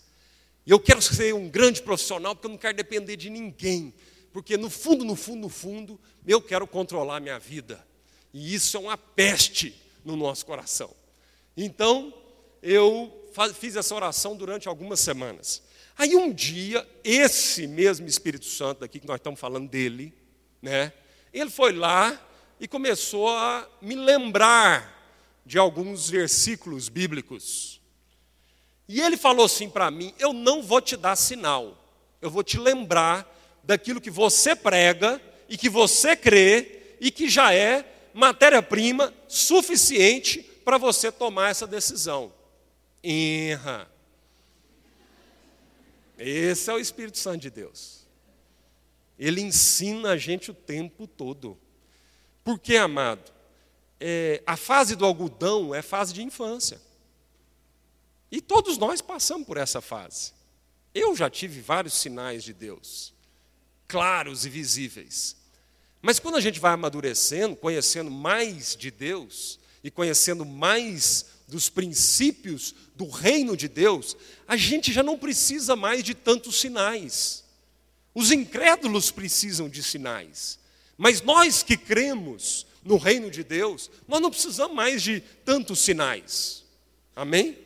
E 0.66 0.72
eu 0.72 0.80
quero 0.80 1.02
ser 1.02 1.34
um 1.34 1.50
grande 1.50 1.82
profissional 1.82 2.36
porque 2.36 2.46
eu 2.46 2.52
não 2.52 2.58
quero 2.58 2.78
depender 2.78 3.16
de 3.16 3.30
ninguém 3.30 3.94
porque 4.32 4.58
no 4.58 4.70
fundo, 4.70 5.04
no 5.04 5.16
fundo, 5.16 5.42
no 5.42 5.50
fundo, 5.50 6.00
eu 6.26 6.42
quero 6.42 6.68
controlar 6.68 7.18
a 7.18 7.20
minha 7.20 7.40
vida. 7.40 7.86
E 8.34 8.54
isso 8.54 8.78
é 8.78 8.80
uma 8.80 8.98
peste 8.98 9.76
no 10.06 10.16
nosso 10.16 10.46
coração. 10.46 10.94
Então, 11.58 12.14
eu 12.62 13.30
fiz 13.56 13.76
essa 13.76 13.96
oração 13.96 14.36
durante 14.36 14.68
algumas 14.68 15.00
semanas. 15.00 15.62
Aí 15.98 16.16
um 16.16 16.32
dia, 16.32 16.88
esse 17.04 17.68
mesmo 17.68 18.08
Espírito 18.08 18.46
Santo 18.46 18.86
aqui 18.86 19.00
que 19.00 19.08
nós 19.08 19.18
estamos 19.18 19.40
falando 19.40 19.68
dele, 19.68 20.14
né? 20.62 20.94
Ele 21.34 21.50
foi 21.50 21.74
lá 21.74 22.20
e 22.60 22.68
começou 22.68 23.30
a 23.30 23.68
me 23.82 23.96
lembrar 23.96 24.98
de 25.46 25.58
alguns 25.58 26.10
versículos 26.10 26.90
bíblicos. 26.90 27.82
E 28.88 29.02
ele 29.02 29.18
falou 29.18 29.46
assim 29.46 29.70
para 29.70 29.92
mim: 29.92 30.14
Eu 30.18 30.32
não 30.34 30.64
vou 30.64 30.82
te 30.82 30.96
dar 30.96 31.16
sinal, 31.16 31.78
eu 32.22 32.30
vou 32.30 32.44
te 32.44 32.58
lembrar 32.58 33.28
daquilo 33.64 34.02
que 34.02 34.10
você 34.10 34.56
prega 34.56 35.22
e 35.48 35.58
que 35.58 35.70
você 35.70 36.16
crê 36.16 36.96
e 37.00 37.12
que 37.12 37.30
já 37.30 37.54
é 37.54 37.86
matéria-prima 38.14 39.14
suficiente 39.28 40.42
para 40.64 40.78
você 40.78 41.12
tomar 41.12 41.50
essa 41.50 41.66
decisão. 41.66 42.34
Erra. 43.04 43.90
Esse 46.18 46.70
é 46.70 46.74
o 46.74 46.80
Espírito 46.80 47.18
Santo 47.18 47.42
de 47.42 47.50
Deus. 47.50 48.06
Ele 49.18 49.42
ensina 49.42 50.12
a 50.12 50.18
gente 50.18 50.52
o 50.52 50.54
tempo 50.54 51.08
todo. 51.08 51.58
Porque, 52.44 52.76
amado, 52.76 53.32
é, 54.00 54.42
a 54.46 54.58
fase 54.58 54.96
do 54.96 55.06
algodão 55.06 55.74
é 55.74 55.82
fase 55.82 56.14
de 56.14 56.22
infância. 56.22 56.82
E 58.32 58.42
todos 58.42 58.78
nós 58.78 59.02
passamos 59.02 59.48
por 59.48 59.58
essa 59.58 59.82
fase. 59.82 60.34
Eu 60.94 61.16
já 61.16 61.30
tive 61.30 61.62
vários 61.62 61.94
sinais 61.94 62.44
de 62.44 62.54
Deus 62.54 63.14
claros 63.90 64.46
e 64.46 64.50
visíveis. 64.50 65.36
Mas 66.02 66.20
quando 66.20 66.36
a 66.36 66.42
gente 66.42 66.60
vai 66.60 66.72
amadurecendo, 66.72 67.56
conhecendo 67.56 68.10
mais 68.10 68.76
de 68.78 68.90
Deus 68.90 69.60
e 69.84 69.92
conhecendo 69.92 70.46
mais 70.46 71.26
dos 71.48 71.68
princípios 71.68 72.74
do 72.96 73.10
reino 73.10 73.58
de 73.58 73.68
Deus, 73.68 74.16
a 74.48 74.56
gente 74.56 74.94
já 74.94 75.04
não 75.04 75.18
precisa 75.18 75.76
mais 75.76 76.04
de 76.04 76.14
tantos 76.14 76.60
sinais. 76.60 77.44
Os 78.14 78.32
incrédulos 78.32 79.12
precisam 79.12 79.68
de 79.68 79.82
sinais. 79.84 80.60
Mas 80.98 81.22
nós 81.22 81.64
que 81.64 81.76
cremos 81.76 82.66
no 82.84 82.98
reino 82.98 83.32
de 83.32 83.44
Deus, 83.44 83.90
nós 84.08 84.22
não 84.22 84.30
precisamos 84.30 84.76
mais 84.76 85.02
de 85.02 85.20
tantos 85.44 85.80
sinais. 85.80 86.64
Amém? 87.16 87.58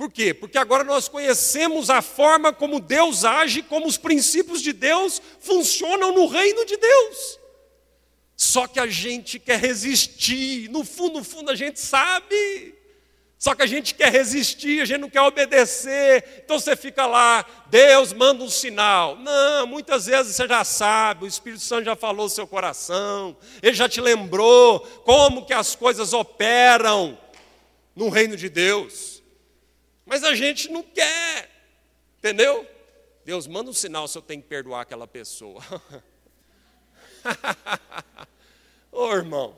Por 0.00 0.10
quê? 0.10 0.32
Porque 0.32 0.56
agora 0.56 0.82
nós 0.82 1.08
conhecemos 1.08 1.90
a 1.90 2.00
forma 2.00 2.54
como 2.54 2.80
Deus 2.80 3.22
age, 3.22 3.60
como 3.60 3.86
os 3.86 3.98
princípios 3.98 4.62
de 4.62 4.72
Deus 4.72 5.20
funcionam 5.40 6.14
no 6.14 6.26
reino 6.26 6.64
de 6.64 6.74
Deus. 6.78 7.38
Só 8.34 8.66
que 8.66 8.80
a 8.80 8.86
gente 8.86 9.38
quer 9.38 9.60
resistir, 9.60 10.70
no 10.70 10.86
fundo, 10.86 11.18
no 11.18 11.22
fundo 11.22 11.50
a 11.50 11.54
gente 11.54 11.78
sabe. 11.78 12.74
Só 13.38 13.54
que 13.54 13.60
a 13.60 13.66
gente 13.66 13.94
quer 13.94 14.10
resistir, 14.10 14.80
a 14.80 14.86
gente 14.86 15.02
não 15.02 15.10
quer 15.10 15.20
obedecer. 15.20 16.24
Então 16.46 16.58
você 16.58 16.74
fica 16.74 17.04
lá, 17.04 17.44
Deus 17.66 18.14
manda 18.14 18.42
um 18.42 18.48
sinal. 18.48 19.16
Não, 19.16 19.66
muitas 19.66 20.06
vezes 20.06 20.34
você 20.34 20.48
já 20.48 20.64
sabe, 20.64 21.26
o 21.26 21.28
Espírito 21.28 21.62
Santo 21.62 21.84
já 21.84 21.94
falou 21.94 22.24
no 22.24 22.30
seu 22.30 22.46
coração, 22.46 23.36
ele 23.62 23.74
já 23.74 23.86
te 23.86 24.00
lembrou 24.00 24.80
como 25.04 25.44
que 25.44 25.52
as 25.52 25.76
coisas 25.76 26.14
operam 26.14 27.18
no 27.94 28.08
reino 28.08 28.34
de 28.34 28.48
Deus. 28.48 29.19
Mas 30.10 30.24
a 30.24 30.34
gente 30.34 30.68
não 30.68 30.82
quer, 30.82 31.48
entendeu? 32.18 32.68
Deus 33.24 33.46
manda 33.46 33.70
um 33.70 33.72
sinal 33.72 34.08
se 34.08 34.18
eu 34.18 34.22
tenho 34.22 34.42
que 34.42 34.48
perdoar 34.48 34.80
aquela 34.80 35.06
pessoa. 35.06 35.62
Ô 38.90 39.12
irmão, 39.12 39.56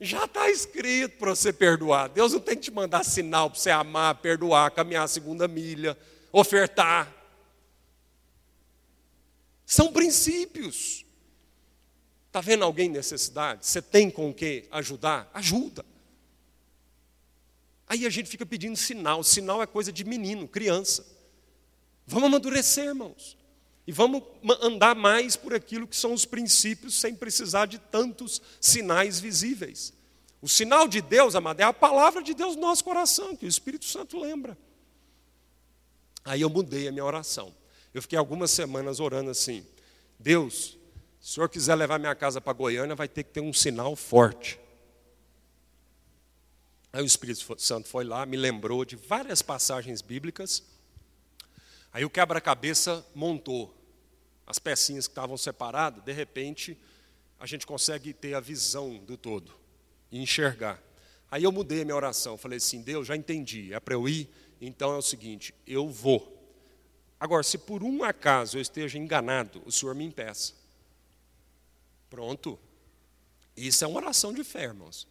já 0.00 0.24
está 0.24 0.48
escrito 0.48 1.18
para 1.18 1.30
você 1.30 1.52
perdoar. 1.52 2.08
Deus 2.10 2.32
não 2.32 2.38
tem 2.38 2.54
que 2.54 2.62
te 2.62 2.70
mandar 2.70 3.02
sinal 3.02 3.50
para 3.50 3.58
você 3.58 3.70
amar, 3.70 4.14
perdoar, 4.14 4.70
caminhar 4.70 5.02
a 5.02 5.08
segunda 5.08 5.48
milha, 5.48 5.98
ofertar. 6.30 7.12
São 9.64 9.92
princípios. 9.92 11.04
Está 12.28 12.40
vendo 12.40 12.62
alguém 12.62 12.86
em 12.86 12.92
necessidade? 12.92 13.66
Você 13.66 13.82
tem 13.82 14.12
com 14.12 14.30
o 14.30 14.34
que 14.34 14.68
ajudar? 14.70 15.28
Ajuda. 15.34 15.84
Aí 17.86 18.06
a 18.06 18.10
gente 18.10 18.28
fica 18.28 18.44
pedindo 18.44 18.76
sinal. 18.76 19.22
Sinal 19.22 19.62
é 19.62 19.66
coisa 19.66 19.92
de 19.92 20.04
menino, 20.04 20.48
criança. 20.48 21.06
Vamos 22.06 22.28
amadurecer, 22.28 22.86
irmãos. 22.86 23.36
E 23.86 23.92
vamos 23.92 24.22
andar 24.60 24.96
mais 24.96 25.36
por 25.36 25.54
aquilo 25.54 25.86
que 25.86 25.96
são 25.96 26.12
os 26.12 26.24
princípios, 26.24 26.98
sem 26.98 27.14
precisar 27.14 27.66
de 27.66 27.78
tantos 27.78 28.42
sinais 28.60 29.20
visíveis. 29.20 29.92
O 30.42 30.48
sinal 30.48 30.88
de 30.88 31.00
Deus, 31.00 31.36
amado, 31.36 31.60
é 31.60 31.64
a 31.64 31.72
palavra 31.72 32.22
de 32.22 32.34
Deus 32.34 32.56
no 32.56 32.62
nosso 32.62 32.82
coração, 32.82 33.36
que 33.36 33.46
o 33.46 33.48
Espírito 33.48 33.84
Santo 33.84 34.18
lembra. 34.18 34.58
Aí 36.24 36.40
eu 36.40 36.50
mudei 36.50 36.88
a 36.88 36.92
minha 36.92 37.04
oração. 37.04 37.54
Eu 37.94 38.02
fiquei 38.02 38.18
algumas 38.18 38.50
semanas 38.50 38.98
orando 38.98 39.30
assim: 39.30 39.64
Deus, 40.18 40.76
se 41.20 41.30
o 41.30 41.34
Senhor 41.34 41.48
quiser 41.48 41.76
levar 41.76 41.98
minha 41.98 42.14
casa 42.14 42.40
para 42.40 42.52
Goiânia, 42.52 42.96
vai 42.96 43.08
ter 43.08 43.22
que 43.22 43.30
ter 43.30 43.40
um 43.40 43.52
sinal 43.52 43.94
forte. 43.94 44.58
Aí 46.96 47.02
o 47.02 47.04
Espírito 47.04 47.60
Santo 47.60 47.86
foi 47.86 48.04
lá, 48.04 48.24
me 48.24 48.38
lembrou 48.38 48.82
de 48.82 48.96
várias 48.96 49.42
passagens 49.42 50.00
bíblicas. 50.00 50.62
Aí 51.92 52.06
o 52.06 52.08
quebra-cabeça 52.08 53.06
montou 53.14 53.76
as 54.46 54.58
pecinhas 54.58 55.06
que 55.06 55.12
estavam 55.12 55.36
separadas, 55.36 56.02
de 56.02 56.10
repente 56.10 56.74
a 57.38 57.44
gente 57.44 57.66
consegue 57.66 58.14
ter 58.14 58.32
a 58.32 58.40
visão 58.40 58.96
do 58.96 59.14
todo 59.14 59.52
e 60.10 60.22
enxergar. 60.22 60.82
Aí 61.30 61.44
eu 61.44 61.52
mudei 61.52 61.82
a 61.82 61.84
minha 61.84 61.94
oração, 61.94 62.38
falei 62.38 62.56
assim: 62.56 62.80
Deus, 62.80 63.06
já 63.06 63.14
entendi, 63.14 63.74
é 63.74 63.78
para 63.78 63.92
eu 63.92 64.08
ir, 64.08 64.26
então 64.58 64.94
é 64.94 64.96
o 64.96 65.02
seguinte, 65.02 65.52
eu 65.66 65.90
vou. 65.90 66.50
Agora, 67.20 67.42
se 67.42 67.58
por 67.58 67.82
um 67.82 68.04
acaso 68.04 68.56
eu 68.56 68.62
esteja 68.62 68.96
enganado, 68.96 69.62
o 69.66 69.70
Senhor 69.70 69.94
me 69.94 70.06
impeça. 70.06 70.54
Pronto. 72.08 72.58
Isso 73.54 73.84
é 73.84 73.86
uma 73.86 74.00
oração 74.00 74.32
de 74.32 74.42
fé, 74.42 74.62
irmãos. 74.62 75.06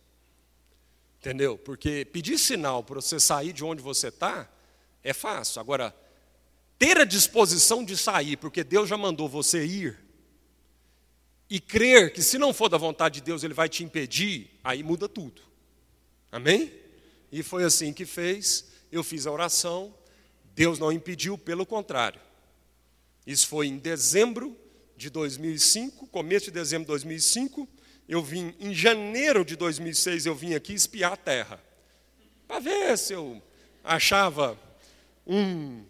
Entendeu? 1.26 1.58
Porque 1.58 2.06
pedir 2.06 2.38
sinal 2.38 2.84
para 2.84 3.02
você 3.02 3.20
sair 3.20 3.52
de 3.52 3.64
onde 3.64 3.82
você 3.82 4.10
está 4.10 4.48
é 5.04 5.12
fácil. 5.12 5.60
Agora, 5.60 5.92
ter 6.78 7.00
a 7.00 7.04
disposição 7.04 7.84
de 7.84 7.98
sair, 7.98 8.38
porque 8.38 8.64
Deus 8.64 8.88
já 8.88 8.96
mandou 8.96 9.28
você 9.28 9.66
ir, 9.66 9.98
e 11.50 11.60
crer 11.60 12.14
que 12.14 12.22
se 12.22 12.38
não 12.38 12.54
for 12.54 12.70
da 12.70 12.78
vontade 12.78 13.16
de 13.16 13.22
Deus 13.22 13.44
ele 13.44 13.56
vai 13.56 13.68
te 13.68 13.84
impedir, 13.84 14.52
aí 14.64 14.84
muda 14.84 15.10
tudo. 15.10 15.42
Amém? 16.32 16.72
E 17.32 17.42
foi 17.42 17.64
assim 17.64 17.92
que 17.92 18.06
fez. 18.06 18.66
Eu 18.92 19.04
fiz 19.04 19.26
a 19.26 19.32
oração, 19.32 19.96
Deus 20.54 20.78
não 20.78 20.92
impediu, 20.92 21.40
pelo 21.40 21.66
contrário. 21.66 22.22
Isso 23.26 23.48
foi 23.48 23.66
em 23.66 23.80
dezembro 23.80 24.56
de 24.96 25.10
2005, 25.10 26.06
começo 26.06 26.46
de 26.46 26.52
dezembro 26.52 26.86
de 26.86 26.90
2005 26.90 27.68
eu 28.08 28.22
vim, 28.22 28.54
em 28.60 28.74
janeiro 28.74 29.44
de 29.44 29.56
2006, 29.56 30.26
eu 30.26 30.36
vim 30.36 30.54
aqui 30.54 30.74
espiar 30.74 31.14
a 31.14 31.18
terra. 31.18 31.60
Para 32.48 32.60
ver 32.60 32.98
se 32.98 33.14
eu. 33.14 33.42
achava 33.84 34.58
um. 35.26 35.84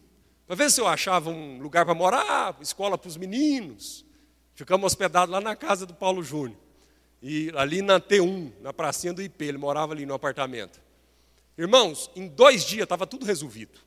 Para 0.47 0.55
ver 0.55 0.72
se 0.72 0.80
eu 0.80 0.88
achava 0.88 1.30
um 1.30 1.59
lugar 1.59 1.86
para 1.86 1.93
morar, 1.93 2.57
escola 2.61 2.97
para 2.97 3.09
os 3.09 3.18
meninos. 3.18 4.05
Ficamos 4.53 4.86
hospedados 4.86 5.32
lá 5.32 5.41
na 5.41 5.55
casa 5.55 5.86
do 5.86 5.93
Paulo 5.93 6.24
Júnior. 6.24 6.57
E 7.22 7.51
ali 7.55 7.82
na 7.82 7.99
T1, 7.99 8.53
na 8.61 8.72
pracinha 8.72 9.11
do 9.11 9.22
IP, 9.22 9.43
ele 9.43 9.57
morava 9.57 9.93
ali 9.93 10.05
no 10.05 10.13
apartamento. 10.13 10.80
Irmãos, 11.57 12.11
em 12.16 12.28
dois 12.28 12.63
dias 12.63 12.84
estava 12.84 13.07
tudo 13.07 13.26
resolvido. 13.26 13.80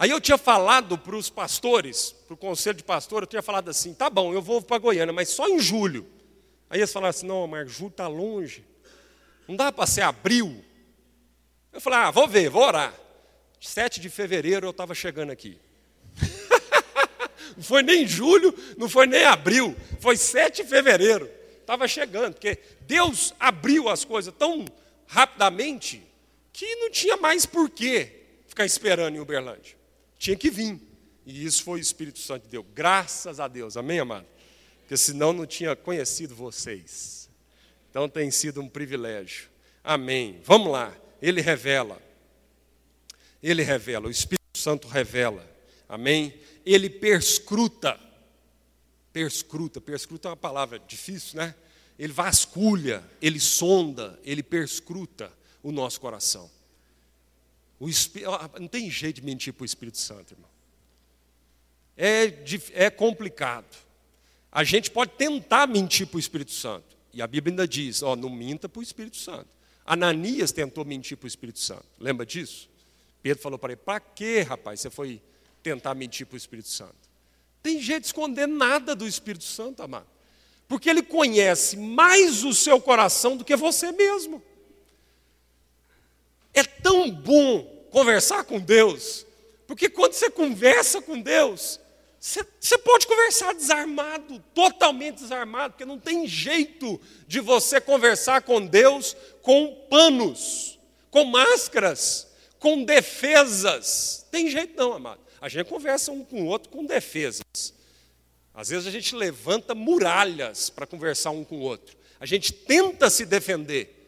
Aí 0.00 0.08
eu 0.08 0.18
tinha 0.18 0.38
falado 0.38 0.96
para 0.96 1.14
os 1.14 1.28
pastores, 1.28 2.12
para 2.26 2.32
o 2.32 2.36
conselho 2.38 2.78
de 2.78 2.82
pastor, 2.82 3.22
eu 3.22 3.26
tinha 3.26 3.42
falado 3.42 3.68
assim: 3.68 3.92
tá 3.92 4.08
bom, 4.08 4.32
eu 4.32 4.40
vou 4.40 4.62
para 4.62 4.78
Goiânia, 4.78 5.12
mas 5.12 5.28
só 5.28 5.46
em 5.46 5.60
julho. 5.60 6.06
Aí 6.70 6.80
eles 6.80 6.90
falaram 6.90 7.10
assim: 7.10 7.26
não, 7.26 7.46
Marcos, 7.46 7.74
julho 7.74 7.90
está 7.90 8.08
longe. 8.08 8.64
Não 9.46 9.54
dá 9.54 9.70
para 9.70 9.86
ser 9.86 10.00
abril. 10.00 10.64
Eu 11.70 11.82
falei: 11.82 11.98
ah, 11.98 12.10
vou 12.10 12.26
ver, 12.26 12.48
vou 12.48 12.62
orar. 12.62 12.94
7 13.60 14.00
de 14.00 14.08
fevereiro 14.08 14.68
eu 14.68 14.70
estava 14.70 14.94
chegando 14.94 15.32
aqui. 15.32 15.60
não 17.54 17.62
foi 17.62 17.82
nem 17.82 18.06
julho, 18.06 18.54
não 18.78 18.88
foi 18.88 19.06
nem 19.06 19.24
abril, 19.24 19.76
foi 20.00 20.16
7 20.16 20.62
de 20.62 20.68
fevereiro. 20.70 21.30
Estava 21.60 21.86
chegando, 21.86 22.32
porque 22.32 22.58
Deus 22.86 23.34
abriu 23.38 23.86
as 23.86 24.02
coisas 24.02 24.32
tão 24.32 24.64
rapidamente 25.06 26.02
que 26.54 26.74
não 26.76 26.90
tinha 26.90 27.18
mais 27.18 27.44
porquê 27.44 28.22
ficar 28.46 28.64
esperando 28.64 29.16
em 29.16 29.20
Uberlândia. 29.20 29.78
Tinha 30.20 30.36
que 30.36 30.50
vir. 30.50 30.78
E 31.24 31.46
isso 31.46 31.64
foi 31.64 31.80
o 31.80 31.82
Espírito 31.82 32.18
Santo 32.18 32.42
que 32.42 32.50
deu. 32.50 32.62
Graças 32.62 33.40
a 33.40 33.48
Deus. 33.48 33.74
Amém, 33.78 34.00
amado? 34.00 34.26
Porque 34.80 34.94
senão 34.94 35.32
não 35.32 35.46
tinha 35.46 35.74
conhecido 35.74 36.34
vocês. 36.34 37.30
Então 37.88 38.06
tem 38.06 38.30
sido 38.30 38.60
um 38.60 38.68
privilégio. 38.68 39.48
Amém. 39.82 40.38
Vamos 40.44 40.70
lá. 40.70 40.94
Ele 41.22 41.40
revela. 41.40 42.00
Ele 43.42 43.62
revela. 43.62 44.08
O 44.08 44.10
Espírito 44.10 44.58
Santo 44.58 44.88
revela. 44.88 45.48
Amém? 45.88 46.38
Ele 46.66 46.90
perscruta. 46.90 47.98
Perscruta. 49.14 49.80
Perscruta 49.80 50.28
é 50.28 50.30
uma 50.32 50.36
palavra 50.36 50.78
difícil, 50.78 51.38
né? 51.38 51.54
Ele 51.98 52.12
vasculha, 52.12 53.02
ele 53.22 53.40
sonda, 53.40 54.18
ele 54.22 54.42
perscruta 54.42 55.32
o 55.62 55.72
nosso 55.72 55.98
coração. 55.98 56.50
Não 58.58 58.68
tem 58.68 58.90
jeito 58.90 59.16
de 59.16 59.22
mentir 59.22 59.54
para 59.54 59.62
o 59.62 59.66
Espírito 59.66 59.98
Santo, 59.98 60.34
irmão. 60.34 60.50
É, 61.96 62.32
é 62.72 62.90
complicado. 62.90 63.76
A 64.52 64.64
gente 64.64 64.90
pode 64.90 65.12
tentar 65.12 65.66
mentir 65.66 66.06
para 66.06 66.16
o 66.16 66.20
Espírito 66.20 66.52
Santo. 66.52 66.96
E 67.12 67.22
a 67.22 67.26
Bíblia 67.26 67.52
ainda 67.52 67.66
diz: 67.66 68.02
ó, 68.02 68.14
não 68.14 68.28
minta 68.28 68.68
para 68.68 68.80
o 68.80 68.82
Espírito 68.82 69.16
Santo. 69.16 69.48
Ananias 69.84 70.52
tentou 70.52 70.84
mentir 70.84 71.16
para 71.16 71.24
o 71.24 71.28
Espírito 71.28 71.58
Santo. 71.58 71.86
Lembra 71.98 72.26
disso? 72.26 72.68
Pedro 73.22 73.42
falou 73.42 73.58
para 73.58 73.72
ele: 73.72 73.80
para 73.84 74.00
que, 74.00 74.40
rapaz, 74.42 74.80
você 74.80 74.90
foi 74.90 75.20
tentar 75.62 75.94
mentir 75.94 76.26
para 76.26 76.34
o 76.34 76.38
Espírito 76.38 76.68
Santo? 76.68 76.96
Tem 77.62 77.80
jeito 77.80 78.02
de 78.02 78.06
esconder 78.08 78.46
nada 78.46 78.94
do 78.94 79.06
Espírito 79.06 79.44
Santo, 79.44 79.82
amado. 79.82 80.06
Porque 80.66 80.88
ele 80.88 81.02
conhece 81.02 81.76
mais 81.76 82.44
o 82.44 82.54
seu 82.54 82.80
coração 82.80 83.36
do 83.36 83.44
que 83.44 83.56
você 83.56 83.90
mesmo. 83.92 84.42
Tão 86.82 87.10
bom 87.10 87.62
conversar 87.90 88.44
com 88.44 88.58
Deus, 88.58 89.26
porque 89.66 89.88
quando 89.88 90.12
você 90.12 90.30
conversa 90.30 91.02
com 91.02 91.20
Deus, 91.20 91.80
você, 92.20 92.46
você, 92.60 92.76
pode 92.76 93.06
conversar 93.06 93.54
desarmado, 93.54 94.38
totalmente 94.54 95.22
desarmado, 95.22 95.72
porque 95.72 95.86
não 95.86 95.98
tem 95.98 96.26
jeito 96.26 97.00
de 97.26 97.40
você 97.40 97.80
conversar 97.80 98.42
com 98.42 98.64
Deus 98.64 99.16
com 99.40 99.86
panos, 99.88 100.78
com 101.10 101.24
máscaras, 101.24 102.26
com 102.58 102.84
defesas. 102.84 104.26
Tem 104.30 104.50
jeito 104.50 104.76
não, 104.76 104.92
amado. 104.92 105.20
A 105.40 105.48
gente 105.48 105.66
conversa 105.66 106.12
um 106.12 106.22
com 106.22 106.42
o 106.42 106.46
outro 106.46 106.68
com 106.68 106.84
defesas. 106.84 107.40
Às 108.52 108.68
vezes 108.68 108.86
a 108.86 108.90
gente 108.90 109.16
levanta 109.16 109.74
muralhas 109.74 110.68
para 110.68 110.86
conversar 110.86 111.30
um 111.30 111.42
com 111.42 111.56
o 111.56 111.62
outro. 111.62 111.96
A 112.20 112.26
gente 112.26 112.52
tenta 112.52 113.08
se 113.08 113.24
defender. 113.24 113.99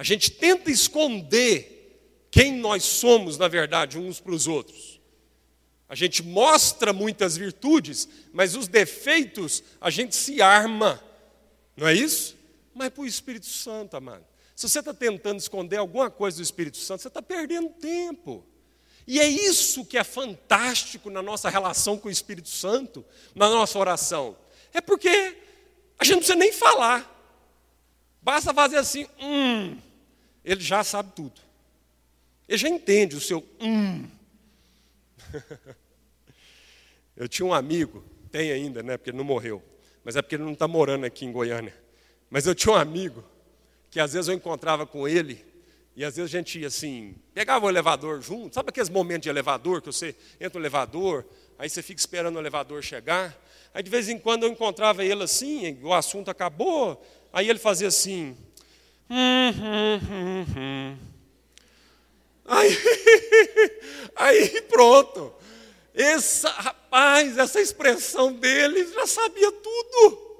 A 0.00 0.02
gente 0.02 0.30
tenta 0.30 0.70
esconder 0.70 2.26
quem 2.30 2.54
nós 2.54 2.84
somos, 2.84 3.36
na 3.36 3.48
verdade, 3.48 3.98
uns 3.98 4.18
para 4.18 4.32
os 4.32 4.46
outros. 4.46 4.98
A 5.86 5.94
gente 5.94 6.22
mostra 6.22 6.90
muitas 6.90 7.36
virtudes, 7.36 8.08
mas 8.32 8.56
os 8.56 8.66
defeitos 8.66 9.62
a 9.78 9.90
gente 9.90 10.16
se 10.16 10.40
arma. 10.40 11.04
Não 11.76 11.86
é 11.86 11.92
isso? 11.92 12.34
Mas 12.72 12.88
para 12.88 13.02
o 13.02 13.06
Espírito 13.06 13.44
Santo, 13.44 13.94
amado. 13.94 14.24
Se 14.56 14.66
você 14.66 14.78
está 14.78 14.94
tentando 14.94 15.38
esconder 15.38 15.76
alguma 15.76 16.10
coisa 16.10 16.38
do 16.38 16.42
Espírito 16.42 16.78
Santo, 16.78 17.02
você 17.02 17.08
está 17.08 17.20
perdendo 17.20 17.68
tempo. 17.68 18.42
E 19.06 19.20
é 19.20 19.28
isso 19.28 19.84
que 19.84 19.98
é 19.98 20.02
fantástico 20.02 21.10
na 21.10 21.20
nossa 21.20 21.50
relação 21.50 21.98
com 21.98 22.08
o 22.08 22.10
Espírito 22.10 22.48
Santo, 22.48 23.04
na 23.34 23.50
nossa 23.50 23.78
oração. 23.78 24.34
É 24.72 24.80
porque 24.80 25.36
a 25.98 26.04
gente 26.04 26.12
não 26.12 26.18
precisa 26.20 26.36
nem 26.36 26.54
falar. 26.54 27.18
Basta 28.22 28.54
fazer 28.54 28.78
assim, 28.78 29.06
hum. 29.20 29.76
Ele 30.44 30.60
já 30.60 30.82
sabe 30.82 31.12
tudo. 31.14 31.40
Ele 32.48 32.58
já 32.58 32.68
entende 32.68 33.16
o 33.16 33.20
seu 33.20 33.46
hum. 33.60 34.08
Eu 37.16 37.28
tinha 37.28 37.44
um 37.44 37.52
amigo, 37.52 38.02
tem 38.32 38.50
ainda, 38.50 38.82
né? 38.82 38.96
Porque 38.96 39.10
ele 39.10 39.18
não 39.18 39.24
morreu. 39.24 39.62
Mas 40.02 40.16
é 40.16 40.22
porque 40.22 40.36
ele 40.36 40.44
não 40.44 40.54
está 40.54 40.66
morando 40.66 41.04
aqui 41.04 41.26
em 41.26 41.32
Goiânia. 41.32 41.74
Mas 42.30 42.46
eu 42.46 42.54
tinha 42.54 42.72
um 42.72 42.78
amigo 42.78 43.22
que 43.90 44.00
às 44.00 44.12
vezes 44.14 44.28
eu 44.28 44.34
encontrava 44.34 44.86
com 44.86 45.06
ele 45.06 45.44
e 45.94 46.04
às 46.04 46.16
vezes 46.16 46.32
a 46.34 46.38
gente 46.38 46.58
ia 46.58 46.68
assim, 46.68 47.14
pegava 47.34 47.66
o 47.66 47.68
elevador 47.68 48.22
junto, 48.22 48.54
sabe 48.54 48.70
aqueles 48.70 48.88
momentos 48.88 49.24
de 49.24 49.28
elevador, 49.28 49.82
que 49.82 49.88
você 49.88 50.14
entra 50.40 50.58
no 50.58 50.62
elevador, 50.62 51.26
aí 51.58 51.68
você 51.68 51.82
fica 51.82 52.00
esperando 52.00 52.36
o 52.36 52.38
elevador 52.38 52.82
chegar. 52.82 53.36
Aí 53.74 53.82
de 53.82 53.90
vez 53.90 54.08
em 54.08 54.18
quando 54.18 54.44
eu 54.44 54.48
encontrava 54.48 55.04
ele 55.04 55.22
assim, 55.22 55.78
o 55.82 55.92
assunto 55.92 56.30
acabou, 56.30 57.04
aí 57.32 57.50
ele 57.50 57.58
fazia 57.58 57.88
assim. 57.88 58.36
Hum, 59.10 59.50
hum, 59.50 60.00
hum, 60.08 60.46
hum. 60.56 60.96
Aí, 62.44 62.78
aí 64.14 64.62
pronto. 64.62 65.34
Essa, 65.92 66.48
rapaz, 66.50 67.36
essa 67.36 67.60
expressão 67.60 68.32
dele 68.32 68.86
já 68.86 69.08
sabia 69.08 69.50
tudo. 69.50 70.30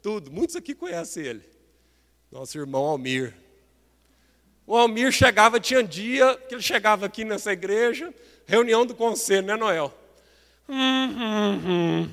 Tudo. 0.00 0.30
Muitos 0.30 0.54
aqui 0.54 0.76
conhecem 0.76 1.24
ele. 1.24 1.42
Nosso 2.30 2.56
irmão 2.56 2.84
Almir. 2.84 3.34
O 4.64 4.76
Almir 4.76 5.10
chegava, 5.10 5.58
tinha 5.58 5.82
dia 5.82 6.36
que 6.48 6.54
ele 6.54 6.62
chegava 6.62 7.06
aqui 7.06 7.24
nessa 7.24 7.52
igreja, 7.52 8.14
reunião 8.46 8.86
do 8.86 8.94
conselho, 8.94 9.46
né, 9.46 9.56
Noel? 9.56 9.92
Não 10.68 12.08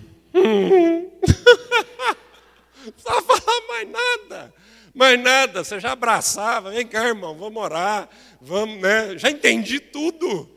precisava 2.92 3.22
falar 3.22 3.68
mais 3.68 3.90
nada, 3.90 4.54
mais 4.96 5.22
nada. 5.22 5.64
Você 5.64 5.80
já 5.80 5.92
abraçava, 5.92 6.72
vem 6.72 6.88
cá, 6.88 7.06
irmão, 7.06 7.38
vamos 7.38 7.62
orar, 7.62 8.10
vamos, 8.40 8.82
né? 8.82 9.18
Já 9.18 9.30
entendi 9.30 9.80
tudo. 9.80 10.50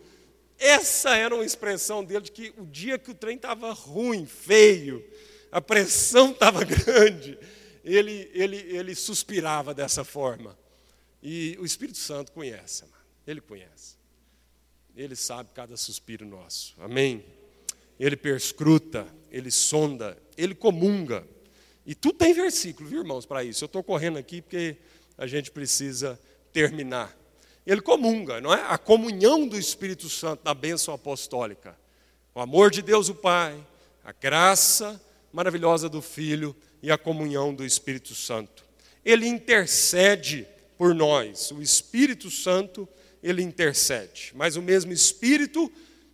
Essa 0.59 1.17
era 1.17 1.35
uma 1.35 1.45
expressão 1.45 2.05
dele 2.05 2.23
de 2.23 2.33
que 2.33 2.55
o 2.57 2.65
dia 2.65 2.99
que 2.99 3.11
o 3.11 3.15
trem 3.15 3.37
estava 3.37 3.73
ruim, 3.73 4.25
feio, 4.25 5.05
a 5.51 5.61
pressão 5.61 6.31
estava 6.33 6.65
grande, 6.65 7.39
ele, 7.85 8.31
ele, 8.33 8.57
ele 8.57 8.95
suspirava 8.95 9.75
dessa 9.75 10.05
forma. 10.05 10.57
E 11.23 11.57
o 11.61 11.65
Espírito 11.65 11.99
Santo 11.99 12.33
conhece, 12.33 12.85
amado. 12.85 13.05
ele 13.27 13.41
conhece. 13.41 13.99
Ele 14.97 15.15
sabe 15.15 15.51
cada 15.55 15.77
suspiro 15.77 16.27
nosso. 16.27 16.75
Amém? 16.79 17.25
Ele 17.99 18.17
perscruta, 18.17 19.07
ele 19.31 19.51
sonda, 19.51 20.17
ele 20.37 20.55
comunga. 20.55 21.27
E 21.89 21.95
tudo 21.95 22.19
tem 22.19 22.35
versículo, 22.35 22.87
viu, 22.87 22.99
irmãos, 22.99 23.25
para 23.25 23.43
isso. 23.43 23.65
Eu 23.65 23.67
estou 23.67 23.83
correndo 23.83 24.19
aqui 24.19 24.43
porque 24.43 24.77
a 25.17 25.27
gente 25.27 25.51
precisa 25.51 26.21
terminar. 26.53 27.17
Ele 27.67 27.81
comunga, 27.81 28.43
não 28.43 28.53
é? 28.53 28.63
A 28.69 28.77
comunhão 28.77 29.49
do 29.49 29.59
Espírito 29.59 30.07
Santo 30.07 30.43
na 30.45 30.53
bênção 30.53 30.93
apostólica. 30.93 31.75
O 32.35 32.41
amor 32.41 32.71
de 32.71 32.83
Deus, 32.83 33.09
o 33.09 33.15
Pai, 33.15 33.59
a 34.05 34.13
graça 34.13 35.01
maravilhosa 35.33 35.89
do 35.89 36.03
Filho 36.03 36.55
e 36.83 36.91
a 36.91 36.99
comunhão 36.99 37.55
do 37.55 37.65
Espírito 37.65 38.15
Santo. 38.15 38.67
Ele 39.03 39.27
intercede 39.27 40.47
por 40.77 40.95
nós. 40.95 41.51
O 41.53 41.63
Espírito 41.63 42.31
Santo, 42.31 42.87
ele 43.23 43.41
intercede. 43.41 44.33
Mas 44.35 44.57
o 44.57 44.63
mesmo 44.63 44.93
Espírito 44.93 45.73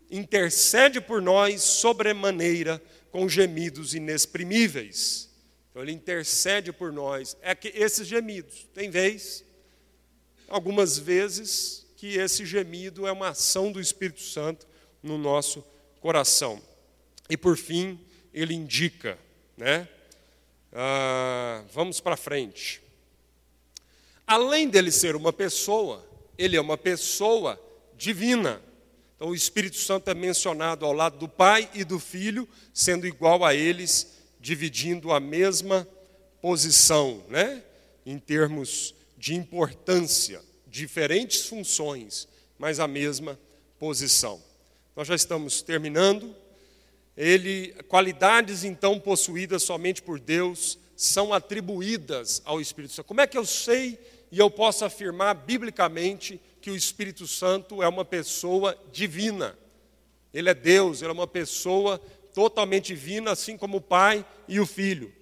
intercede 0.09 1.01
por 1.01 1.21
nós 1.21 1.63
sobremaneira 1.63 2.81
com 3.11 3.29
gemidos 3.29 3.93
inexprimíveis. 3.93 5.34
Então 5.75 5.83
ele 5.83 5.91
intercede 5.91 6.73
por 6.73 6.93
nós. 6.93 7.37
É 7.43 7.53
que 7.53 7.67
esses 7.75 8.07
gemidos, 8.07 8.65
tem 8.73 8.91
vez, 8.91 9.45
algumas 10.47 10.97
vezes, 10.97 11.85
que 11.97 12.17
esse 12.17 12.47
gemido 12.47 13.09
é 13.09 13.11
uma 13.11 13.31
ação 13.31 13.73
do 13.73 13.81
Espírito 13.81 14.21
Santo 14.21 14.69
no 15.03 15.19
nosso 15.19 15.65
coração. 16.01 16.63
E 17.29 17.37
por 17.37 17.57
fim, 17.57 17.99
ele 18.33 18.55
indica, 18.55 19.19
né? 19.57 19.89
Ah, 20.73 21.65
vamos 21.73 21.99
para 21.99 22.17
frente. 22.17 22.81
Além 24.25 24.69
dele 24.69 24.93
ser 24.93 25.17
uma 25.17 25.33
pessoa, 25.33 26.07
ele 26.39 26.57
é 26.57 26.61
uma 26.61 26.79
pessoa 26.79 27.61
divina. 27.97 28.63
Então, 29.17 29.31
o 29.31 29.35
Espírito 29.35 29.79
Santo 29.79 30.09
é 30.09 30.15
mencionado 30.15 30.87
ao 30.87 30.93
lado 30.93 31.19
do 31.19 31.29
Pai 31.29 31.69
e 31.75 31.83
do 31.83 31.99
Filho, 31.99 32.49
sendo 32.73 33.09
igual 33.09 33.45
a 33.45 33.57
eles, 33.57 34.14
dividindo 34.45 35.11
a 35.11 35.19
mesma 35.19 35.89
posição, 36.43 37.25
né? 37.31 37.63
em 38.05 38.19
termos 38.19 38.95
de 39.17 39.35
importância, 39.35 40.39
diferentes 40.67 41.47
funções, 41.47 42.29
mas 42.59 42.79
a 42.79 42.87
mesma 42.87 43.41
posição. 43.79 44.39
Nós 44.95 45.09
já 45.09 45.15
estamos 45.15 45.63
terminando. 45.63 46.37
Ele, 47.17 47.73
qualidades 47.89 48.65
então 48.65 49.01
possuídas 49.01 49.63
somente 49.63 50.03
por 50.03 50.21
Deus 50.21 50.79
são 50.95 51.33
atribuídas 51.33 52.43
ao 52.45 52.61
Espírito 52.61 52.93
Santo. 52.93 53.07
Como 53.07 53.23
é 53.23 53.27
que 53.27 53.39
eu 53.39 53.47
sei 53.47 53.99
e 54.31 54.39
eu 54.39 54.51
posso 54.51 54.85
afirmar 54.85 55.33
biblicamente 55.33 56.39
que 56.61 56.71
o 56.71 56.77
Espírito 56.77 57.27
Santo 57.27 57.83
é 57.83 57.89
uma 57.89 58.05
pessoa 58.05 58.79
divina? 58.93 59.57
Ele 60.35 60.51
é 60.51 60.55
Deus, 60.55 61.01
ele 61.01 61.13
é 61.13 61.15
uma 61.15 61.27
pessoa 61.27 61.99
totalmente 62.35 62.89
divina, 62.89 63.31
assim 63.31 63.57
como 63.57 63.79
o 63.79 63.81
Pai 63.81 64.27
e 64.49 64.59
o 64.59 64.67
Filho. 64.67 65.15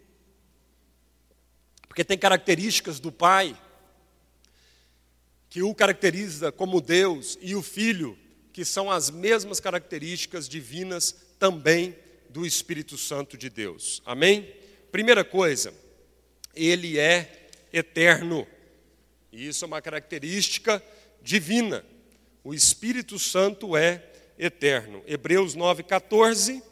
Porque 1.87 2.03
tem 2.03 2.17
características 2.17 2.99
do 2.99 3.13
Pai 3.13 3.57
que 5.51 5.63
o 5.63 5.75
caracteriza 5.75 6.51
como 6.51 6.81
Deus 6.81 7.39
e 7.43 7.55
o 7.55 7.61
Filho, 7.61 8.19
que 8.51 8.65
são 8.65 8.91
as 8.91 9.11
mesmas 9.11 9.61
características 9.61 10.49
divinas 10.49 11.15
também 11.39 11.95
do 12.31 12.47
Espírito 12.47 12.97
Santo 12.97 13.37
de 13.37 13.51
Deus. 13.51 14.01
Amém? 14.07 14.51
Primeira 14.91 15.23
coisa, 15.23 15.75
ele 16.55 16.99
é 16.99 17.49
eterno. 17.71 18.47
E 19.31 19.47
isso 19.47 19.65
é 19.65 19.69
uma 19.69 19.83
característica 19.83 20.83
divina. 21.21 21.85
O 22.43 22.55
Espírito 22.55 23.19
Santo 23.19 23.77
é 23.77 24.03
eterno. 24.39 25.03
Hebreus 25.07 25.55
9,14. 25.55 26.63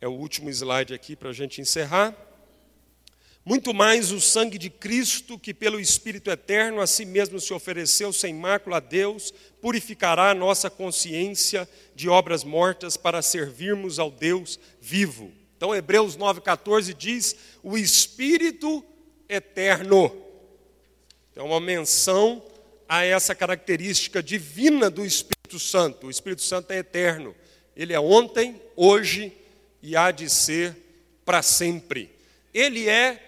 É 0.00 0.08
o 0.08 0.12
último 0.12 0.48
slide 0.48 0.94
aqui 0.94 1.14
para 1.14 1.28
a 1.28 1.32
gente 1.32 1.60
encerrar. 1.60 2.16
Muito 3.44 3.74
mais 3.74 4.12
o 4.12 4.20
sangue 4.20 4.56
de 4.56 4.70
Cristo, 4.70 5.38
que 5.38 5.52
pelo 5.52 5.78
Espírito 5.78 6.30
eterno 6.30 6.80
a 6.80 6.86
si 6.86 7.04
mesmo 7.04 7.38
se 7.38 7.52
ofereceu 7.52 8.10
sem 8.10 8.32
mácula 8.32 8.78
a 8.78 8.80
Deus, 8.80 9.30
purificará 9.60 10.30
a 10.30 10.34
nossa 10.34 10.70
consciência 10.70 11.68
de 11.94 12.08
obras 12.08 12.44
mortas 12.44 12.96
para 12.96 13.20
servirmos 13.20 13.98
ao 13.98 14.10
Deus 14.10 14.58
vivo. 14.80 15.32
Então, 15.56 15.74
Hebreus 15.74 16.16
9,14 16.16 16.94
diz: 16.94 17.36
o 17.62 17.76
Espírito 17.76 18.82
eterno. 19.28 20.16
É 21.36 21.42
uma 21.42 21.60
menção 21.60 22.42
a 22.88 23.04
essa 23.04 23.34
característica 23.34 24.22
divina 24.22 24.88
do 24.88 25.04
Espírito 25.04 25.58
Santo. 25.58 26.06
O 26.06 26.10
Espírito 26.10 26.42
Santo 26.42 26.70
é 26.70 26.78
eterno. 26.78 27.34
Ele 27.76 27.92
é 27.92 28.00
ontem, 28.00 28.60
hoje 28.76 29.39
e 29.82 29.96
há 29.96 30.10
de 30.10 30.28
ser 30.28 30.76
para 31.24 31.42
sempre. 31.42 32.10
Ele 32.52 32.88
é 32.88 33.20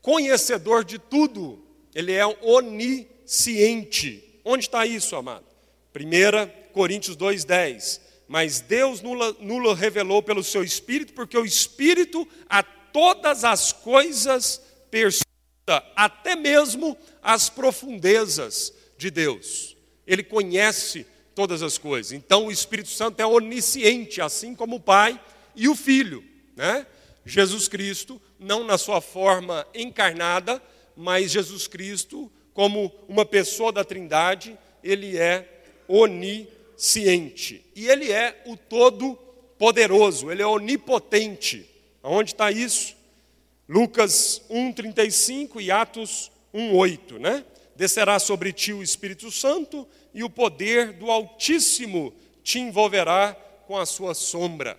conhecedor 0.00 0.84
de 0.84 0.98
tudo. 0.98 1.62
Ele 1.94 2.12
é 2.12 2.26
onisciente. 2.26 4.22
Onde 4.44 4.64
está 4.64 4.86
isso, 4.86 5.16
amado? 5.16 5.44
1 5.94 6.72
Coríntios 6.72 7.16
2,10 7.16 8.12
mas 8.32 8.60
Deus 8.60 9.02
nulo 9.02 9.74
revelou 9.74 10.22
pelo 10.22 10.42
seu 10.42 10.64
Espírito, 10.64 11.12
porque 11.12 11.36
o 11.36 11.44
Espírito 11.44 12.26
a 12.48 12.62
todas 12.62 13.44
as 13.44 13.74
coisas 13.74 14.58
persuada, 14.90 15.84
até 15.94 16.34
mesmo 16.34 16.96
as 17.22 17.50
profundezas 17.50 18.72
de 18.96 19.10
Deus. 19.10 19.76
Ele 20.06 20.22
conhece 20.22 21.06
todas 21.34 21.62
as 21.62 21.76
coisas. 21.76 22.12
Então 22.12 22.46
o 22.46 22.50
Espírito 22.50 22.88
Santo 22.88 23.20
é 23.20 23.26
onisciente, 23.26 24.22
assim 24.22 24.54
como 24.54 24.76
o 24.76 24.80
Pai 24.80 25.20
e 25.54 25.68
o 25.68 25.74
Filho. 25.74 26.24
Né? 26.56 26.86
Jesus 27.24 27.68
Cristo, 27.68 28.20
não 28.38 28.64
na 28.64 28.76
sua 28.78 29.00
forma 29.00 29.66
encarnada, 29.74 30.62
mas 30.96 31.30
Jesus 31.30 31.66
Cristo, 31.66 32.30
como 32.52 32.92
uma 33.08 33.24
pessoa 33.24 33.72
da 33.72 33.84
Trindade, 33.84 34.58
ele 34.82 35.16
é 35.16 35.48
onisciente 35.88 36.62
ciente. 36.82 37.64
E 37.76 37.86
ele 37.86 38.10
é 38.10 38.42
o 38.44 38.56
todo-poderoso, 38.56 40.32
ele 40.32 40.42
é 40.42 40.46
onipotente. 40.46 41.64
Aonde 42.02 42.32
está 42.32 42.50
isso? 42.50 42.96
Lucas 43.68 44.42
1,35 44.50 45.62
e 45.62 45.70
Atos 45.70 46.32
1,8, 46.52 47.18
né? 47.18 47.44
Descerá 47.76 48.18
sobre 48.18 48.52
ti 48.52 48.72
o 48.72 48.82
Espírito 48.82 49.30
Santo 49.30 49.86
e 50.12 50.24
o 50.24 50.28
poder 50.28 50.92
do 50.92 51.08
Altíssimo 51.08 52.12
te 52.42 52.58
envolverá 52.58 53.34
com 53.68 53.78
a 53.78 53.86
sua 53.86 54.12
sombra. 54.12 54.76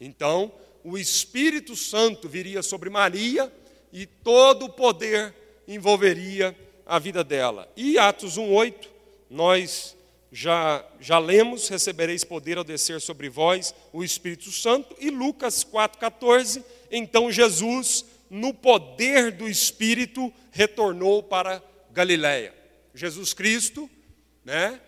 Então, 0.00 0.52
o 0.82 0.96
Espírito 0.96 1.76
Santo 1.76 2.28
viria 2.28 2.62
sobre 2.62 2.88
Maria 2.88 3.52
e 3.92 4.06
todo 4.06 4.66
o 4.66 4.70
poder 4.70 5.34
envolveria 5.68 6.56
a 6.86 6.98
vida 6.98 7.22
dela. 7.22 7.70
E 7.76 7.98
Atos 7.98 8.38
1,8, 8.38 8.88
nós 9.28 9.96
já, 10.32 10.84
já 11.00 11.18
lemos, 11.18 11.68
recebereis 11.68 12.24
poder 12.24 12.56
ao 12.56 12.64
descer 12.64 13.00
sobre 13.00 13.28
vós 13.28 13.74
o 13.92 14.02
Espírito 14.02 14.50
Santo, 14.50 14.94
e 14.98 15.10
Lucas 15.10 15.64
4,14, 15.64 16.64
então 16.90 17.30
Jesus, 17.30 18.04
no 18.28 18.54
poder 18.54 19.32
do 19.32 19.48
Espírito, 19.48 20.32
retornou 20.52 21.22
para 21.22 21.62
Galiléia. 21.90 22.54
Jesus 22.94 23.32
Cristo, 23.32 23.90
né, 24.44 24.80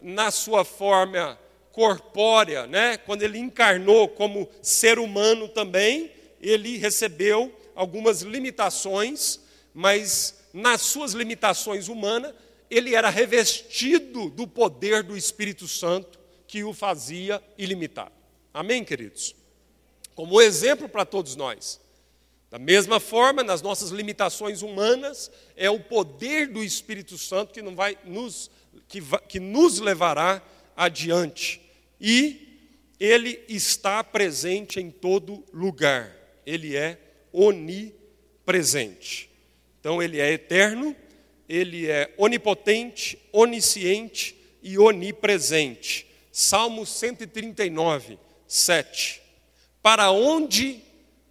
na 0.00 0.30
sua 0.30 0.64
forma 0.64 1.38
corpórea, 1.78 2.66
né, 2.66 2.96
quando 2.96 3.22
ele 3.22 3.38
encarnou 3.38 4.08
como 4.08 4.48
ser 4.60 4.98
humano 4.98 5.46
também, 5.46 6.10
ele 6.40 6.76
recebeu 6.76 7.56
algumas 7.72 8.22
limitações, 8.22 9.38
mas 9.72 10.40
nas 10.52 10.80
suas 10.80 11.12
limitações 11.12 11.86
humanas, 11.86 12.34
ele 12.68 12.96
era 12.96 13.08
revestido 13.08 14.28
do 14.28 14.44
poder 14.44 15.04
do 15.04 15.16
Espírito 15.16 15.68
Santo 15.68 16.18
que 16.48 16.64
o 16.64 16.74
fazia 16.74 17.40
ilimitado. 17.56 18.10
Amém, 18.52 18.82
queridos? 18.82 19.36
Como 20.16 20.40
exemplo 20.40 20.88
para 20.88 21.04
todos 21.04 21.36
nós. 21.36 21.80
Da 22.50 22.58
mesma 22.58 22.98
forma, 22.98 23.44
nas 23.44 23.62
nossas 23.62 23.90
limitações 23.90 24.62
humanas, 24.62 25.30
é 25.56 25.70
o 25.70 25.78
poder 25.78 26.48
do 26.48 26.64
Espírito 26.64 27.16
Santo 27.16 27.52
que, 27.54 27.62
não 27.62 27.76
vai 27.76 27.96
nos, 28.04 28.50
que, 28.88 29.00
que 29.28 29.38
nos 29.38 29.78
levará 29.78 30.42
adiante. 30.76 31.67
E 32.00 32.46
ele 32.98 33.42
está 33.48 34.02
presente 34.02 34.80
em 34.80 34.90
todo 34.90 35.44
lugar. 35.52 36.14
Ele 36.44 36.76
é 36.76 36.98
onipresente. 37.32 39.30
Então, 39.80 40.02
ele 40.02 40.20
é 40.20 40.32
eterno 40.32 40.96
ele 41.48 41.86
é 41.86 42.12
onipotente, 42.18 43.18
onisciente 43.32 44.36
e 44.62 44.78
onipresente. 44.78 46.06
Salmo 46.30 46.84
139, 46.84 48.18
7. 48.46 49.22
Para 49.82 50.10
onde 50.10 50.82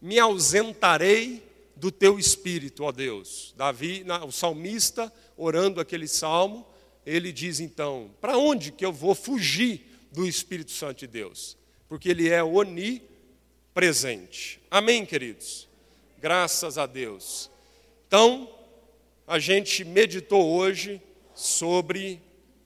me 0.02 0.18
ausentarei 0.18 1.44
do 1.76 1.92
teu 1.92 2.18
espírito, 2.18 2.84
ó 2.84 2.92
Deus? 2.92 3.54
Davi, 3.56 4.04
o 4.26 4.32
salmista, 4.32 5.14
orando 5.38 5.80
aquele 5.80 6.08
salmo, 6.08 6.66
ele 7.06 7.32
diz 7.32 7.60
então: 7.60 8.10
para 8.20 8.38
onde 8.38 8.72
que 8.72 8.84
eu 8.84 8.92
vou 8.92 9.14
fugir 9.14 9.97
do 10.18 10.26
Espírito 10.26 10.72
Santo 10.72 11.02
de 11.02 11.08
Deus? 11.08 11.56
Porque 11.88 12.10
ele 12.10 12.28
é 12.28 12.44
onipresente. 12.44 14.60
Amém, 14.72 15.06
queridos? 15.06 15.68
Graças 16.20 16.80
a 16.80 16.88
Deus. 16.88 17.52
Então, 18.08 18.50
a 19.28 19.38
gente 19.38 19.86
meditou 19.86 20.44
hoje 20.44 21.00
sobre 21.36 22.20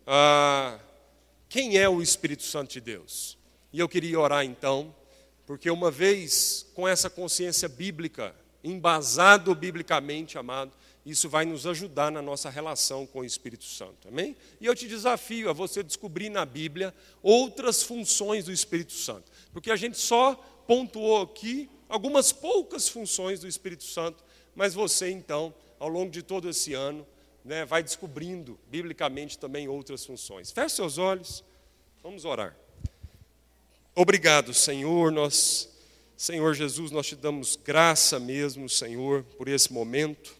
ah, 0.08 0.80
quem 1.50 1.78
é 1.78 1.90
o 1.90 2.02
Espírito 2.02 2.44
Santo 2.44 2.72
de 2.72 2.80
Deus. 2.80 3.38
E 3.74 3.80
eu 3.80 3.90
queria 3.90 4.18
orar 4.18 4.46
então, 4.46 4.96
porque 5.46 5.70
uma 5.70 5.92
vez 5.92 6.66
com 6.74 6.88
essa 6.88 7.10
consciência 7.10 7.68
bíblica, 7.68 8.34
embasado 8.64 9.54
biblicamente, 9.54 10.38
amado, 10.38 10.72
isso 11.06 11.28
vai 11.28 11.46
nos 11.46 11.66
ajudar 11.66 12.12
na 12.12 12.22
nossa 12.22 12.50
relação 12.50 13.08
com 13.08 13.20
o 13.20 13.26
Espírito 13.26 13.66
Santo, 13.66 14.08
amém? 14.08 14.36
E 14.60 14.66
eu 14.66 14.76
te 14.76 14.88
desafio 14.88 15.50
a 15.50 15.54
você 15.54 15.82
descobrir 15.82 16.30
na 16.30 16.46
Bíblia 16.46 16.94
outras 17.24 17.82
funções 17.82 18.46
do 18.46 18.52
Espírito 18.52 18.94
Santo, 18.94 19.32
porque 19.52 19.72
a 19.72 19.76
gente 19.76 19.98
só 19.98 20.36
pontuou 20.68 21.22
aqui 21.22 21.70
algumas 21.90 22.32
poucas 22.32 22.88
funções 22.88 23.40
do 23.40 23.48
Espírito 23.48 23.84
Santo, 23.84 24.24
mas 24.56 24.74
você 24.74 25.10
então 25.10 25.54
ao 25.82 25.90
longo 25.90 26.12
de 26.12 26.22
todo 26.22 26.48
esse 26.48 26.76
ano, 26.76 27.06
né, 27.44 27.66
vai 27.66 27.82
descobrindo 27.82 28.60
biblicamente 28.70 29.36
também 29.40 29.68
outras 29.68 30.06
funções. 30.06 30.52
Feche 30.52 30.76
seus 30.76 31.00
olhos, 31.00 31.44
vamos 32.04 32.24
orar. 32.24 32.56
Obrigado, 33.96 34.54
Senhor, 34.54 35.12
nós, 35.12 35.68
Senhor 36.16 36.54
Jesus, 36.54 36.92
nós 36.92 37.08
te 37.08 37.16
damos 37.16 37.56
graça 37.56 38.20
mesmo, 38.20 38.70
Senhor, 38.70 39.24
por 39.40 39.48
esse 39.48 39.74
momento. 39.74 40.40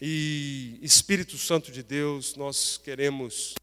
E 0.00 0.78
Espírito 0.80 1.36
Santo 1.36 1.72
de 1.72 1.82
Deus, 1.82 2.36
nós 2.36 2.78
queremos 2.78 3.54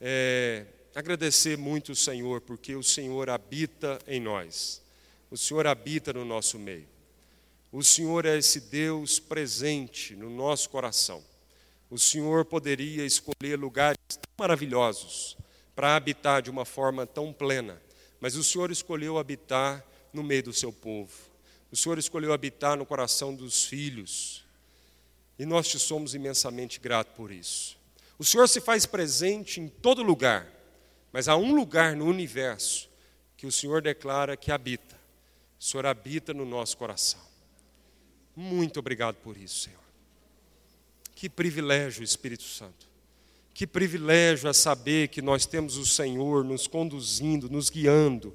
é, 0.00 0.64
agradecer 0.94 1.58
muito 1.58 1.92
o 1.92 1.96
Senhor, 1.96 2.40
porque 2.40 2.76
o 2.76 2.82
Senhor 2.82 3.28
habita 3.28 3.98
em 4.06 4.20
nós, 4.20 4.80
o 5.30 5.36
Senhor 5.36 5.66
habita 5.66 6.12
no 6.12 6.24
nosso 6.24 6.58
meio. 6.58 6.88
O 7.72 7.82
Senhor 7.82 8.24
é 8.24 8.38
esse 8.38 8.60
Deus 8.60 9.18
presente 9.18 10.14
no 10.14 10.30
nosso 10.30 10.70
coração. 10.70 11.24
O 11.90 11.98
Senhor 11.98 12.44
poderia 12.44 13.04
escolher 13.04 13.56
lugares 13.56 13.98
tão 14.08 14.32
maravilhosos 14.38 15.36
para 15.74 15.96
habitar 15.96 16.40
de 16.40 16.50
uma 16.50 16.64
forma 16.64 17.04
tão 17.06 17.32
plena, 17.32 17.80
mas 18.20 18.36
o 18.36 18.44
Senhor 18.44 18.70
escolheu 18.70 19.18
habitar 19.18 19.84
no 20.12 20.22
meio 20.22 20.44
do 20.44 20.52
seu 20.52 20.72
povo. 20.72 21.12
O 21.72 21.76
Senhor 21.76 21.98
escolheu 21.98 22.32
habitar 22.32 22.76
no 22.76 22.86
coração 22.86 23.34
dos 23.34 23.64
filhos. 23.64 24.39
E 25.40 25.46
nós 25.46 25.66
te 25.66 25.78
somos 25.78 26.14
imensamente 26.14 26.78
gratos 26.78 27.14
por 27.16 27.32
isso. 27.32 27.78
O 28.18 28.24
Senhor 28.26 28.46
se 28.46 28.60
faz 28.60 28.84
presente 28.84 29.58
em 29.58 29.68
todo 29.68 30.02
lugar, 30.02 30.46
mas 31.10 31.28
há 31.28 31.36
um 31.38 31.54
lugar 31.54 31.96
no 31.96 32.04
universo 32.04 32.90
que 33.38 33.46
o 33.46 33.50
Senhor 33.50 33.80
declara 33.80 34.36
que 34.36 34.52
habita. 34.52 35.00
O 35.58 35.64
Senhor 35.64 35.86
habita 35.86 36.34
no 36.34 36.44
nosso 36.44 36.76
coração. 36.76 37.22
Muito 38.36 38.80
obrigado 38.80 39.14
por 39.14 39.34
isso, 39.34 39.60
Senhor. 39.60 39.80
Que 41.14 41.26
privilégio, 41.26 42.04
Espírito 42.04 42.44
Santo. 42.44 42.86
Que 43.54 43.66
privilégio 43.66 44.46
é 44.46 44.52
saber 44.52 45.08
que 45.08 45.22
nós 45.22 45.46
temos 45.46 45.78
o 45.78 45.86
Senhor 45.86 46.44
nos 46.44 46.66
conduzindo, 46.66 47.48
nos 47.48 47.70
guiando, 47.70 48.34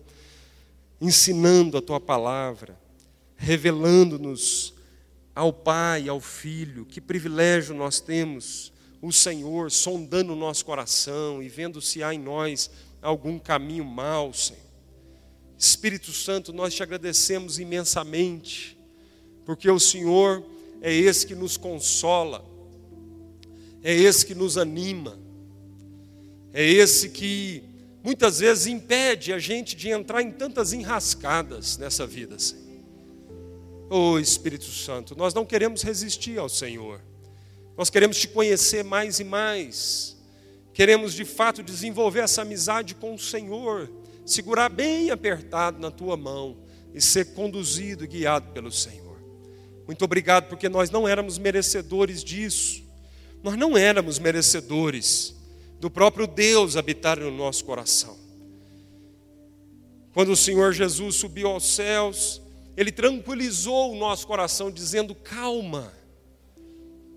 ensinando 1.00 1.78
a 1.78 1.84
tua 1.84 2.00
palavra, 2.00 2.76
revelando-nos 3.38 4.74
ao 5.36 5.52
Pai, 5.52 6.08
ao 6.08 6.22
Filho. 6.22 6.86
Que 6.86 7.02
privilégio 7.02 7.76
nós 7.76 8.00
temos, 8.00 8.72
o 9.02 9.12
Senhor 9.12 9.70
sondando 9.70 10.34
o 10.34 10.36
nosso 10.36 10.66
coração 10.66 11.44
e 11.44 11.50
vendo 11.50 11.82
se 11.82 12.02
há 12.02 12.14
em 12.14 12.20
nós 12.20 12.72
algum 13.02 13.38
caminho 13.38 13.86
mau, 13.86 14.34
Senhor. 14.34 14.64
Espírito 15.58 16.12
Santo, 16.12 16.52
nós 16.54 16.74
te 16.74 16.82
agradecemos 16.82 17.60
imensamente, 17.60 18.78
porque 19.46 19.70
o 19.70 19.80
Senhor 19.80 20.44
é 20.82 20.92
esse 20.94 21.28
que 21.28 21.36
nos 21.36 21.58
consola 21.58 22.56
é 23.86 23.94
esse 23.94 24.26
que 24.26 24.34
nos 24.34 24.58
anima, 24.58 25.16
é 26.52 26.68
esse 26.68 27.10
que 27.10 27.64
muitas 28.04 28.40
vezes 28.40 28.66
impede 28.66 29.32
a 29.32 29.38
gente 29.38 29.76
de 29.76 29.90
entrar 29.90 30.24
em 30.24 30.32
tantas 30.32 30.74
enrascadas 30.74 31.78
nessa 31.78 32.08
vida, 32.08 32.40
Senhor. 32.40 32.65
Oh 33.90 34.18
Espírito 34.18 34.66
Santo, 34.66 35.16
nós 35.16 35.34
não 35.34 35.46
queremos 35.46 35.82
resistir 35.82 36.40
ao 36.40 36.50
Senhor, 36.50 37.02
nós 37.78 37.90
queremos 37.90 38.18
te 38.18 38.28
conhecer 38.28 38.84
mais 38.84 39.20
e 39.20 39.24
mais, 39.24 40.18
queremos 40.74 41.14
de 41.14 41.24
fato 41.24 41.62
desenvolver 41.62 42.22
essa 42.22 42.42
amizade 42.42 42.96
com 42.96 43.14
o 43.14 43.20
Senhor, 43.20 43.92
segurar 44.26 44.70
bem 44.70 45.12
apertado 45.12 45.80
na 45.80 45.92
tua 45.92 46.18
mão 46.18 46.58
e 46.94 47.02
ser 47.02 47.34
conduzido 47.34 48.04
e 48.04 48.08
guiado 48.08 48.52
pelo 48.54 48.72
Senhor. 48.72 49.06
Muito 49.86 50.04
obrigado, 50.04 50.48
porque 50.48 50.68
nós 50.68 50.90
não 50.90 51.08
éramos 51.08 51.38
merecedores 51.38 52.24
disso. 52.24 52.84
Nós 53.44 53.56
não 53.56 53.78
éramos 53.78 54.18
merecedores 54.18 55.36
do 55.80 55.90
próprio 55.90 56.26
Deus 56.26 56.76
habitar 56.76 57.20
no 57.20 57.30
nosso 57.30 57.64
coração. 57.64 58.18
Quando 60.14 60.32
o 60.32 60.36
Senhor 60.36 60.74
Jesus 60.74 61.18
subiu 61.18 61.50
aos 61.50 61.76
céus, 61.76 62.42
Ele 62.78 62.92
tranquilizou 62.92 63.94
o 63.94 63.98
nosso 63.98 64.28
coração, 64.28 64.70
dizendo: 64.70 65.16
calma, 65.16 65.94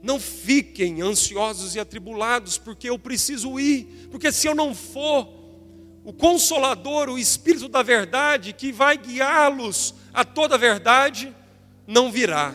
não 0.03 0.21
fiquem 0.21 1.03
ansiosos 1.03 1.75
e 1.75 1.81
atribulados, 1.81 2.59
porque 2.59 2.89
eu 2.89 2.99
preciso 2.99 3.59
ir, 3.59 4.09
porque 4.11 4.31
se 4.31 4.47
eu 4.47 4.55
não 4.55 4.75
for, 4.75 5.29
o 6.05 6.13
Consolador, 6.13 7.09
o 7.09 7.19
Espírito 7.19 7.69
da 7.69 7.83
Verdade, 7.83 8.53
que 8.53 8.73
vai 8.73 8.97
guiá-los 8.97 9.95
a 10.15 10.25
toda 10.25 10.55
a 10.55 10.59
verdade, 10.59 11.35
não 11.87 12.11
virá. 12.11 12.55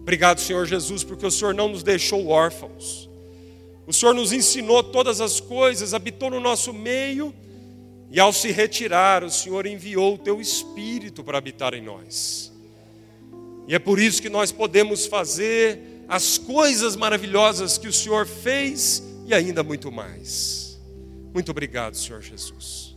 Obrigado, 0.00 0.40
Senhor 0.40 0.66
Jesus, 0.66 1.02
porque 1.02 1.26
o 1.26 1.30
Senhor 1.30 1.54
não 1.54 1.68
nos 1.68 1.82
deixou 1.82 2.28
órfãos. 2.28 3.08
O 3.86 3.92
Senhor 3.92 4.14
nos 4.14 4.32
ensinou 4.32 4.82
todas 4.82 5.20
as 5.20 5.40
coisas, 5.40 5.92
habitou 5.92 6.30
no 6.30 6.40
nosso 6.40 6.72
meio, 6.72 7.34
e 8.14 8.20
ao 8.20 8.32
se 8.32 8.52
retirar, 8.52 9.24
o 9.24 9.30
Senhor 9.30 9.66
enviou 9.66 10.14
o 10.14 10.18
teu 10.18 10.40
Espírito 10.40 11.24
para 11.24 11.36
habitar 11.36 11.74
em 11.74 11.82
nós. 11.82 12.52
E 13.66 13.74
é 13.74 13.78
por 13.80 13.98
isso 13.98 14.22
que 14.22 14.28
nós 14.28 14.52
podemos 14.52 15.04
fazer 15.04 15.80
as 16.06 16.38
coisas 16.38 16.94
maravilhosas 16.94 17.76
que 17.76 17.88
o 17.88 17.92
Senhor 17.92 18.24
fez 18.24 19.02
e 19.26 19.34
ainda 19.34 19.64
muito 19.64 19.90
mais. 19.90 20.80
Muito 21.34 21.50
obrigado, 21.50 21.96
Senhor 21.96 22.22
Jesus. 22.22 22.93